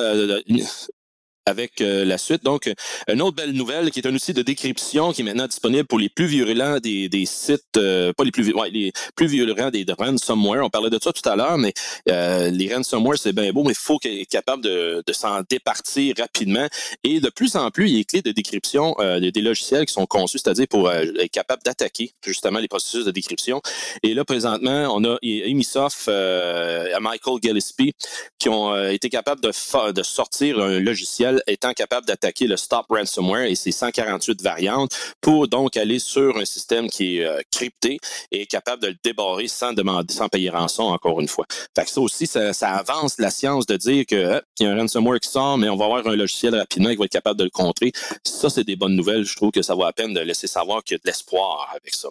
avec 1.46 1.82
euh, 1.82 2.06
la 2.06 2.18
suite. 2.18 2.44
Donc, 2.44 2.72
une 3.08 3.22
autre 3.22 3.36
belle 3.36 3.52
nouvelle 3.52 3.92
qui 3.92 4.00
est 4.00 4.08
un 4.08 4.16
outil 4.16 4.34
de 4.34 4.42
décryption 4.42 5.12
qui 5.12 5.22
est 5.22 5.26
maintenant 5.26 5.48
disponible 5.48 5.86
pour 5.86 6.00
les 6.00 6.10
plus 6.10 6.26
virulents 6.26 6.80
des, 6.80 7.10
des 7.10 7.26
sites, 7.26 7.78
euh, 7.78 8.14
pas 8.14 8.24
les 8.24 8.32
plus, 8.32 8.54
ouais, 8.54 8.70
les 8.70 8.92
plus 9.16 9.28
virulents 9.28 9.70
des 9.70 9.86
ransomware. 9.98 10.64
On 10.64 10.70
parlait 10.70 10.90
de 10.90 11.00
ça 11.02 11.12
tout 11.12 11.28
à 11.28 11.36
l'heure, 11.36 11.58
mais 11.58 11.74
euh, 12.10 12.50
les 12.50 12.74
ransomware, 12.74 13.18
c'est 13.18 13.34
bien 13.34 13.52
beau, 13.52 13.64
mais 13.64 13.72
il 13.72 13.76
faut 13.76 13.98
qu'il 13.98 14.16
soit 14.18 14.26
capable 14.26 14.64
de, 14.64 15.04
de 15.06 15.14
s'en 15.14 15.42
départir 15.50 16.16
rapidement. 16.18 16.68
Et 17.04 17.20
de 17.20 17.30
plus 17.30 17.56
en 17.56 17.70
plus, 17.72 17.90
il 17.90 17.92
y 17.92 17.96
a 17.96 18.00
des 18.00 18.06
clés 18.06 18.22
de 18.22 18.32
décryption 18.32 18.96
des 19.20 19.42
logiciels 19.42 19.86
qui 19.86 19.94
sont 19.94 20.06
conçus, 20.06 20.40
c'est-à-dire 20.40 20.68
pour 20.68 20.92
être 20.92 21.32
capable 21.32 21.62
d'attaquer 21.64 22.14
justement 22.26 22.60
les 22.60 22.68
processus 22.68 23.06
de 23.06 23.12
décryption. 23.12 23.62
Et 24.02 24.14
là, 24.14 24.24
présentement, 24.26 24.94
on 24.96 25.04
a 25.04 25.18
Emisoft, 25.22 26.08
Michael 26.08 27.40
Gillespie, 27.42 27.94
qui 28.40 28.50
ont 28.50 28.76
été 28.88 29.10
capables 29.10 29.42
de, 29.42 29.52
de 29.92 30.04
sortir 30.04 30.60
un 30.60 30.80
logiciel 30.80 31.33
étant 31.48 31.74
capable 31.74 32.06
d'attaquer 32.08 32.48
le 32.48 32.58
Stop 32.58 32.86
Ransomware 32.90 33.46
et 33.46 33.56
ses 33.56 33.72
148 33.72 34.42
variantes 34.42 34.92
pour 35.22 35.48
donc 35.48 35.78
aller 35.78 36.00
sur 36.00 36.38
un 36.38 36.46
système 36.46 36.90
qui 36.90 37.18
est 37.18 37.26
euh, 37.26 37.42
crypté 37.52 38.00
et 38.32 38.46
capable 38.46 38.82
de 38.82 38.88
le 38.88 38.96
débarrer 39.04 39.48
sans 39.48 39.74
demander, 39.74 40.14
sans 40.14 40.30
payer 40.30 40.50
rançon 40.50 40.84
encore 40.84 41.20
une 41.22 41.28
fois. 41.28 41.46
Fait 41.76 41.86
que 41.86 41.90
ça 41.90 42.02
aussi, 42.02 42.28
ça, 42.28 42.52
avance 42.62 43.20
la 43.20 43.30
science 43.30 43.66
de 43.66 43.78
dire 43.78 44.06
que 44.06 44.42
il 44.60 44.66
y 44.66 44.70
a 44.70 44.72
un 44.72 44.78
ransomware 44.78 45.20
qui 45.20 45.30
sort, 45.30 45.58
mais 45.58 45.70
on 45.70 45.76
va 45.76 45.86
avoir 45.86 46.08
un 46.08 46.16
logiciel 46.16 46.56
rapidement 46.56 46.90
qui 46.90 46.98
va 46.98 47.06
être 47.06 47.12
capable 47.12 47.40
de 47.40 47.46
le 47.46 47.50
contrer. 47.50 47.92
Ça, 48.24 48.50
c'est 48.50 48.64
des 48.64 48.76
bonnes 48.76 48.96
nouvelles. 48.96 49.26
Je 49.26 49.36
trouve 49.36 49.52
que 49.52 49.62
ça 49.62 49.76
vaut 49.76 49.86
la 49.86 49.94
peine 49.94 50.14
de 50.14 50.20
laisser 50.20 50.48
savoir 50.48 50.84
qu'il 50.84 50.96
y 50.96 50.98
a 50.98 51.00
de 51.00 51.08
l'espoir 51.08 51.70
avec 51.76 51.94
ça. 51.94 52.10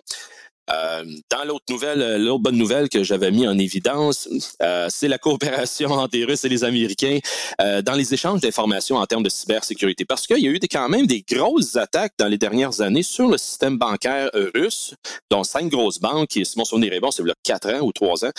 Euh, 0.71 1.05
dans 1.29 1.45
l'autre 1.45 1.65
nouvelle, 1.69 2.01
euh, 2.03 2.19
l'autre 2.19 2.43
bonne 2.43 2.57
nouvelle 2.57 2.89
que 2.89 3.03
j'avais 3.03 3.33
mis 3.33 3.49
en 3.49 3.59
évidence, 3.59 4.29
euh, 4.63 4.87
c'est 4.91 5.09
la 5.09 5.19
coopération 5.23 5.91
entre 5.91 6.17
les 6.17 6.25
Russes 6.25 6.45
et 6.45 6.49
les 6.49 6.65
Américains 6.65 7.19
dans 7.59 7.95
les 7.95 8.15
échanges 8.15 8.41
d'informations 8.41 8.97
en 8.97 9.07
termes 9.07 9.23
de 9.23 9.29
cybersécurité. 9.29 10.05
Parce 10.05 10.27
qu'il 10.27 10.39
y 10.39 10.49
a 10.49 10.51
eu 10.51 10.59
quand 10.71 10.89
même 10.89 11.07
des 11.07 11.23
grosses 11.23 11.77
attaques 11.77 12.13
dans 12.19 12.29
les 12.29 12.39
dernières 12.39 12.81
années 12.81 13.03
sur 13.03 13.29
le 13.29 13.39
système 13.39 13.79
bancaire 13.79 14.31
russe, 14.55 14.95
dont 15.31 15.45
cinq 15.45 15.69
grosses 15.69 16.01
banques, 16.01 16.29
qui, 16.29 16.45
si 16.45 16.59
mon 16.59 16.65
souvenir 16.65 16.93
est 16.93 17.01
bon, 17.01 17.11
c'est 17.11 17.23
quatre 17.43 17.71
ans 17.71 17.81
ou 17.83 17.93
trois 17.93 18.25
ans, 18.25 18.33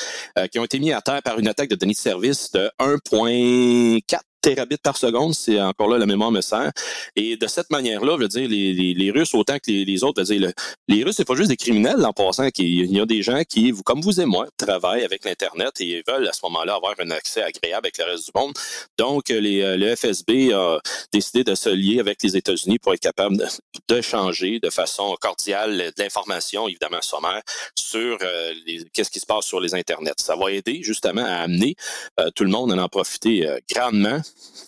qui 0.52 0.60
ont 0.60 0.66
été 0.66 0.80
mis 0.80 0.92
à 0.92 1.02
terre 1.02 1.22
par 1.24 1.40
une 1.40 1.48
attaque 1.48 1.70
de 1.70 1.76
données 1.76 1.94
de 1.94 1.98
service 1.98 2.52
de 2.52 2.70
1,4 2.80 4.20
terabits 4.44 4.78
par 4.78 4.98
seconde, 4.98 5.34
c'est 5.34 5.60
encore 5.60 5.88
là 5.88 5.98
la 5.98 6.06
mémoire 6.06 6.32
me 6.32 6.42
sert. 6.42 6.72
Et 7.16 7.38
de 7.38 7.48
cette 7.48 7.72
manière-là, 7.72 8.18
je 8.18 8.24
veux 8.24 8.28
dire, 8.28 8.48
les, 8.50 9.12
Russes 9.12 9.34
autant 9.34 9.58
que 9.58 9.72
les, 9.72 10.04
autres, 10.04 10.24
je 10.24 10.34
veux 10.34 10.40
dire, 10.40 10.52
les 10.88 11.04
Russes, 11.04 11.16
c'est 11.16 11.26
pas 11.26 11.36
juste 11.36 11.50
des 11.50 11.56
criminels 11.56 12.06
en 12.06 12.12
passant. 12.12 12.48
Il 12.58 12.92
y 12.92 13.00
a 13.00 13.06
des 13.06 13.22
gens 13.24 13.42
qui, 13.48 13.74
comme 13.86 14.02
vous 14.02 14.20
et 14.20 14.26
moi, 14.26 14.48
travaillent 14.58 15.04
avec 15.04 15.24
l'Internet 15.24 15.80
et 15.80 16.04
veulent 16.08 16.28
à 16.28 16.34
ce 16.34 16.40
moment-là 16.44 16.76
avoir 16.76 16.94
un 17.00 17.12
accès 17.12 17.42
agréable 17.42 17.88
avec 17.88 17.98
le 17.98 18.04
reste 18.06 18.26
du 18.26 18.32
monde. 18.36 18.54
Donc, 18.98 19.30
euh, 19.32 19.40
le 19.78 19.96
FSB 19.96 20.54
a 20.54 20.80
décidé 21.12 21.44
de 21.44 21.56
se 21.56 21.70
lier 21.70 22.00
avec 22.00 22.22
les 22.22 22.36
États-Unis 22.36 22.80
pour 22.80 22.94
être 22.94 23.00
capable 23.00 23.38
de, 23.38 23.46
de, 23.88 24.70
façon 24.70 25.16
cordiale 25.22 25.78
de 25.78 26.04
l'information, 26.04 26.68
évidemment 26.68 27.02
sommaire, 27.02 27.42
sur 27.78 28.18
euh, 28.22 28.54
qu'est-ce 28.94 29.12
qui 29.12 29.20
se 29.20 29.26
passe 29.26 29.46
sur 29.46 29.62
les 29.62 29.74
Internets. 29.74 30.14
Ça 30.18 30.36
va 30.36 30.52
aider 30.52 30.82
justement 30.84 31.24
à 31.24 31.44
amener 31.44 31.76
euh, 32.20 32.30
tout 32.36 32.44
le 32.44 32.50
monde 32.50 32.74
à 32.74 32.84
en 32.84 32.90
profiter 32.90 33.48
grandement 33.70 34.20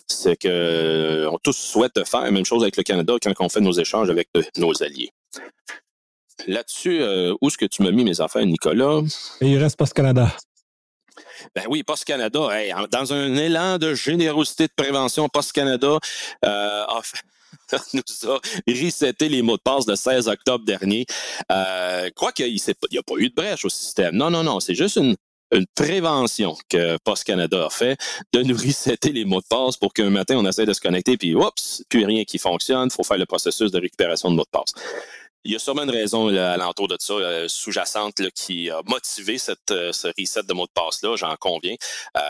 c'est 0.08 0.36
qu'on 0.36 0.48
euh, 0.48 1.30
tous 1.42 1.56
souhaite 1.56 2.04
faire 2.06 2.22
la 2.22 2.30
même 2.30 2.44
chose 2.44 2.62
avec 2.62 2.76
le 2.76 2.82
Canada 2.82 3.14
quand 3.22 3.32
on 3.40 3.48
fait 3.48 3.60
nos 3.60 3.72
échanges 3.72 4.10
avec 4.10 4.28
nos 4.56 4.82
alliés. 4.82 5.10
Là-dessus, 6.46 7.00
euh, 7.00 7.34
où 7.40 7.48
est-ce 7.48 7.58
que 7.58 7.66
tu 7.66 7.82
m'as 7.82 7.90
mis 7.90 8.04
mes 8.04 8.20
affaires, 8.20 8.44
Nicolas? 8.44 9.00
Et 9.40 9.48
il 9.48 9.58
reste 9.58 9.76
Post-Canada. 9.76 10.30
Ben 11.54 11.64
oui, 11.68 11.82
Post-Canada, 11.82 12.48
dans 12.90 13.12
un 13.12 13.34
élan 13.36 13.78
de 13.78 13.94
générosité 13.94 14.66
de 14.66 14.72
prévention, 14.76 15.28
Post-Canada 15.28 15.98
euh, 16.44 16.84
nous 17.94 18.30
a 18.30 18.40
reseté 18.68 19.28
les 19.28 19.42
mots 19.42 19.56
de 19.56 19.62
passe 19.62 19.86
le 19.86 19.96
16 19.96 20.28
octobre 20.28 20.64
dernier. 20.64 21.06
Euh, 21.50 22.10
quoi 22.14 22.32
qu'il 22.32 22.52
n'y 22.52 22.98
a 22.98 23.02
pas 23.02 23.14
eu 23.16 23.30
de 23.30 23.34
brèche 23.34 23.64
au 23.64 23.68
système. 23.68 24.14
Non, 24.14 24.30
non, 24.30 24.44
non, 24.44 24.60
c'est 24.60 24.74
juste 24.74 24.96
une, 24.96 25.16
une 25.52 25.66
prévention 25.74 26.56
que 26.68 26.96
Post 27.04 27.24
Canada 27.24 27.66
a 27.66 27.70
fait 27.70 27.98
de 28.32 28.42
nous 28.42 28.56
resetter 28.56 29.12
les 29.12 29.24
mots 29.24 29.40
de 29.40 29.46
passe 29.48 29.76
pour 29.76 29.92
qu'un 29.92 30.10
matin 30.10 30.36
on 30.36 30.46
essaie 30.46 30.66
de 30.66 30.72
se 30.72 30.80
connecter 30.80 31.16
puis 31.16 31.34
oups, 31.34 31.84
plus 31.88 32.04
rien 32.04 32.24
qui 32.24 32.38
fonctionne, 32.38 32.90
faut 32.90 33.04
faire 33.04 33.18
le 33.18 33.26
processus 33.26 33.70
de 33.70 33.80
récupération 33.80 34.30
de 34.30 34.36
mots 34.36 34.44
de 34.44 34.50
passe. 34.50 34.72
Il 35.46 35.52
y 35.52 35.56
a 35.56 35.58
sûrement 35.58 35.84
une 35.84 35.90
raison 35.90 36.28
alentour 36.28 36.88
de 36.88 36.96
ça, 36.98 37.14
euh, 37.14 37.46
sous-jacente, 37.48 38.20
qui 38.34 38.68
a 38.68 38.82
motivé 38.86 39.38
cette, 39.38 39.70
euh, 39.70 39.92
ce 39.92 40.08
reset 40.18 40.42
de 40.42 40.52
mot 40.52 40.66
de 40.66 40.72
passe-là, 40.74 41.14
j'en 41.16 41.34
conviens. 41.36 41.76
Euh, 42.16 42.20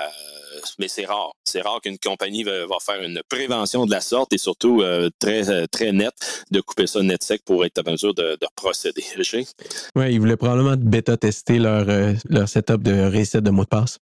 mais 0.79 0.89
c'est 0.89 1.07
rare. 1.07 1.33
C'est 1.45 1.62
rare 1.62 1.81
qu'une 1.81 1.99
compagnie 1.99 2.45
va, 2.45 2.67
faire 2.81 3.03
une 3.03 3.23
prévention 3.29 3.87
de 3.87 3.91
la 3.91 4.01
sorte 4.01 4.33
et 4.33 4.39
surtout 4.39 4.83
très, 5.19 5.67
très 5.69 5.93
nette 5.93 6.45
de 6.51 6.61
couper 6.61 6.87
ça 6.87 7.03
net 7.03 7.23
sec 7.23 7.43
pour 7.45 7.64
être 7.64 7.79
en 7.87 7.91
mesure 7.91 8.14
de, 8.14 8.37
de 8.41 8.47
procéder. 8.55 9.05
Oui, 9.97 10.12
ils 10.12 10.21
voulaient 10.21 10.37
probablement 10.37 10.77
bêta-tester 10.77 11.59
leur, 11.59 11.87
leur 12.29 12.49
setup 12.49 12.83
de 12.83 13.11
reset 13.11 13.41
de 13.41 13.51
mot 13.51 13.64
de 13.64 13.69
passe. 13.69 13.99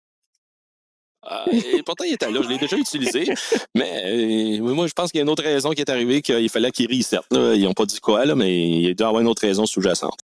Euh, 1.30 1.52
et 1.52 1.82
pourtant, 1.82 2.04
il 2.04 2.14
était 2.14 2.30
là. 2.30 2.40
Je 2.42 2.48
l'ai 2.48 2.58
déjà 2.58 2.76
utilisé. 2.76 3.26
mais 3.74 4.58
euh, 4.60 4.74
moi, 4.74 4.86
je 4.86 4.92
pense 4.92 5.10
qu'il 5.10 5.18
y 5.18 5.22
a 5.22 5.24
une 5.24 5.30
autre 5.30 5.42
raison 5.42 5.70
qui 5.70 5.80
est 5.80 5.90
arrivée 5.90 6.22
qu'il 6.22 6.48
fallait 6.48 6.70
qu'ils 6.70 6.88
reset. 6.88 7.18
Ils 7.32 7.64
n'ont 7.64 7.74
pas 7.74 7.86
dit 7.86 8.00
quoi, 8.00 8.24
là, 8.24 8.34
mais 8.34 8.68
il 8.68 8.94
doit 8.94 9.06
y 9.06 9.08
avoir 9.08 9.22
une 9.22 9.28
autre 9.28 9.42
raison 9.42 9.66
sous-jacente. 9.66 10.18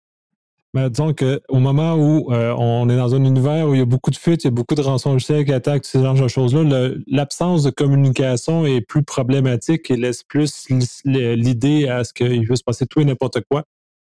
Mais 0.74 0.90
disons 0.90 1.14
qu'au 1.14 1.58
moment 1.58 1.94
où 1.94 2.32
euh, 2.32 2.54
on 2.58 2.90
est 2.90 2.96
dans 2.96 3.14
un 3.14 3.24
univers 3.24 3.66
où 3.66 3.74
il 3.74 3.78
y 3.78 3.82
a 3.82 3.86
beaucoup 3.86 4.10
de 4.10 4.16
fuites, 4.16 4.44
il 4.44 4.48
y 4.48 4.48
a 4.48 4.50
beaucoup 4.50 4.74
de 4.74 4.82
rançongiciels 4.82 5.46
qui 5.46 5.52
attaquent 5.52 5.86
ce 5.86 5.98
genre 5.98 6.14
de 6.14 6.28
choses-là, 6.28 6.90
l'absence 7.06 7.62
de 7.62 7.70
communication 7.70 8.66
est 8.66 8.82
plus 8.82 9.02
problématique 9.02 9.90
et 9.90 9.96
laisse 9.96 10.22
plus 10.22 10.66
l'idée 11.04 11.88
à 11.88 12.04
ce 12.04 12.12
qu'il 12.12 12.46
peut 12.46 12.56
se 12.56 12.62
passer 12.62 12.84
tout 12.86 13.00
et 13.00 13.06
n'importe 13.06 13.40
quoi 13.48 13.62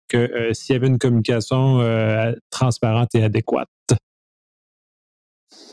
que 0.08 0.52
s'il 0.54 0.74
y 0.74 0.78
avait 0.78 0.88
une 0.88 1.00
communication 1.00 1.80
transparente 2.50 3.14
et 3.16 3.24
adéquate. 3.24 3.68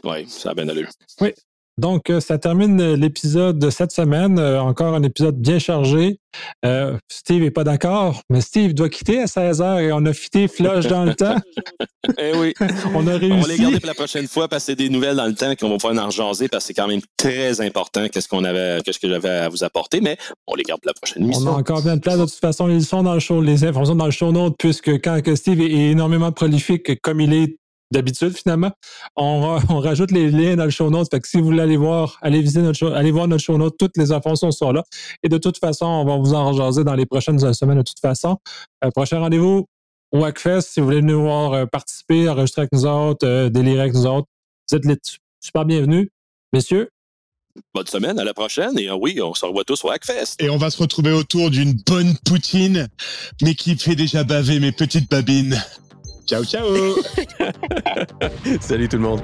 Oui, 0.05 0.29
ça 0.29 0.51
a 0.51 0.55
bien 0.55 0.69
allé. 0.69 0.85
Oui. 1.21 1.33
Donc, 1.81 2.11
euh, 2.11 2.21
ça 2.21 2.37
termine 2.37 2.93
l'épisode 2.93 3.59
de 3.59 3.71
cette 3.71 3.91
semaine. 3.91 4.39
Euh, 4.39 4.61
encore 4.61 4.95
un 4.95 5.03
épisode 5.03 5.41
bien 5.41 5.59
chargé. 5.59 6.19
Euh, 6.63 6.99
Steve 7.09 7.43
n'est 7.43 7.51
pas 7.51 7.65
d'accord, 7.65 8.21
mais 8.29 8.43
Steve 8.43 8.75
doit 8.75 8.91
quitter 8.91 9.19
à 9.23 9.25
16h 9.25 9.81
et 9.81 9.91
on 9.91 10.05
a 10.05 10.13
fité 10.13 10.47
flush 10.47 10.87
dans 10.89 11.07
le 11.07 11.15
temps. 11.15 11.37
eh 12.19 12.37
oui. 12.37 12.53
on 12.95 13.07
a 13.07 13.17
réussi. 13.17 13.33
On 13.33 13.41
va 13.41 13.49
les 13.49 13.59
garder 13.59 13.81
pour 13.81 13.87
la 13.87 13.95
prochaine 13.95 14.29
fois 14.29 14.47
parce 14.47 14.65
que 14.65 14.73
c'est 14.73 14.77
des 14.77 14.91
nouvelles 14.91 15.17
dans 15.17 15.27
le 15.27 15.35
temps 15.35 15.55
qu'on 15.57 15.71
va 15.71 15.79
pouvoir 15.79 16.07
en 16.07 16.11
jaser 16.11 16.49
parce 16.49 16.65
que 16.65 16.67
c'est 16.69 16.75
quand 16.75 16.87
même 16.87 17.01
très 17.17 17.63
important 17.63 18.09
qu'est-ce 18.09 18.29
qu'on 18.29 18.45
avait, 18.45 18.83
qu'est-ce 18.85 18.99
que 18.99 19.09
j'avais 19.09 19.31
à 19.31 19.49
vous 19.49 19.65
apporter, 19.65 20.03
mais 20.03 20.19
on 20.47 20.57
les 20.57 20.65
garde 20.65 20.83
pour 20.83 20.89
la 20.89 20.95
prochaine 20.95 21.25
émission. 21.25 21.49
On 21.49 21.55
a 21.55 21.59
encore 21.59 21.83
bien 21.83 21.97
de 21.97 22.03
place. 22.03 22.19
De 22.19 22.27
toute 22.27 22.35
façon, 22.35 22.69
ils 22.69 22.85
sont 22.85 23.03
dans 23.03 23.15
le 23.15 23.21
show, 23.21 23.41
les 23.41 23.65
informations 23.65 23.95
dans 23.95 24.05
le 24.05 24.11
show 24.11 24.33
notes, 24.33 24.57
puisque 24.59 25.01
quand 25.03 25.19
Steve 25.35 25.63
est 25.63 25.91
énormément 25.91 26.31
prolifique 26.31 27.01
comme 27.01 27.23
il 27.23 27.33
est 27.33 27.57
d'habitude, 27.91 28.37
finalement. 28.37 28.71
On, 29.17 29.59
on, 29.69 29.81
rajoute 29.81 30.11
les 30.11 30.31
liens 30.31 30.57
dans 30.57 30.65
le 30.65 30.71
show 30.71 30.91
notes. 30.91 31.11
Fait 31.11 31.21
que 31.21 31.29
si 31.29 31.39
vous 31.39 31.45
voulez 31.45 31.63
aller 31.63 31.77
voir, 31.77 32.19
allez 32.23 32.41
visiter 32.41 32.63
notre 32.63 32.79
show, 32.79 32.89
allez 32.89 33.11
voir 33.11 33.29
notre 33.29 33.43
show 33.43 33.57
notes. 33.59 33.77
Toutes 33.79 33.97
les 33.97 34.13
informations 34.13 34.51
sont 34.51 34.73
là. 34.73 34.85
Et 35.23 35.29
de 35.29 35.39
toute 35.39 35.59
façon, 35.59 35.87
on 35.87 36.05
va 36.05 36.17
vous 36.17 36.35
en 36.35 36.51
rejaser 36.51 36.85
dans 36.85 36.95
les 36.95 37.07
prochaines 37.07 37.39
semaines 37.53 37.79
de 37.79 37.83
toute 37.83 38.01
façon. 38.01 38.39
Euh, 38.85 38.91
prochain 38.91 39.19
rendez-vous 39.19 39.67
au 40.13 40.19
WACFest. 40.21 40.73
Si 40.73 40.81
vous 40.81 40.87
voulez 40.87 41.03
nous 41.03 41.23
voir 41.23 41.53
euh, 41.53 41.67
participer, 41.67 42.29
enregistrer 42.29 42.63
avec 42.63 42.73
nous 42.73 42.87
autres, 42.87 43.27
euh, 43.27 43.49
délirer 43.49 43.81
avec 43.81 43.95
nous 43.95 44.07
autres, 44.07 44.29
vous 44.69 44.77
êtes 44.77 44.85
les 44.85 44.97
super 45.41 45.65
bienvenus. 45.65 46.09
Messieurs, 46.53 46.91
Bonne 47.75 47.87
semaine, 47.87 48.19
à 48.19 48.25
la 48.25 48.33
prochaine. 48.33 48.79
Et 48.79 48.91
oui, 48.91 49.21
on 49.21 49.35
se 49.35 49.45
revoit 49.45 49.65
tous 49.65 49.85
au 49.85 49.91
Hackfest. 49.91 50.37
Et 50.39 50.49
on 50.51 50.57
va 50.57 50.71
se 50.71 50.79
retrouver 50.79 51.13
autour 51.13 51.51
d'une 51.51 51.73
bonne 51.73 52.17
poutine, 52.25 52.89
mais 53.43 53.55
qui 53.55 53.77
fait 53.77 53.97
déjà 53.97 54.23
baver 54.23 54.61
mes 54.61 54.73
petites 54.73 55.11
babines. 55.11 55.61
Ciao, 56.31 56.45
ciao. 56.45 56.63
Salut 58.61 58.89
tout 58.89 58.99
le 58.99 59.03
monde 59.03 59.21